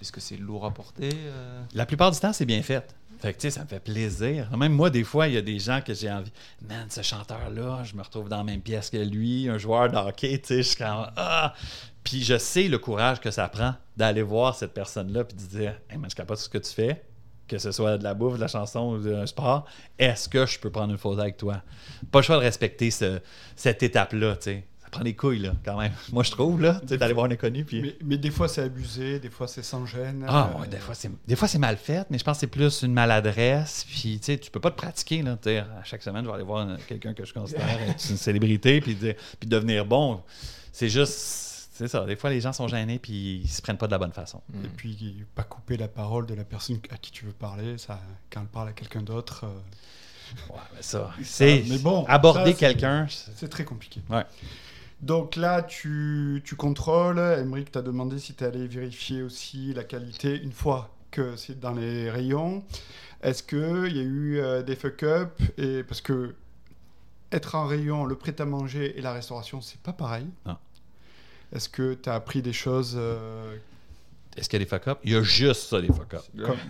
Est-ce 0.00 0.12
que 0.12 0.20
c'est 0.20 0.36
lourd 0.36 0.64
à 0.64 0.70
porter 0.72 1.10
euh? 1.12 1.60
La 1.74 1.84
plupart 1.84 2.12
du 2.12 2.18
temps, 2.20 2.32
c'est 2.32 2.46
bien 2.46 2.62
fait. 2.62 2.94
Fait 3.20 3.32
que, 3.32 3.38
tu 3.38 3.42
sais, 3.42 3.50
ça 3.50 3.62
me 3.64 3.66
fait 3.68 3.80
plaisir. 3.80 4.48
Même 4.56 4.72
moi, 4.72 4.90
des 4.90 5.02
fois, 5.02 5.26
il 5.26 5.34
y 5.34 5.36
a 5.36 5.42
des 5.42 5.58
gens 5.58 5.80
que 5.84 5.92
j'ai 5.92 6.10
envie. 6.10 6.30
Man, 6.68 6.86
ce 6.88 7.02
chanteur-là, 7.02 7.82
je 7.84 7.94
me 7.96 8.02
retrouve 8.02 8.28
dans 8.28 8.36
la 8.38 8.44
même 8.44 8.60
pièce 8.60 8.90
que 8.90 8.96
lui, 8.96 9.48
un 9.48 9.58
joueur 9.58 9.90
de 9.90 9.96
hockey, 9.96 10.38
tu 10.38 10.46
sais, 10.46 10.56
je 10.58 10.62
suis 10.68 10.76
comme. 10.76 11.06
Ah! 11.16 11.52
Puis 12.04 12.22
je 12.22 12.38
sais 12.38 12.68
le 12.68 12.78
courage 12.78 13.20
que 13.20 13.30
ça 13.30 13.48
prend 13.48 13.74
d'aller 13.96 14.22
voir 14.22 14.54
cette 14.54 14.72
personne-là 14.72 15.24
puis 15.24 15.36
de 15.36 15.42
dire 15.42 15.74
Hey, 15.90 15.98
man, 15.98 16.08
je 16.08 16.14
capote 16.14 16.38
ce 16.38 16.48
que 16.48 16.58
tu 16.58 16.72
fais, 16.72 17.02
que 17.48 17.58
ce 17.58 17.72
soit 17.72 17.98
de 17.98 18.04
la 18.04 18.14
bouffe, 18.14 18.36
de 18.36 18.40
la 18.40 18.48
chanson 18.48 18.92
ou 18.94 18.98
d'un 18.98 19.26
sport. 19.26 19.66
Est-ce 19.98 20.28
que 20.28 20.46
je 20.46 20.58
peux 20.58 20.70
prendre 20.70 20.92
une 20.92 20.98
photo 20.98 21.20
avec 21.20 21.36
toi? 21.36 21.62
Pas 22.12 22.20
le 22.20 22.24
choix 22.24 22.36
de 22.36 22.42
respecter 22.42 22.90
ce- 22.90 23.20
cette 23.56 23.82
étape-là, 23.82 24.36
tu 24.36 24.42
sais. 24.44 24.64
Ça 24.88 24.90
prend 24.90 25.04
des 25.04 25.14
couilles, 25.14 25.40
là, 25.40 25.52
quand 25.64 25.78
même. 25.78 25.92
Moi, 26.12 26.22
je 26.22 26.30
trouve, 26.30 26.62
là, 26.62 26.78
tu 26.80 26.88
sais, 26.88 26.96
d'aller 26.96 27.12
voir 27.12 27.26
un 27.26 27.30
inconnu. 27.30 27.64
Puis... 27.64 27.82
mais, 27.82 27.96
mais 28.02 28.16
des 28.16 28.30
fois, 28.30 28.48
c'est 28.48 28.62
abusé, 28.62 29.18
des 29.20 29.28
fois, 29.28 29.46
c'est 29.46 29.62
sans 29.62 29.84
gêne. 29.84 30.24
Ah, 30.26 30.50
euh, 30.56 30.60
ouais, 30.62 30.68
des 30.68 30.78
fois, 30.78 30.94
c'est, 30.94 31.10
des 31.26 31.36
fois, 31.36 31.46
c'est 31.46 31.58
mal 31.58 31.76
fait, 31.76 32.06
mais 32.10 32.18
je 32.18 32.24
pense 32.24 32.36
que 32.38 32.40
c'est 32.40 32.46
plus 32.46 32.82
une 32.82 32.92
maladresse. 32.94 33.84
Puis, 33.88 34.18
tu 34.18 34.24
sais, 34.26 34.38
tu 34.38 34.50
peux 34.50 34.60
pas 34.60 34.70
te 34.70 34.76
pratiquer, 34.76 35.22
là. 35.22 35.36
Tu 35.36 35.50
sais, 35.50 35.58
à 35.58 35.84
chaque 35.84 36.02
semaine, 36.02 36.24
je 36.24 36.28
vais 36.28 36.34
aller 36.34 36.44
voir 36.44 36.66
un- 36.66 36.76
quelqu'un 36.86 37.12
que 37.12 37.24
je 37.24 37.34
considère 37.34 37.68
être 37.82 38.08
une 38.10 38.16
célébrité, 38.16 38.80
puis, 38.80 38.94
dire- 38.94 39.14
puis 39.38 39.48
devenir 39.48 39.84
bon. 39.84 40.22
C'est 40.72 40.88
juste. 40.88 41.34
C'est 41.74 41.86
ça. 41.88 42.04
Des 42.06 42.16
fois, 42.16 42.30
les 42.30 42.40
gens 42.40 42.52
sont 42.52 42.66
gênés, 42.66 42.98
puis 42.98 43.40
ils 43.44 43.48
se 43.48 43.62
prennent 43.62 43.78
pas 43.78 43.86
de 43.86 43.92
la 43.92 43.98
bonne 43.98 44.12
façon. 44.12 44.40
Hmm. 44.52 44.64
Et 44.64 44.68
puis, 44.68 45.24
pas 45.36 45.44
couper 45.44 45.76
la 45.76 45.86
parole 45.86 46.26
de 46.26 46.34
la 46.34 46.42
personne 46.44 46.78
à 46.90 46.96
qui 46.96 47.12
tu 47.12 47.24
veux 47.24 47.32
parler. 47.32 47.78
Ça, 47.78 48.00
quand 48.30 48.40
elle 48.40 48.46
parle 48.48 48.68
à 48.70 48.72
quelqu'un 48.72 49.02
d'autre, 49.02 49.44
euh, 49.44 49.48
Ouais, 50.50 50.56
mais 50.74 50.82
ça. 50.82 51.10
C'est. 51.22 51.64
mais 51.70 51.78
bon, 51.78 52.04
aborder 52.06 52.52
quelqu'un. 52.52 53.06
c'est- 53.08 53.30
c'est 53.34 53.48
très 53.48 53.64
compliqué. 53.64 54.02
Ouais. 54.10 54.24
Donc 55.00 55.36
là, 55.36 55.62
tu, 55.62 56.42
tu 56.44 56.56
contrôles. 56.56 57.18
Emmerich 57.18 57.70
t'a 57.70 57.82
demandé 57.82 58.18
si 58.18 58.34
tu 58.34 58.44
allé 58.44 58.66
vérifier 58.66 59.22
aussi 59.22 59.72
la 59.72 59.84
qualité 59.84 60.40
une 60.42 60.52
fois 60.52 60.90
que 61.10 61.36
c'est 61.36 61.58
dans 61.58 61.72
les 61.72 62.10
rayons. 62.10 62.64
Est-ce 63.22 63.42
qu'il 63.42 63.96
y 63.96 64.00
a 64.00 64.02
eu 64.02 64.38
euh, 64.38 64.62
des 64.62 64.76
fuck-up 64.76 65.40
et 65.56 65.82
Parce 65.82 66.00
que 66.00 66.34
être 67.32 67.54
en 67.54 67.66
rayon, 67.66 68.04
le 68.04 68.16
prêt-à-manger 68.16 68.98
et 68.98 69.02
la 69.02 69.12
restauration, 69.12 69.60
c'est 69.60 69.80
pas 69.80 69.92
pareil. 69.92 70.26
Non. 70.46 70.56
Est-ce 71.52 71.68
que 71.68 71.94
tu 71.94 72.08
as 72.08 72.14
appris 72.14 72.42
des 72.42 72.52
choses 72.52 72.94
euh, 72.98 73.56
Est-ce 74.38 74.48
qu'il 74.48 74.58
y 74.58 74.62
a 74.62 74.64
des 74.64 74.68
fuck-up? 74.70 74.98
Il 75.04 75.12
y 75.12 75.16
a 75.16 75.22
juste 75.22 75.68
ça, 75.68 75.80
des 75.80 75.88
fuck-up. 75.88 76.22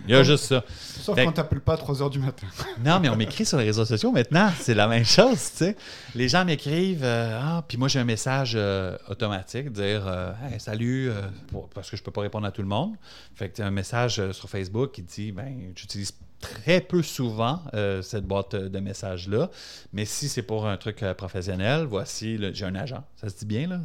Il 0.07 0.11
y 0.11 0.15
a 0.15 0.23
juste 0.23 0.45
ça. 0.45 0.63
Sauf 1.01 1.15
Fait- 1.15 1.25
quand 1.25 1.31
t'appelles 1.31 1.61
pas 1.61 1.73
à 1.73 1.77
3h 1.77 2.09
du 2.09 2.19
matin. 2.19 2.47
Non, 2.83 2.99
mais 2.99 3.09
on 3.09 3.15
m'écrit 3.15 3.45
sur 3.45 3.57
les 3.57 3.65
réseaux 3.65 3.85
sociaux 3.85 4.11
maintenant. 4.11 4.49
C'est 4.59 4.73
la 4.73 4.87
même 4.87 5.05
chose, 5.05 5.37
tu 5.51 5.57
sais. 5.57 5.75
Les 6.15 6.29
gens 6.29 6.45
m'écrivent, 6.45 7.03
euh, 7.03 7.39
ah, 7.41 7.63
puis 7.67 7.77
moi 7.77 7.87
j'ai 7.87 7.99
un 7.99 8.03
message 8.05 8.53
euh, 8.55 8.97
automatique, 9.09 9.71
dire, 9.71 10.05
euh, 10.07 10.31
Hey, 10.51 10.59
salut, 10.59 11.11
pour- 11.51 11.69
parce 11.69 11.89
que 11.89 11.97
je 11.97 12.03
peux 12.03 12.11
pas 12.11 12.21
répondre 12.21 12.45
à 12.47 12.51
tout 12.51 12.61
le 12.61 12.67
monde. 12.67 12.95
Fait 13.35 13.49
que 13.49 13.55
tu 13.57 13.61
as 13.61 13.65
un 13.67 13.71
message 13.71 14.31
sur 14.31 14.49
Facebook 14.49 14.91
qui 14.91 15.01
dit, 15.03 15.31
ben, 15.31 15.71
j'utilise 15.75 16.13
très 16.39 16.81
peu 16.81 17.01
souvent 17.01 17.61
euh, 17.73 18.01
cette 18.01 18.25
boîte 18.25 18.55
de 18.55 18.79
messages-là, 18.79 19.49
mais 19.93 20.05
si 20.05 20.29
c'est 20.29 20.43
pour 20.43 20.67
un 20.67 20.77
truc 20.77 21.03
euh, 21.03 21.13
professionnel, 21.13 21.85
voici, 21.85 22.39
j'ai 22.53 22.65
un 22.65 22.75
agent. 22.75 23.03
Ça 23.15 23.29
se 23.29 23.37
dit 23.37 23.45
bien, 23.45 23.67
là? 23.67 23.79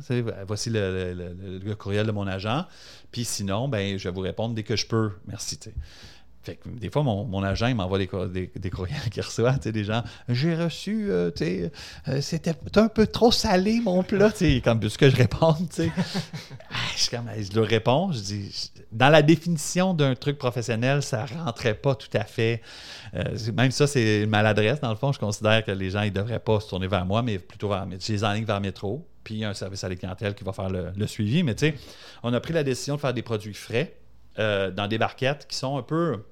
Voici 0.47 0.71
le, 0.71 1.75
courriel 1.75 2.07
de 2.07 2.13
mon 2.13 2.27
agent. 2.27 2.65
Puis 3.11 3.25
sinon, 3.25 3.69
ben, 3.69 3.99
je 3.99 4.09
vais 4.09 4.15
vous 4.15 4.21
répondre 4.21 4.55
dès 4.55 4.63
que 4.63 4.77
je 4.77 4.87
peux. 4.87 5.13
Merci. 5.27 5.59
Fait 6.45 6.57
que 6.57 6.69
des 6.69 6.91
fois, 6.91 7.03
mon, 7.03 7.25
mon 7.25 7.43
agent 7.43 7.75
m'envoie 7.75 7.99
des, 7.99 8.09
des, 8.33 8.51
des 8.55 8.71
courriels 8.71 9.09
qu'il 9.11 9.23
reçoit, 9.23 9.53
des 9.53 9.85
gens. 9.85 10.03
J'ai 10.29 10.55
reçu, 10.55 11.11
euh, 11.11 11.31
tu 11.31 11.71
euh, 12.09 12.21
c'était 12.21 12.55
un 12.77 12.89
peu 12.89 13.07
trop 13.07 13.33
salé, 13.33 13.81
mon 13.81 14.03
plat, 14.03 14.31
tu 14.31 14.61
comme 14.61 14.87
ce 14.87 14.99
que 14.99 15.09
je 15.09 15.17
réponds, 15.17 15.55
tu 15.55 15.85
sais. 15.85 15.93
Ah, 16.71 16.77
je, 16.97 17.45
je 17.45 17.55
leur 17.55 17.67
réponds, 17.67 18.13
je 18.13 18.19
dis, 18.19 18.71
dans 18.93 19.09
la 19.09 19.23
définition 19.23 19.95
d'un 19.95 20.15
truc 20.15 20.39
professionnel, 20.39 21.03
ça 21.03 21.25
rentrait 21.25 21.75
pas 21.75 21.95
tout 21.95 22.09
à 22.15 22.25
fait. 22.25 22.61
Euh, 23.15 23.23
même 23.57 23.71
ça, 23.71 23.87
c'est 23.87 24.23
une 24.23 24.31
maladresse, 24.31 24.81
dans 24.81 24.91
le 24.91 24.97
fond. 24.97 25.13
Je 25.13 25.19
considère 25.19 25.65
que 25.65 25.71
les 25.71 25.91
gens, 25.91 26.03
ils 26.03 26.13
devraient 26.13 26.41
pas 26.41 26.61
se 26.61 26.69
tourner 26.69 26.89
vers 26.89 27.07
moi, 27.07 27.23
mais 27.23 27.39
plutôt 27.39 27.69
vers, 27.69 27.87
je 27.91 28.13
les 28.13 28.25
enligne 28.25 28.45
vers 28.45 28.61
Métro, 28.61 29.07
puis 29.23 29.35
il 29.35 29.39
y 29.39 29.45
a 29.45 29.51
un 29.51 29.55
service 29.55 29.85
à 29.85 29.89
la 29.89 29.97
clientèle 29.97 30.35
qui 30.35 30.45
va 30.45 30.53
faire 30.53 30.69
le, 30.69 30.93
le 30.97 31.07
suivi. 31.07 31.43
Mais 31.43 31.55
tu 31.55 31.69
sais, 31.69 31.75
on 32.23 32.33
a 32.35 32.41
pris 32.41 32.53
la 32.53 32.65
décision 32.65 32.97
de 32.97 33.01
faire 33.01 33.15
des 33.15 33.23
produits 33.23 33.55
frais 33.55 33.95
euh, 34.41 34.73
dans 34.73 34.89
des 34.89 34.99
barquettes 34.99 35.47
qui 35.49 35.57
sont 35.57 35.79
un 35.79 35.83
peu 35.83 36.25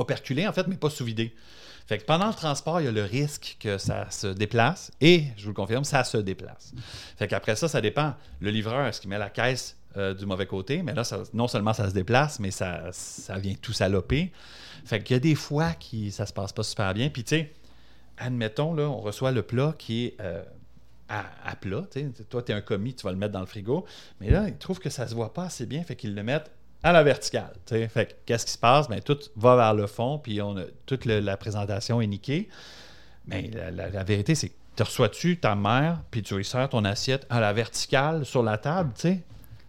operculés, 0.00 0.46
en 0.46 0.52
fait, 0.52 0.66
mais 0.66 0.76
pas 0.76 0.90
sous-vidés. 0.90 1.34
Fait 1.86 1.98
que 1.98 2.04
pendant 2.04 2.28
le 2.28 2.34
transport, 2.34 2.80
il 2.80 2.84
y 2.84 2.88
a 2.88 2.92
le 2.92 3.02
risque 3.02 3.56
que 3.58 3.76
ça 3.76 4.08
se 4.10 4.28
déplace 4.28 4.92
et, 5.00 5.24
je 5.36 5.42
vous 5.42 5.48
le 5.48 5.54
confirme, 5.54 5.82
ça 5.82 6.04
se 6.04 6.18
déplace. 6.18 6.72
Fait 7.16 7.26
qu'après 7.26 7.56
ça, 7.56 7.66
ça 7.66 7.80
dépend. 7.80 8.14
Le 8.40 8.50
livreur, 8.50 8.86
est-ce 8.86 9.00
qu'il 9.00 9.10
met 9.10 9.18
la 9.18 9.30
caisse 9.30 9.76
euh, 9.96 10.14
du 10.14 10.24
mauvais 10.24 10.46
côté? 10.46 10.82
Mais 10.82 10.94
là, 10.94 11.02
non 11.34 11.48
seulement 11.48 11.72
ça 11.72 11.88
se 11.88 11.94
déplace, 11.94 12.38
mais 12.38 12.52
ça, 12.52 12.90
ça 12.92 13.38
vient 13.38 13.54
tout 13.60 13.72
saloper. 13.72 14.30
Fait 14.84 15.02
qu'il 15.02 15.14
y 15.14 15.16
a 15.16 15.20
des 15.20 15.34
fois 15.34 15.72
qui 15.72 16.12
ça 16.12 16.26
se 16.26 16.32
passe 16.32 16.52
pas 16.52 16.62
super 16.62 16.94
bien. 16.94 17.08
Puis 17.10 17.24
tu 17.24 17.36
sais, 17.36 17.52
admettons, 18.18 18.72
là, 18.72 18.84
on 18.84 19.00
reçoit 19.00 19.32
le 19.32 19.42
plat 19.42 19.74
qui 19.76 20.06
est 20.06 20.16
euh, 20.20 20.44
à, 21.08 21.56
plat. 21.56 21.82
Toi, 22.28 22.42
tu 22.42 22.52
es 22.52 22.54
un 22.54 22.60
commis, 22.60 22.94
tu 22.94 23.02
vas 23.02 23.10
le 23.10 23.18
mettre 23.18 23.32
dans 23.32 23.40
le 23.40 23.46
frigo. 23.46 23.84
Mais 24.20 24.30
là, 24.30 24.46
ils 24.46 24.56
trouvent 24.56 24.78
que 24.78 24.90
ça 24.90 25.08
se 25.08 25.14
voit 25.14 25.34
pas 25.34 25.44
assez 25.44 25.66
bien, 25.66 25.82
fait 25.82 25.96
qu'ils 25.96 26.14
le 26.14 26.22
mettent 26.22 26.52
à 26.82 26.92
la 26.92 27.02
verticale. 27.02 27.52
Fait 27.66 28.16
qu'est-ce 28.26 28.46
qui 28.46 28.52
se 28.52 28.58
passe? 28.58 28.88
Ben, 28.88 29.00
tout 29.00 29.18
va 29.36 29.56
vers 29.56 29.74
le 29.74 29.86
fond, 29.86 30.18
puis 30.18 30.40
on 30.40 30.56
a, 30.56 30.62
toute 30.86 31.04
le- 31.04 31.20
la 31.20 31.36
présentation 31.36 32.00
est 32.00 32.06
niquée. 32.06 32.48
Mais 33.26 33.50
la, 33.52 33.70
la- 33.70 33.90
la 33.90 34.04
vérité, 34.04 34.34
c'est 34.34 34.48
que 34.48 34.54
tu 34.76 34.82
reçois-tu 34.82 35.38
ta 35.38 35.54
mère, 35.54 36.00
puis 36.10 36.22
tu 36.22 36.34
lui 36.36 36.44
sers 36.44 36.68
ton 36.68 36.84
assiette 36.84 37.26
à 37.28 37.40
la 37.40 37.52
verticale 37.52 38.24
sur 38.24 38.42
la 38.42 38.56
table, 38.58 38.92
tu 38.94 39.00
sais? 39.02 39.20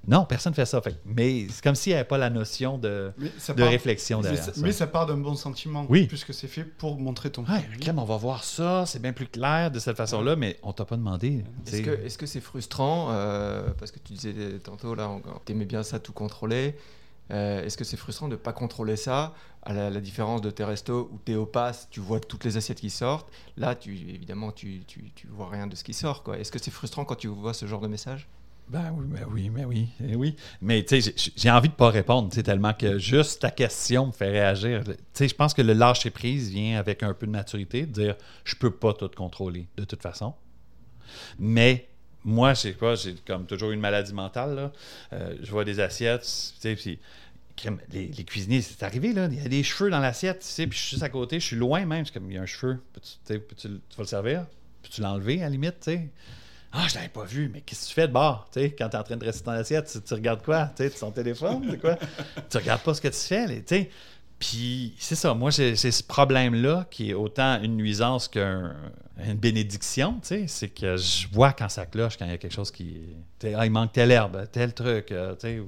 Non, 0.07 0.25
personne 0.25 0.49
ne 0.51 0.55
fait 0.55 0.65
ça. 0.65 0.81
Fait 0.81 0.93
que- 0.93 0.97
mais 1.05 1.45
c'est 1.51 1.63
comme 1.63 1.75
s'il 1.75 1.91
n'y 1.91 1.95
avait 1.95 2.07
pas 2.07 2.17
la 2.17 2.31
notion 2.31 2.79
de, 2.79 3.11
Mais 3.19 3.27
ça 3.37 3.53
de 3.53 3.61
part- 3.61 3.69
réflexion 3.69 4.17
mais 4.17 4.23
derrière 4.29 4.43
ça, 4.45 4.53
ça. 4.53 4.61
mais 4.61 4.71
ça 4.71 4.87
part 4.87 5.05
d'un 5.05 5.17
bon 5.17 5.35
sentiment, 5.35 5.85
Oui. 5.89 6.07
puisque 6.07 6.33
c'est 6.33 6.47
fait 6.47 6.63
pour 6.63 6.97
montrer 6.99 7.29
ton 7.29 7.43
Ouais. 7.43 7.61
Clem, 7.79 7.99
on 7.99 8.05
va 8.05 8.17
voir 8.17 8.43
ça, 8.43 8.85
c'est 8.87 8.99
bien 8.99 9.13
plus 9.13 9.27
clair 9.27 9.69
de 9.69 9.77
cette 9.77 9.97
façon-là, 9.97 10.35
mais 10.35 10.57
on 10.63 10.73
t'a 10.73 10.85
pas 10.85 10.95
demandé. 10.97 11.43
que 11.69 12.03
est-ce 12.03 12.17
que 12.17 12.25
c'est 12.25 12.41
frustrant 12.41 13.09
euh, 13.11 13.69
parce 13.77 13.91
que 13.91 13.99
tu 13.99 14.13
disais 14.13 14.33
tantôt 14.63 14.95
là, 14.95 15.07
tu 15.45 15.51
aimais 15.51 15.65
bien 15.65 15.83
ça 15.83 15.99
tout 15.99 16.13
contrôler. 16.13 16.75
Euh, 17.31 17.63
Est-ce 17.63 17.77
que 17.77 17.83
c'est 17.83 17.97
frustrant 17.97 18.27
de 18.27 18.33
ne 18.33 18.37
pas 18.37 18.53
contrôler 18.53 18.95
ça? 18.95 19.33
À 19.63 19.73
la, 19.73 20.01
différence 20.01 20.41
de 20.41 20.49
tes 20.49 20.63
restos 20.63 21.09
où 21.13 21.19
tu 21.23 21.33
es 21.33 21.35
au 21.35 21.45
pass, 21.45 21.87
tu 21.91 21.99
vois 21.99 22.19
toutes 22.19 22.45
les 22.45 22.57
assiettes 22.57 22.79
qui 22.81 22.89
sortent. 22.89 23.31
Là, 23.57 23.75
tu, 23.75 23.95
évidemment, 23.95 24.51
tu, 24.51 24.81
tu, 24.87 25.11
tu 25.13 25.27
vois 25.27 25.49
rien 25.49 25.67
de 25.67 25.75
ce 25.75 25.83
qui 25.83 25.93
sort. 25.93 26.23
Est-ce 26.35 26.51
que 26.51 26.57
c'est 26.57 26.71
frustrant 26.71 27.05
quand 27.05 27.15
tu 27.15 27.27
vois 27.27 27.53
ce 27.53 27.67
genre 27.67 27.81
de 27.81 27.87
message? 27.87 28.27
Ben 28.69 28.91
oui, 28.95 29.05
ben 29.07 29.25
oui, 29.29 29.49
ben 29.49 29.65
oui, 29.65 29.89
eh 30.07 30.15
oui. 30.15 30.35
Mais 30.61 30.83
tu 30.83 31.01
sais, 31.01 31.13
j'ai- 31.15 31.33
j'ai 31.35 31.51
envie 31.51 31.67
de 31.67 31.73
pas 31.73 31.89
répondre, 31.89 32.29
tu 32.29 32.35
sais, 32.35 32.43
tellement 32.43 32.73
que 32.73 32.97
juste 32.97 33.41
ta 33.41 33.51
question 33.51 34.07
me 34.07 34.11
fait 34.13 34.29
réagir. 34.29 34.83
Tu 34.85 34.93
sais, 35.13 35.27
je 35.27 35.35
pense 35.35 35.53
que 35.53 35.61
le 35.61 35.73
lâcher 35.73 36.09
prise 36.09 36.49
vient 36.49 36.79
avec 36.79 37.03
un 37.03 37.13
peu 37.13 37.27
de 37.27 37.31
maturité, 37.31 37.85
de 37.85 37.91
dire 37.91 38.15
je 38.45 38.55
peux 38.55 38.71
pas 38.71 38.93
tout 38.93 39.09
contrôler 39.15 39.67
de 39.75 39.83
toute 39.83 40.01
façon. 40.01 40.33
Mais 41.37 41.89
moi, 42.23 42.53
je 42.53 42.61
sais 42.61 42.73
pas, 42.73 42.95
j'ai 42.95 43.15
comme 43.25 43.45
toujours 43.45 43.71
une 43.71 43.79
maladie 43.79 44.13
mentale 44.13 44.55
là. 44.55 44.71
Euh, 45.13 45.35
je 45.41 45.51
vois 45.51 45.65
des 45.65 45.79
assiettes, 45.79 46.21
tu 46.23 46.59
sais, 46.59 46.75
puis 46.75 46.99
les, 47.91 48.07
les 48.07 48.23
cuisiniers, 48.23 48.61
c'est 48.61 48.83
arrivé 48.83 49.13
là, 49.13 49.27
il 49.31 49.41
y 49.41 49.45
a 49.45 49.49
des 49.49 49.63
cheveux 49.63 49.89
dans 49.89 49.99
l'assiette, 49.99 50.39
tu 50.39 50.47
sais, 50.47 50.67
puis 50.67 50.77
je 50.77 50.83
suis 50.83 50.91
juste 50.91 51.03
à 51.03 51.09
côté, 51.09 51.39
je 51.39 51.45
suis 51.45 51.55
loin 51.55 51.85
même, 51.85 52.05
je 52.05 52.11
suis 52.11 52.19
comme 52.19 52.29
il 52.29 52.35
y 52.35 52.37
a 52.37 52.41
un 52.41 52.45
cheveu, 52.45 52.79
peux-tu, 52.93 53.11
tu 53.25 53.39
peux-tu 53.39 53.67
tu 53.67 53.97
vas 53.97 54.03
le 54.03 54.05
servir, 54.05 54.45
peux-tu 54.81 55.01
l'enlever 55.01 55.39
à 55.41 55.45
la 55.45 55.49
limite, 55.49 55.79
tu 55.79 55.91
sais? 55.91 56.09
Ah, 56.73 56.87
je 56.87 56.95
l'avais 56.95 57.09
pas 57.09 57.25
vu, 57.25 57.49
mais 57.53 57.61
qu'est-ce 57.61 57.83
que 57.83 57.87
tu 57.89 57.93
fais 57.95 58.07
de 58.07 58.13
bord? 58.13 58.47
Tu 58.53 58.61
sais, 58.61 58.71
quand 58.71 58.87
tu 58.87 58.95
es 58.95 58.99
en 58.99 59.03
train 59.03 59.15
de 59.15 59.19
dresser 59.19 59.43
ton 59.43 59.51
assiette, 59.51 59.91
tu, 59.91 60.01
tu 60.01 60.13
regardes 60.13 60.41
quoi? 60.41 60.71
Tu 60.75 60.83
sais, 60.83 60.89
ton 60.89 61.11
téléphone, 61.11 61.67
c'est 61.69 61.81
quoi? 61.81 61.97
tu 62.49 62.57
regardes 62.57 62.81
pas 62.81 62.93
ce 62.93 63.01
que 63.01 63.09
tu 63.09 63.17
fais, 63.17 63.45
tu 63.47 63.63
sais. 63.65 63.89
Puis 64.41 64.95
c'est 64.97 65.15
ça, 65.15 65.35
moi 65.35 65.51
j'ai 65.51 65.75
ce 65.75 66.03
problème-là 66.03 66.87
qui 66.89 67.11
est 67.11 67.13
autant 67.13 67.61
une 67.61 67.77
nuisance 67.77 68.27
qu'une 68.27 68.73
bénédiction, 69.35 70.13
tu 70.13 70.27
sais. 70.29 70.45
C'est 70.47 70.69
que 70.69 70.97
je 70.97 71.27
vois 71.31 71.53
quand 71.53 71.69
ça 71.69 71.85
cloche, 71.85 72.17
quand 72.17 72.25
il 72.25 72.31
y 72.31 72.33
a 72.33 72.39
quelque 72.39 72.55
chose 72.55 72.71
qui. 72.71 73.01
ah, 73.55 73.67
il 73.67 73.71
manque 73.71 73.93
telle 73.93 74.09
herbe, 74.09 74.47
tel 74.51 74.73
truc, 74.73 75.11
euh, 75.11 75.35
tu 75.35 75.63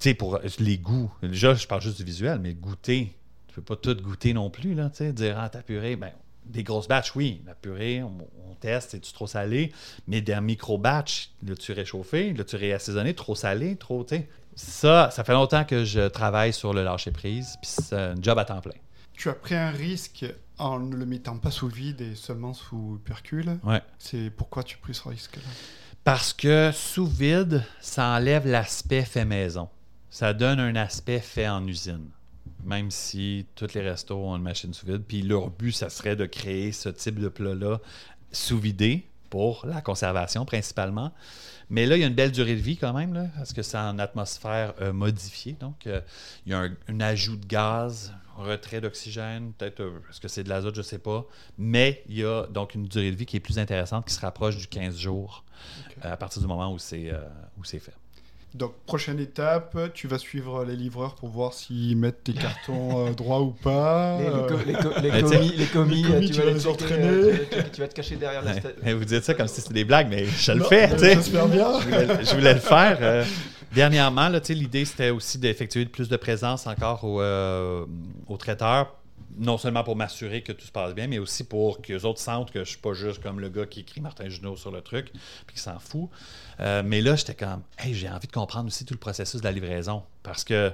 sais. 0.00 0.14
pour 0.14 0.40
les 0.58 0.78
goûts. 0.78 1.12
Déjà, 1.22 1.54
je 1.54 1.68
parle 1.68 1.80
juste 1.80 1.98
du 1.98 2.02
visuel, 2.02 2.40
mais 2.40 2.54
goûter, 2.54 3.16
tu 3.46 3.54
peux 3.54 3.62
pas 3.62 3.76
tout 3.76 3.94
goûter 3.94 4.32
non 4.32 4.50
plus, 4.50 4.74
là, 4.74 4.90
tu 4.90 4.96
sais. 4.96 5.12
Dire, 5.12 5.38
ah, 5.38 5.48
ta 5.48 5.62
purée, 5.62 5.94
ben, 5.94 6.10
des 6.44 6.64
grosses 6.64 6.88
batches, 6.88 7.14
oui. 7.14 7.40
La 7.46 7.54
purée, 7.54 8.02
on, 8.02 8.18
teste, 8.58 8.90
c'est-tu 8.90 9.12
trop 9.12 9.28
salé? 9.28 9.72
Mais 10.08 10.20
des 10.22 10.40
micro-batch, 10.40 11.30
l'as-tu 11.46 11.70
réchauffé? 11.70 12.32
L'as-tu 12.32 12.56
réassaisonné? 12.56 13.14
Trop 13.14 13.36
salé? 13.36 13.76
Trop, 13.76 14.02
tu 14.02 14.16
sais. 14.16 14.28
Ça, 14.58 15.10
ça 15.12 15.22
fait 15.22 15.34
longtemps 15.34 15.64
que 15.64 15.84
je 15.84 16.08
travaille 16.08 16.52
sur 16.52 16.74
le 16.74 16.82
lâcher-prise, 16.82 17.56
puis 17.62 17.70
c'est 17.70 17.94
un 17.94 18.14
job 18.20 18.36
à 18.40 18.44
temps 18.44 18.60
plein. 18.60 18.74
Tu 19.12 19.28
as 19.28 19.34
pris 19.34 19.54
un 19.54 19.70
risque 19.70 20.26
en 20.58 20.80
ne 20.80 20.96
le 20.96 21.06
mettant 21.06 21.38
pas 21.38 21.52
sous 21.52 21.68
vide 21.68 22.00
et 22.00 22.16
seulement 22.16 22.52
sous 22.54 23.00
percule. 23.04 23.60
Ouais. 23.62 23.80
C'est 23.98 24.30
pourquoi 24.30 24.64
tu 24.64 24.76
as 24.76 24.80
pris 24.80 24.94
ce 24.94 25.08
risque-là? 25.08 25.42
Parce 26.02 26.32
que 26.32 26.72
sous 26.74 27.06
vide, 27.06 27.64
ça 27.80 28.08
enlève 28.08 28.48
l'aspect 28.48 29.04
fait 29.04 29.24
maison. 29.24 29.68
Ça 30.10 30.34
donne 30.34 30.58
un 30.58 30.74
aspect 30.74 31.20
fait 31.20 31.48
en 31.48 31.64
usine. 31.64 32.10
Même 32.64 32.90
si 32.90 33.46
tous 33.54 33.74
les 33.74 33.82
restos 33.82 34.16
ont 34.16 34.34
une 34.34 34.42
machine 34.42 34.74
sous 34.74 34.86
vide. 34.86 35.04
Puis 35.06 35.22
leur 35.22 35.50
but, 35.50 35.70
ça 35.70 35.88
serait 35.88 36.16
de 36.16 36.26
créer 36.26 36.72
ce 36.72 36.88
type 36.88 37.20
de 37.20 37.28
plat-là 37.28 37.78
sous 38.32 38.58
vidé 38.58 39.07
pour 39.30 39.66
la 39.66 39.80
conservation 39.80 40.44
principalement. 40.44 41.12
Mais 41.70 41.84
là, 41.84 41.96
il 41.96 42.00
y 42.00 42.04
a 42.04 42.06
une 42.06 42.14
belle 42.14 42.32
durée 42.32 42.54
de 42.54 42.60
vie 42.60 42.78
quand 42.78 42.94
même, 42.94 43.12
là, 43.12 43.26
parce 43.36 43.52
que 43.52 43.62
c'est 43.62 43.76
en 43.76 43.98
atmosphère 43.98 44.72
euh, 44.80 44.92
modifiée. 44.92 45.54
Donc, 45.60 45.86
euh, 45.86 46.00
il 46.46 46.52
y 46.52 46.54
a 46.54 46.60
un, 46.60 46.70
un 46.88 47.00
ajout 47.00 47.36
de 47.36 47.44
gaz, 47.44 48.14
un 48.38 48.44
retrait 48.44 48.80
d'oxygène, 48.80 49.52
peut-être, 49.52 49.80
euh, 49.80 50.00
est-ce 50.08 50.20
que 50.20 50.28
c'est 50.28 50.44
de 50.44 50.48
l'azote, 50.48 50.74
je 50.74 50.80
ne 50.80 50.84
sais 50.84 50.98
pas. 50.98 51.26
Mais 51.58 52.02
il 52.08 52.16
y 52.16 52.24
a 52.24 52.46
donc 52.46 52.74
une 52.74 52.86
durée 52.86 53.10
de 53.10 53.16
vie 53.16 53.26
qui 53.26 53.36
est 53.36 53.40
plus 53.40 53.58
intéressante, 53.58 54.06
qui 54.06 54.14
se 54.14 54.20
rapproche 54.20 54.56
du 54.56 54.66
15 54.66 54.96
jours 54.96 55.44
euh, 56.04 56.12
à 56.12 56.16
partir 56.16 56.40
du 56.40 56.48
moment 56.48 56.72
où 56.72 56.78
c'est 56.78 57.12
où 57.58 57.64
c'est 57.64 57.80
fait. 57.80 57.94
Donc, 58.54 58.72
prochaine 58.86 59.20
étape, 59.20 59.76
tu 59.94 60.08
vas 60.08 60.18
suivre 60.18 60.64
les 60.64 60.74
livreurs 60.74 61.14
pour 61.16 61.28
voir 61.28 61.52
s'ils 61.52 61.96
mettent 61.96 62.24
tes 62.24 62.32
cartons 62.32 63.06
euh, 63.06 63.10
droits 63.12 63.40
ou 63.42 63.50
pas. 63.50 64.18
les, 64.18 64.24
les 64.24 64.32
co- 64.46 64.56
les 64.66 64.72
co- 64.74 65.00
les 65.02 65.10
Mais 65.10 65.22
tu 65.22 65.28
sais, 65.28 65.36
commis, 65.36 65.52
les 65.56 65.66
commis, 65.66 66.02
les 66.02 66.08
commis, 66.08 66.26
tu 66.26 66.32
tu 66.32 66.38
vas 66.40 66.44
vas 66.46 66.50
les 66.52 66.58
checker, 66.60 66.72
entraîner. 66.72 67.04
euh, 67.06 67.36
tu 67.50 67.56
vas- 67.56 67.62
tu 67.64 67.80
vas 67.82 67.88
te 67.88 67.94
cacher 67.94 68.16
derrière 68.16 68.42
la 68.42 68.54
Ouais. 68.54 68.62
Mais 68.82 68.94
vous 68.94 69.04
dites 69.04 69.22
ça 69.24 69.34
comme 69.34 69.48
si 69.48 69.60
c'était 69.60 69.74
des 69.74 69.84
blagues, 69.84 70.08
mais 70.08 70.24
je 70.24 70.52
le 70.52 70.64
fais. 70.64 70.88
mais 70.88 70.94
tu 70.94 70.98
sais. 71.00 71.14
J'espère 71.14 71.46
bien. 71.48 71.78
je 71.80 71.84
voulais, 71.84 72.24
je 72.24 72.34
voulais 72.34 72.54
le 72.54 72.60
faire. 72.60 72.98
euh, 73.02 73.24
dernièrement, 73.74 74.28
là, 74.30 74.40
tu 74.40 74.46
sais, 74.48 74.54
l'idée, 74.54 74.84
c'était 74.86 75.10
aussi 75.10 75.38
d'effectuer 75.38 75.84
plus 75.86 76.08
de 76.08 76.16
présence 76.16 76.66
encore 76.66 77.04
au, 77.04 77.20
euh, 77.20 77.84
au 78.28 78.36
traiteur. 78.38 78.94
Non 79.38 79.58
seulement 79.58 79.84
pour 79.84 79.96
m'assurer 79.96 80.42
que 80.42 80.52
tout 80.52 80.66
se 80.66 80.72
passe 80.72 80.94
bien, 80.94 81.06
mais 81.06 81.18
aussi 81.18 81.44
pour 81.44 81.80
que 81.80 81.92
les 81.92 82.04
autres 82.04 82.20
sentent 82.20 82.50
que 82.50 82.64
je 82.64 82.70
suis 82.70 82.78
pas 82.78 82.92
juste 82.92 83.22
comme 83.22 83.40
le 83.40 83.48
gars 83.48 83.66
qui 83.66 83.80
écrit 83.80 84.00
Martin 84.00 84.28
Junot 84.28 84.56
sur 84.56 84.70
le 84.70 84.80
truc 84.80 85.12
puis 85.46 85.56
qui 85.56 85.60
s'en 85.60 85.78
fout. 85.78 86.10
Euh, 86.60 86.82
mais 86.84 87.00
là, 87.00 87.14
j'étais 87.14 87.34
comme, 87.34 87.62
hey, 87.78 87.94
j'ai 87.94 88.08
envie 88.08 88.26
de 88.26 88.32
comprendre 88.32 88.66
aussi 88.66 88.84
tout 88.84 88.94
le 88.94 88.98
processus 88.98 89.40
de 89.40 89.44
la 89.44 89.52
livraison. 89.52 90.02
Parce 90.22 90.44
que 90.44 90.72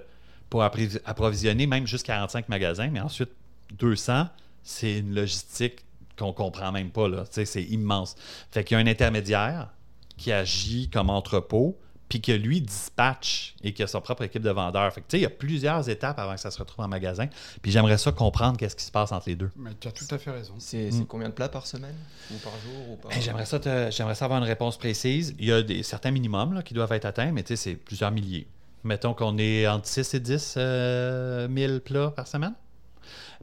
pour 0.49 0.63
approvisionner 0.63 1.67
même 1.67 1.87
juste 1.87 2.07
45 2.07 2.49
magasins, 2.49 2.89
mais 2.89 3.01
ensuite 3.01 3.31
200, 3.79 4.29
c'est 4.63 4.99
une 4.99 5.15
logistique 5.15 5.85
qu'on 6.17 6.33
comprend 6.33 6.73
même 6.73 6.91
pas. 6.91 7.09
Là. 7.09 7.25
C'est 7.31 7.63
immense. 7.65 8.17
Fait 8.51 8.65
qu'il 8.65 8.77
y 8.77 8.81
a 8.81 8.83
un 8.83 8.87
intermédiaire 8.87 9.69
qui 10.17 10.33
agit 10.33 10.89
comme 10.91 11.11
entrepôt, 11.11 11.79
puis 12.09 12.21
que 12.21 12.33
lui 12.33 12.61
dispatche 12.61 13.55
et 13.63 13.73
qui 13.73 13.83
a 13.83 13.87
sa 13.87 14.01
propre 14.01 14.23
équipe 14.23 14.43
de 14.43 14.51
vendeurs. 14.51 14.93
Fait 14.93 15.01
que, 15.01 15.07
tu 15.07 15.13
sais, 15.13 15.19
il 15.19 15.23
y 15.23 15.27
a 15.27 15.31
plusieurs 15.31 15.89
étapes 15.89 16.19
avant 16.19 16.35
que 16.35 16.41
ça 16.41 16.51
se 16.51 16.59
retrouve 16.59 16.85
en 16.85 16.89
magasin. 16.89 17.27
Puis 17.63 17.73
j'aimerais 17.73 17.99
ça 17.99 18.13
comprendre 18.13 18.57
qu'est-ce 18.59 18.77
qui 18.77 18.85
se 18.85 18.93
passe 18.93 19.11
entre 19.13 19.29
les 19.29 19.37
deux. 19.37 19.51
Mais 19.57 19.71
tu 19.81 19.89
as 19.89 19.93
tout 19.93 20.05
à 20.11 20.19
fait 20.19 20.31
raison. 20.31 20.55
C'est 20.59 20.91
Mm. 20.93 21.07
combien 21.07 21.29
de 21.29 21.35
plats 21.35 21.49
par 21.49 21.67
semaine? 21.67 21.95
Ou 22.31 22.37
par 22.39 22.53
jour 22.61 22.91
ou 22.91 22.97
par... 22.97 23.11
Hey, 23.13 23.23
j'aimerais, 23.23 23.47
ça 23.47 23.59
j'aimerais 23.91 24.15
ça 24.15 24.27
avoir 24.27 24.39
une 24.41 24.47
réponse 24.47 24.77
précise. 24.77 25.35
Il 25.39 25.47
y 25.47 25.53
a 25.53 25.63
des, 25.63 25.83
certains 25.83 26.11
minimums 26.11 26.53
là, 26.53 26.63
qui 26.63 26.75
doivent 26.75 26.93
être 26.93 27.07
atteints, 27.07 27.33
mais 27.33 27.43
tu 27.43 27.57
sais, 27.57 27.71
c'est 27.71 27.75
plusieurs 27.75 28.11
milliers. 28.11 28.47
Mettons 28.85 29.15
qu'on 29.15 29.39
est 29.39 29.67
entre 29.67 29.87
6 29.87 30.15
et 30.15 30.21
10 30.21 30.55
euh, 30.59 31.49
1000 31.49 31.81
plats 31.81 32.11
par 32.15 32.27
semaine. 32.27 32.53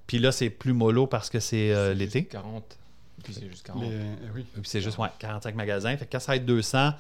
Puis 0.06 0.20
là, 0.20 0.32
c'est 0.32 0.50
plus 0.50 0.74
mollo 0.74 1.08
parce 1.08 1.30
que 1.30 1.40
c'est 1.40 1.72
euh, 1.74 1.94
l'été. 1.94 2.26
40. 2.26 2.78
Et 3.22 3.24
puis 3.24 3.34
c'est 3.34 3.50
juste 3.50 3.66
40. 3.66 3.84
Les- 3.84 3.90
eh 3.92 4.30
oui. 4.36 4.46
Puis 4.54 4.62
c'est 4.66 4.82
juste 4.82 4.98
ouais, 4.98 5.08
45 5.20 5.56
magasins. 5.56 5.96
Fait 5.98 6.06
que 6.06 6.12
quand 6.12 6.20
ça 6.20 6.32
va 6.34 6.36
être 6.38 6.46
200, 6.46 6.94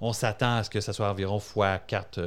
on 0.00 0.12
s'attend 0.12 0.56
à 0.56 0.64
ce 0.64 0.70
que 0.70 0.80
ça 0.80 0.92
soit 0.92 1.10
environ 1.10 1.38
x4 1.38 2.20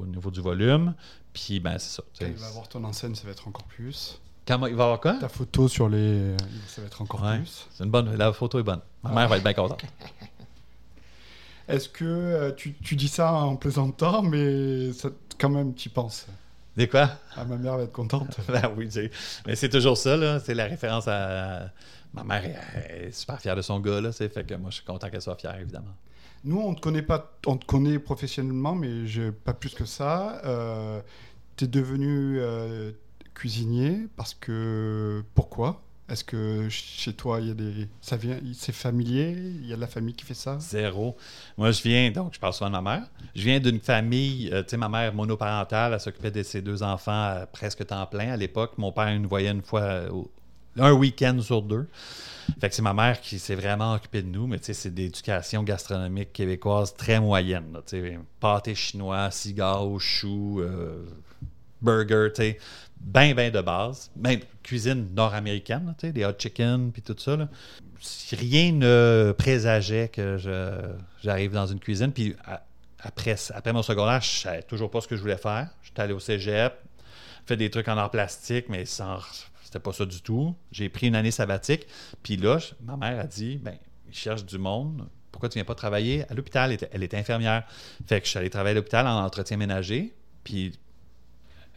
au 0.00 0.06
niveau 0.06 0.30
du 0.30 0.40
volume. 0.40 0.94
Puis 1.32 1.60
ben 1.60 1.78
c'est 1.78 1.96
ça. 1.96 2.02
Quand 2.18 2.26
il 2.26 2.32
va 2.34 2.50
voir 2.50 2.68
ton 2.68 2.82
enseigne, 2.84 3.14
ça 3.14 3.24
va 3.24 3.30
être 3.32 3.46
encore 3.48 3.64
plus. 3.64 4.20
Il 4.50 4.56
va 4.56 4.66
avoir 4.66 5.00
quoi? 5.00 5.14
Ta 5.20 5.28
photo 5.28 5.68
sur 5.68 5.88
les. 5.90 6.34
Ça 6.66 6.80
va 6.80 6.86
être 6.86 7.02
encore 7.02 7.22
Ouais. 7.22 7.36
plus. 7.38 7.66
C'est 7.70 7.84
une 7.84 7.90
bonne. 7.90 8.16
La 8.16 8.32
photo 8.32 8.58
est 8.58 8.62
bonne. 8.62 8.80
Ma 9.02 9.12
mère 9.12 9.28
va 9.28 9.36
être 9.36 9.42
bien 9.44 9.52
contente. 9.54 9.82
Est-ce 11.68 11.88
que 11.88 12.04
euh, 12.04 12.52
tu, 12.52 12.72
tu 12.82 12.96
dis 12.96 13.08
ça 13.08 13.32
en 13.32 13.56
plaisantant, 13.56 14.22
mais 14.22 14.92
ça, 14.94 15.10
quand 15.38 15.50
même, 15.50 15.74
tu 15.74 15.88
y 15.88 15.92
penses? 15.92 16.26
Des 16.76 16.88
quoi? 16.88 17.10
Ah, 17.36 17.44
ma 17.44 17.56
mère 17.56 17.76
va 17.76 17.82
être 17.82 17.92
contente. 17.92 18.38
Ben 18.48 18.72
oui, 18.76 18.88
mais 19.46 19.54
c'est 19.56 19.68
toujours 19.68 19.98
ça, 19.98 20.16
là. 20.16 20.40
C'est 20.40 20.54
la 20.54 20.64
référence 20.64 21.06
à. 21.08 21.70
Ma 22.14 22.24
mère 22.24 22.44
est, 22.44 23.06
est 23.08 23.12
super 23.12 23.40
fière 23.40 23.56
de 23.56 23.62
son 23.62 23.80
gars, 23.80 24.00
là. 24.00 24.12
c'est 24.12 24.28
Fait 24.32 24.44
que 24.44 24.54
moi, 24.54 24.70
je 24.70 24.76
suis 24.76 24.84
content 24.84 25.08
qu'elle 25.10 25.22
soit 25.22 25.36
fière, 25.36 25.56
évidemment. 25.58 25.94
Nous, 26.44 26.58
on 26.58 26.74
te 26.74 26.80
connaît 26.80 27.02
pas, 27.02 27.32
on 27.46 27.56
te 27.56 27.66
connaît 27.66 27.98
professionnellement, 27.98 28.74
mais 28.74 29.04
pas 29.44 29.54
plus 29.54 29.74
que 29.74 29.84
ça. 29.84 30.40
tu 31.56 31.64
es 31.64 31.68
devenu 31.68 32.38
euh, 32.38 32.92
cuisinier 33.34 34.06
parce 34.16 34.34
que 34.34 35.22
pourquoi? 35.34 35.82
Est-ce 36.08 36.24
que 36.24 36.68
chez 36.70 37.12
toi, 37.12 37.38
il 37.38 37.48
y 37.48 37.50
a 37.50 37.54
des, 37.54 37.86
ça 38.00 38.16
vient, 38.16 38.38
c'est 38.54 38.72
familier 38.72 39.32
Il 39.36 39.66
y 39.66 39.74
a 39.74 39.76
de 39.76 39.80
la 39.82 39.86
famille 39.86 40.14
qui 40.14 40.24
fait 40.24 40.32
ça? 40.32 40.56
Zéro. 40.58 41.18
Moi, 41.58 41.70
je 41.70 41.82
viens, 41.82 42.10
donc, 42.10 42.32
je 42.32 42.40
parle 42.40 42.54
souvent 42.54 42.70
de 42.70 42.76
ma 42.76 42.80
mère. 42.80 43.02
Je 43.34 43.42
viens 43.42 43.60
d'une 43.60 43.78
famille, 43.78 44.48
euh, 44.50 44.62
tu 44.62 44.70
sais, 44.70 44.76
ma 44.78 44.88
mère 44.88 45.12
monoparentale, 45.12 45.92
elle 45.92 46.00
s'occupait 46.00 46.30
de 46.30 46.42
ses 46.42 46.62
deux 46.62 46.82
enfants 46.82 47.12
à 47.12 47.46
presque 47.46 47.84
temps 47.86 48.06
plein 48.06 48.32
à 48.32 48.36
l'époque. 48.38 48.78
Mon 48.78 48.90
père 48.90 49.20
nous 49.20 49.28
voyait 49.28 49.50
une 49.50 49.60
fois, 49.60 49.82
euh, 49.82 50.08
au- 50.10 50.30
un 50.78 50.92
week-end 50.92 51.38
sur 51.40 51.62
deux. 51.62 51.86
Fait 52.60 52.68
que 52.68 52.74
c'est 52.74 52.82
ma 52.82 52.94
mère 52.94 53.20
qui 53.20 53.38
s'est 53.38 53.54
vraiment 53.54 53.94
occupée 53.94 54.22
de 54.22 54.28
nous, 54.28 54.46
mais 54.46 54.58
c'est 54.60 54.92
d'éducation 54.92 55.62
gastronomique 55.62 56.32
québécoise 56.32 56.94
très 56.94 57.20
moyenne. 57.20 57.78
pâté 58.40 58.74
chinois, 58.74 59.30
cigares, 59.30 60.00
choux, 60.00 60.60
euh, 60.60 61.04
burger, 61.82 62.28
tu 62.34 62.42
sais, 62.42 62.58
ben, 63.00 63.34
ben 63.34 63.52
de 63.52 63.60
base. 63.60 64.10
Même 64.16 64.40
cuisine 64.62 65.08
nord-américaine, 65.14 65.94
des 66.02 66.24
hot 66.24 66.32
chicken, 66.38 66.90
puis 66.90 67.02
tout 67.02 67.16
ça. 67.18 67.36
Rien 68.32 68.72
ne 68.72 69.34
présageait 69.36 70.08
que 70.08 70.36
j'arrive 71.22 71.52
dans 71.52 71.66
une 71.66 71.80
cuisine. 71.80 72.12
Puis 72.12 72.34
après, 73.00 73.36
après 73.54 73.72
mon 73.72 73.82
secondaire, 73.82 74.20
je 74.22 74.28
savais 74.28 74.62
toujours 74.62 74.90
pas 74.90 75.00
ce 75.00 75.08
que 75.08 75.16
je 75.16 75.20
voulais 75.20 75.36
faire. 75.36 75.68
J'étais 75.82 76.02
allé 76.02 76.12
au 76.12 76.20
cégep, 76.20 76.74
fait 77.46 77.56
des 77.56 77.70
trucs 77.70 77.88
en 77.88 77.96
art 77.96 78.10
plastique, 78.10 78.66
mais 78.68 78.84
sans, 78.84 79.18
c'était 79.68 79.80
pas 79.80 79.92
ça 79.92 80.06
du 80.06 80.22
tout. 80.22 80.54
J'ai 80.72 80.88
pris 80.88 81.08
une 81.08 81.14
année 81.14 81.30
sabbatique. 81.30 81.86
Puis 82.22 82.38
là, 82.38 82.56
ma 82.82 82.96
mère 82.96 83.20
a 83.20 83.26
dit, 83.26 83.58
ben, 83.58 83.76
il 84.08 84.14
cherche 84.14 84.46
du 84.46 84.56
monde. 84.56 85.06
Pourquoi 85.30 85.50
tu 85.50 85.56
viens 85.58 85.66
pas 85.66 85.74
travailler 85.74 86.24
à 86.30 86.34
l'hôpital? 86.34 86.72
Elle 86.72 86.88
elle 86.90 87.02
était 87.02 87.18
infirmière. 87.18 87.64
Fait 88.06 88.18
que 88.18 88.24
je 88.24 88.30
suis 88.30 88.38
allé 88.38 88.48
travailler 88.48 88.70
à 88.70 88.76
l'hôpital 88.76 89.06
en 89.06 89.22
entretien 89.22 89.58
ménager. 89.58 90.14
Puis 90.42 90.72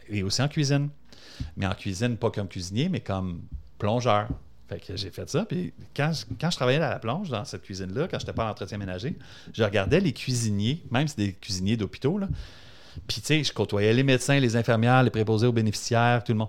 et 0.08 0.22
aussi 0.22 0.40
en 0.40 0.48
cuisine. 0.48 0.88
Mais 1.58 1.66
en 1.66 1.74
cuisine, 1.74 2.16
pas 2.16 2.30
comme 2.30 2.48
cuisinier, 2.48 2.88
mais 2.88 3.00
comme 3.00 3.42
plongeur. 3.78 4.28
Fait 4.70 4.80
que 4.80 4.96
j'ai 4.96 5.10
fait 5.10 5.28
ça. 5.28 5.44
Puis 5.44 5.74
quand 5.94 6.14
je, 6.14 6.24
quand 6.40 6.50
je 6.50 6.56
travaillais 6.56 6.80
à 6.80 6.88
la 6.88 6.98
plonge 6.98 7.28
dans 7.28 7.44
cette 7.44 7.60
cuisine-là, 7.60 8.08
quand 8.08 8.18
je 8.18 8.24
n'étais 8.24 8.32
pas 8.32 8.46
en 8.46 8.50
entretien 8.52 8.78
ménager, 8.78 9.18
je 9.52 9.62
regardais 9.62 10.00
les 10.00 10.14
cuisiniers, 10.14 10.82
même 10.90 11.08
si 11.08 11.16
des 11.16 11.34
cuisiniers 11.34 11.76
d'hôpitaux, 11.76 12.16
là. 12.16 12.28
Puis 13.06 13.20
tu 13.20 13.26
sais, 13.26 13.44
je 13.44 13.52
côtoyais 13.52 13.92
les 13.92 14.02
médecins, 14.02 14.40
les 14.40 14.56
infirmières, 14.56 15.02
les 15.02 15.10
préposés 15.10 15.46
aux 15.46 15.52
bénéficiaires, 15.52 16.24
tout 16.24 16.32
le 16.32 16.38
monde. 16.38 16.48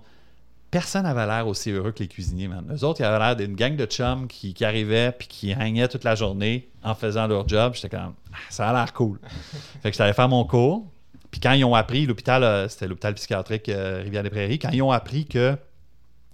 Personne 0.74 1.04
n'avait 1.04 1.24
l'air 1.24 1.46
aussi 1.46 1.70
heureux 1.70 1.92
que 1.92 2.00
les 2.00 2.08
cuisiniers, 2.08 2.48
man. 2.48 2.68
Eux 2.68 2.82
autres, 2.82 3.00
ils 3.00 3.04
avaient 3.04 3.24
l'air 3.24 3.36
d'une 3.36 3.54
gang 3.54 3.76
de 3.76 3.86
chums 3.86 4.26
qui, 4.26 4.54
qui 4.54 4.64
arrivaient 4.64 5.12
puis 5.16 5.28
qui 5.28 5.54
hangnaient 5.54 5.86
toute 5.86 6.02
la 6.02 6.16
journée 6.16 6.68
en 6.82 6.96
faisant 6.96 7.28
leur 7.28 7.46
job. 7.46 7.74
J'étais 7.76 7.90
comme, 7.90 8.14
Ah, 8.32 8.38
ça 8.50 8.68
a 8.68 8.72
l'air 8.72 8.92
cool. 8.92 9.20
fait 9.82 9.90
que 9.90 9.90
j'étais 9.92 10.02
allé 10.02 10.14
faire 10.14 10.28
mon 10.28 10.44
cours. 10.44 10.84
Puis 11.30 11.40
quand 11.40 11.52
ils 11.52 11.64
ont 11.64 11.76
appris, 11.76 12.06
l'hôpital, 12.06 12.42
euh, 12.42 12.66
c'était 12.66 12.88
l'hôpital 12.88 13.14
psychiatrique 13.14 13.68
euh, 13.68 14.00
Rivière-des-Prairies, 14.02 14.58
quand 14.58 14.70
ils 14.72 14.82
ont 14.82 14.90
appris 14.90 15.26
que 15.26 15.56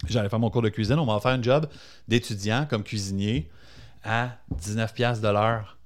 j'allais 0.07 0.27
faire 0.27 0.39
mon 0.39 0.49
cours 0.49 0.63
de 0.63 0.69
cuisine, 0.69 0.97
on 0.97 1.05
m'a 1.05 1.17
offert 1.17 1.33
un 1.33 1.43
job 1.43 1.67
d'étudiant 2.07 2.65
comme 2.67 2.81
cuisinier 2.81 3.47
à 4.03 4.29
19$ 4.59 4.91
piastres 4.91 5.21
de 5.21 5.31
l'heure 5.31 5.77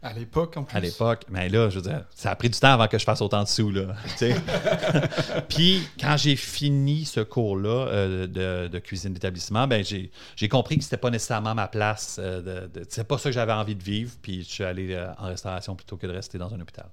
À 0.00 0.12
l'époque, 0.12 0.56
en 0.56 0.62
plus. 0.62 0.76
à 0.76 0.80
l'époque. 0.80 1.24
Mais 1.28 1.48
là, 1.48 1.68
je 1.70 1.76
veux 1.80 1.82
dire, 1.82 2.04
ça 2.14 2.30
a 2.30 2.36
pris 2.36 2.48
du 2.48 2.58
temps 2.58 2.72
avant 2.72 2.86
que 2.86 2.98
je 2.98 3.04
fasse 3.04 3.20
autant 3.20 3.42
de 3.42 3.48
sous, 3.48 3.70
là. 3.72 3.94
Puis, 5.48 5.82
quand 6.00 6.16
j'ai 6.16 6.36
fini 6.36 7.04
ce 7.04 7.20
cours-là 7.20 7.88
euh, 7.88 8.26
de, 8.26 8.68
de 8.68 8.78
cuisine 8.78 9.12
d'établissement, 9.12 9.66
ben 9.66 9.84
j'ai 9.84 10.48
compris 10.48 10.78
que 10.78 10.84
c'était 10.84 10.96
pas 10.96 11.10
nécessairement 11.10 11.54
ma 11.54 11.68
place. 11.68 12.18
euh, 12.22 12.68
c'est 12.88 13.06
pas 13.06 13.18
ça 13.18 13.28
que 13.30 13.34
j'avais 13.34 13.52
envie 13.52 13.74
de 13.74 13.82
vivre. 13.82 14.12
Puis, 14.22 14.42
je 14.44 14.48
suis 14.48 14.64
allé 14.64 14.92
euh, 14.94 15.08
en 15.18 15.26
restauration 15.26 15.74
plutôt 15.74 15.96
que 15.96 16.06
de 16.06 16.12
rester 16.12 16.38
dans 16.38 16.52
un 16.54 16.60
hôpital. 16.60 16.86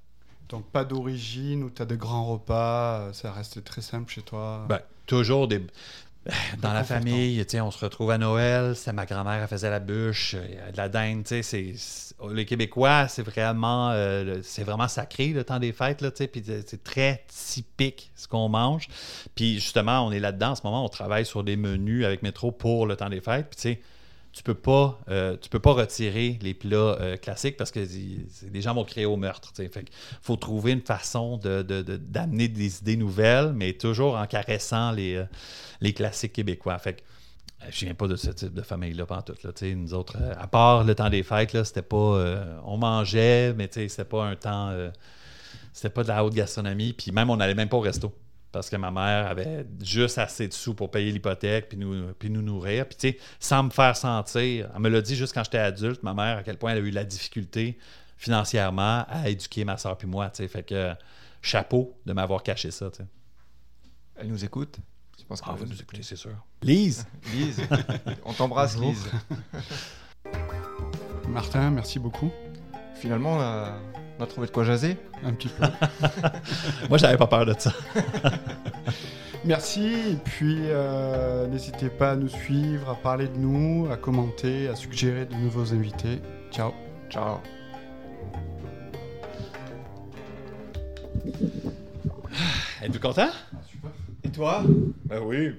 Donc 0.49 0.65
pas 0.69 0.85
d'origine 0.85 1.63
où 1.63 1.71
tu 1.71 1.81
as 1.81 1.85
de 1.85 1.95
grands 1.95 2.25
repas, 2.25 2.99
euh, 2.99 3.13
ça 3.13 3.31
restait 3.31 3.61
très 3.61 3.81
simple 3.81 4.11
chez 4.11 4.21
toi? 4.21 4.65
Ben, 4.69 4.79
toujours 5.07 5.47
des. 5.47 5.65
Dans 6.61 6.73
la 6.73 6.83
famille, 6.83 7.45
on 7.61 7.69
se 7.71 7.83
retrouve 7.85 8.09
à 8.11 8.17
Noël, 8.17 8.75
c'est 8.75 8.91
ma 8.93 9.05
grand-mère, 9.05 9.41
elle 9.43 9.47
faisait 9.47 9.69
la 9.69 9.79
bûche, 9.79 10.35
il 10.49 10.55
y 10.55 10.59
a 10.59 10.71
de 10.71 10.77
la 10.77 10.89
dinde, 10.89 11.23
tu 11.23 11.43
sais, 11.43 11.73
c'est- 11.75 12.15
les 12.33 12.45
Québécois, 12.45 13.07
c'est 13.07 13.21
vraiment, 13.21 13.91
euh, 13.91 14.39
c'est 14.41 14.63
vraiment 14.63 14.87
sacré 14.87 15.27
le 15.27 15.43
temps 15.43 15.59
des 15.59 15.71
fêtes, 15.71 16.01
là, 16.01 16.09
puis 16.11 16.41
c'est 16.43 16.67
c'est 16.67 16.83
très 16.83 17.23
typique 17.27 18.11
ce 18.15 18.27
qu'on 18.27 18.49
mange. 18.49 18.87
Puis 19.35 19.55
justement, 19.55 20.05
on 20.07 20.11
est 20.11 20.19
là-dedans 20.19 20.51
en 20.51 20.55
ce 20.55 20.61
moment, 20.63 20.83
on 20.83 20.89
travaille 20.89 21.25
sur 21.25 21.43
des 21.43 21.57
menus 21.57 22.05
avec 22.05 22.23
Métro 22.23 22.51
pour 22.51 22.87
le 22.87 22.95
temps 22.95 23.09
des 23.09 23.21
fêtes, 23.21 23.47
puis 23.49 23.55
tu 23.57 23.61
sais, 23.61 23.81
tu 24.35 24.43
peux 24.43 24.53
pas 24.53 24.99
euh, 25.09 25.37
tu 25.41 25.47
peux 25.49 25.59
pas 25.59 25.71
retirer 25.71 26.37
les 26.41 26.53
plats 26.53 26.75
euh, 26.99 27.15
classiques 27.15 27.55
parce 27.55 27.71
que 27.71 27.79
les 27.79 28.61
gens 28.61 28.73
vont 28.73 28.83
créer 28.83 29.05
au 29.05 29.15
meurtre. 29.15 29.53
tu 29.53 29.63
sais. 29.63 29.69
Fait 29.69 29.85
faut 30.21 30.35
trouver 30.35 30.73
une 30.73 30.81
façon 30.81 31.37
de, 31.37 31.61
de- 31.61 31.81
de- 31.81 31.95
d'amener 31.95 32.49
des 32.49 32.79
idées 32.79 32.97
nouvelles, 32.97 33.53
mais 33.53 33.71
toujours 33.73 34.17
en 34.17 34.27
caressant 34.27 34.91
les, 34.91 35.15
euh, 35.15 35.25
les 35.79 35.93
classiques 35.93 36.33
québécois. 36.33 36.77
Fait 36.79 36.95
que 36.95 37.01
je 37.69 37.85
viens 37.85 37.93
pas 37.95 38.07
de 38.07 38.17
ce 38.17 38.29
type 38.29 38.53
de 38.53 38.61
famille-là, 38.61 39.05
pas 39.05 39.19
en 39.19 39.21
tout. 39.21 39.35
Là, 39.41 39.51
à 40.37 40.47
part 40.47 40.83
le 40.83 40.93
temps 40.95 41.09
des 41.09 41.23
fêtes, 41.23 41.63
c'était 41.63 41.81
pas. 41.81 42.35
on 42.65 42.77
mangeait, 42.77 43.53
mais 43.53 43.69
c'était 43.71 44.03
pas 44.03 44.25
un 44.25 44.35
temps. 44.35 44.71
c'était 45.71 45.89
pas 45.89 46.03
de 46.03 46.09
la 46.09 46.25
haute 46.25 46.33
gastronomie. 46.33 46.91
Puis 46.91 47.11
même, 47.13 47.29
on 47.29 47.37
n'allait 47.37 47.55
même 47.55 47.69
pas 47.69 47.77
au 47.77 47.81
resto. 47.81 48.13
Parce 48.59 48.69
que 48.69 48.75
ma 48.77 48.91
mère 48.91 49.27
avait 49.27 49.65
juste 49.83 50.17
assez 50.17 50.47
de 50.47 50.53
sous 50.53 50.73
pour 50.73 50.89
payer 50.91 51.11
l'hypothèque 51.11 51.67
puis 51.69 51.77
nous, 51.77 52.13
puis 52.13 52.29
nous 52.29 52.41
nourrir. 52.41 52.87
Puis, 52.87 52.95
tu 52.97 53.09
sais, 53.09 53.17
sans 53.39 53.63
me 53.63 53.69
faire 53.69 53.95
sentir, 53.97 54.69
elle 54.73 54.81
me 54.81 54.89
l'a 54.89 55.01
dit 55.01 55.15
juste 55.15 55.33
quand 55.33 55.43
j'étais 55.43 55.57
adulte, 55.57 56.01
ma 56.03 56.13
mère, 56.13 56.37
à 56.37 56.43
quel 56.43 56.57
point 56.57 56.71
elle 56.71 56.77
a 56.77 56.81
eu 56.81 56.89
de 56.89 56.95
la 56.95 57.03
difficulté 57.03 57.77
financièrement 58.17 59.05
à 59.09 59.27
éduquer 59.29 59.65
ma 59.65 59.77
soeur 59.77 59.97
puis 59.97 60.07
moi. 60.07 60.29
tu 60.29 60.37
sais. 60.37 60.47
Fait 60.47 60.63
que 60.63 60.93
chapeau 61.41 61.97
de 62.05 62.13
m'avoir 62.13 62.43
caché 62.43 62.71
ça. 62.71 62.89
tu 62.89 62.97
sais. 62.97 63.05
Elle 64.15 64.27
nous 64.29 64.45
écoute? 64.45 64.77
Je 65.19 65.25
pense 65.25 65.41
Ah, 65.43 65.47
qu'elle 65.47 65.55
vous 65.55 65.65
va 65.65 65.73
nous 65.73 65.81
écoutez, 65.81 66.03
c'est 66.03 66.15
sûr. 66.15 66.31
Lise! 66.61 67.05
Lise, 67.33 67.61
on 68.23 68.31
t'embrasse. 68.33 68.77
Lise. 68.77 69.09
Martin, 71.27 71.71
merci 71.71 71.99
beaucoup. 71.99 72.31
Finalement, 72.95 73.33
on 73.35 73.41
a, 73.41 73.77
on 74.19 74.23
a 74.23 74.27
trouvé 74.27 74.47
de 74.47 74.51
quoi 74.51 74.63
jaser. 74.63 74.97
Un 75.23 75.33
petit 75.33 75.49
peu. 75.49 75.65
Moi, 76.89 76.97
j'avais 76.97 77.17
pas 77.17 77.27
peur 77.27 77.45
de 77.45 77.53
ça. 77.57 77.73
Merci. 79.45 79.85
Et 80.11 80.17
puis, 80.23 80.57
euh, 80.63 81.47
n'hésitez 81.47 81.89
pas 81.89 82.11
à 82.11 82.15
nous 82.15 82.29
suivre, 82.29 82.89
à 82.89 82.95
parler 82.95 83.27
de 83.27 83.37
nous, 83.37 83.87
à 83.91 83.97
commenter, 83.97 84.69
à 84.69 84.75
suggérer 84.75 85.25
de 85.25 85.35
nouveaux 85.35 85.73
invités. 85.73 86.21
Ciao. 86.51 86.71
Ciao. 87.09 87.39
Êtes-vous 92.81 92.99
content? 92.99 93.29
Et 94.23 94.29
toi? 94.29 94.63
Ben 95.05 95.21
oui. 95.23 95.53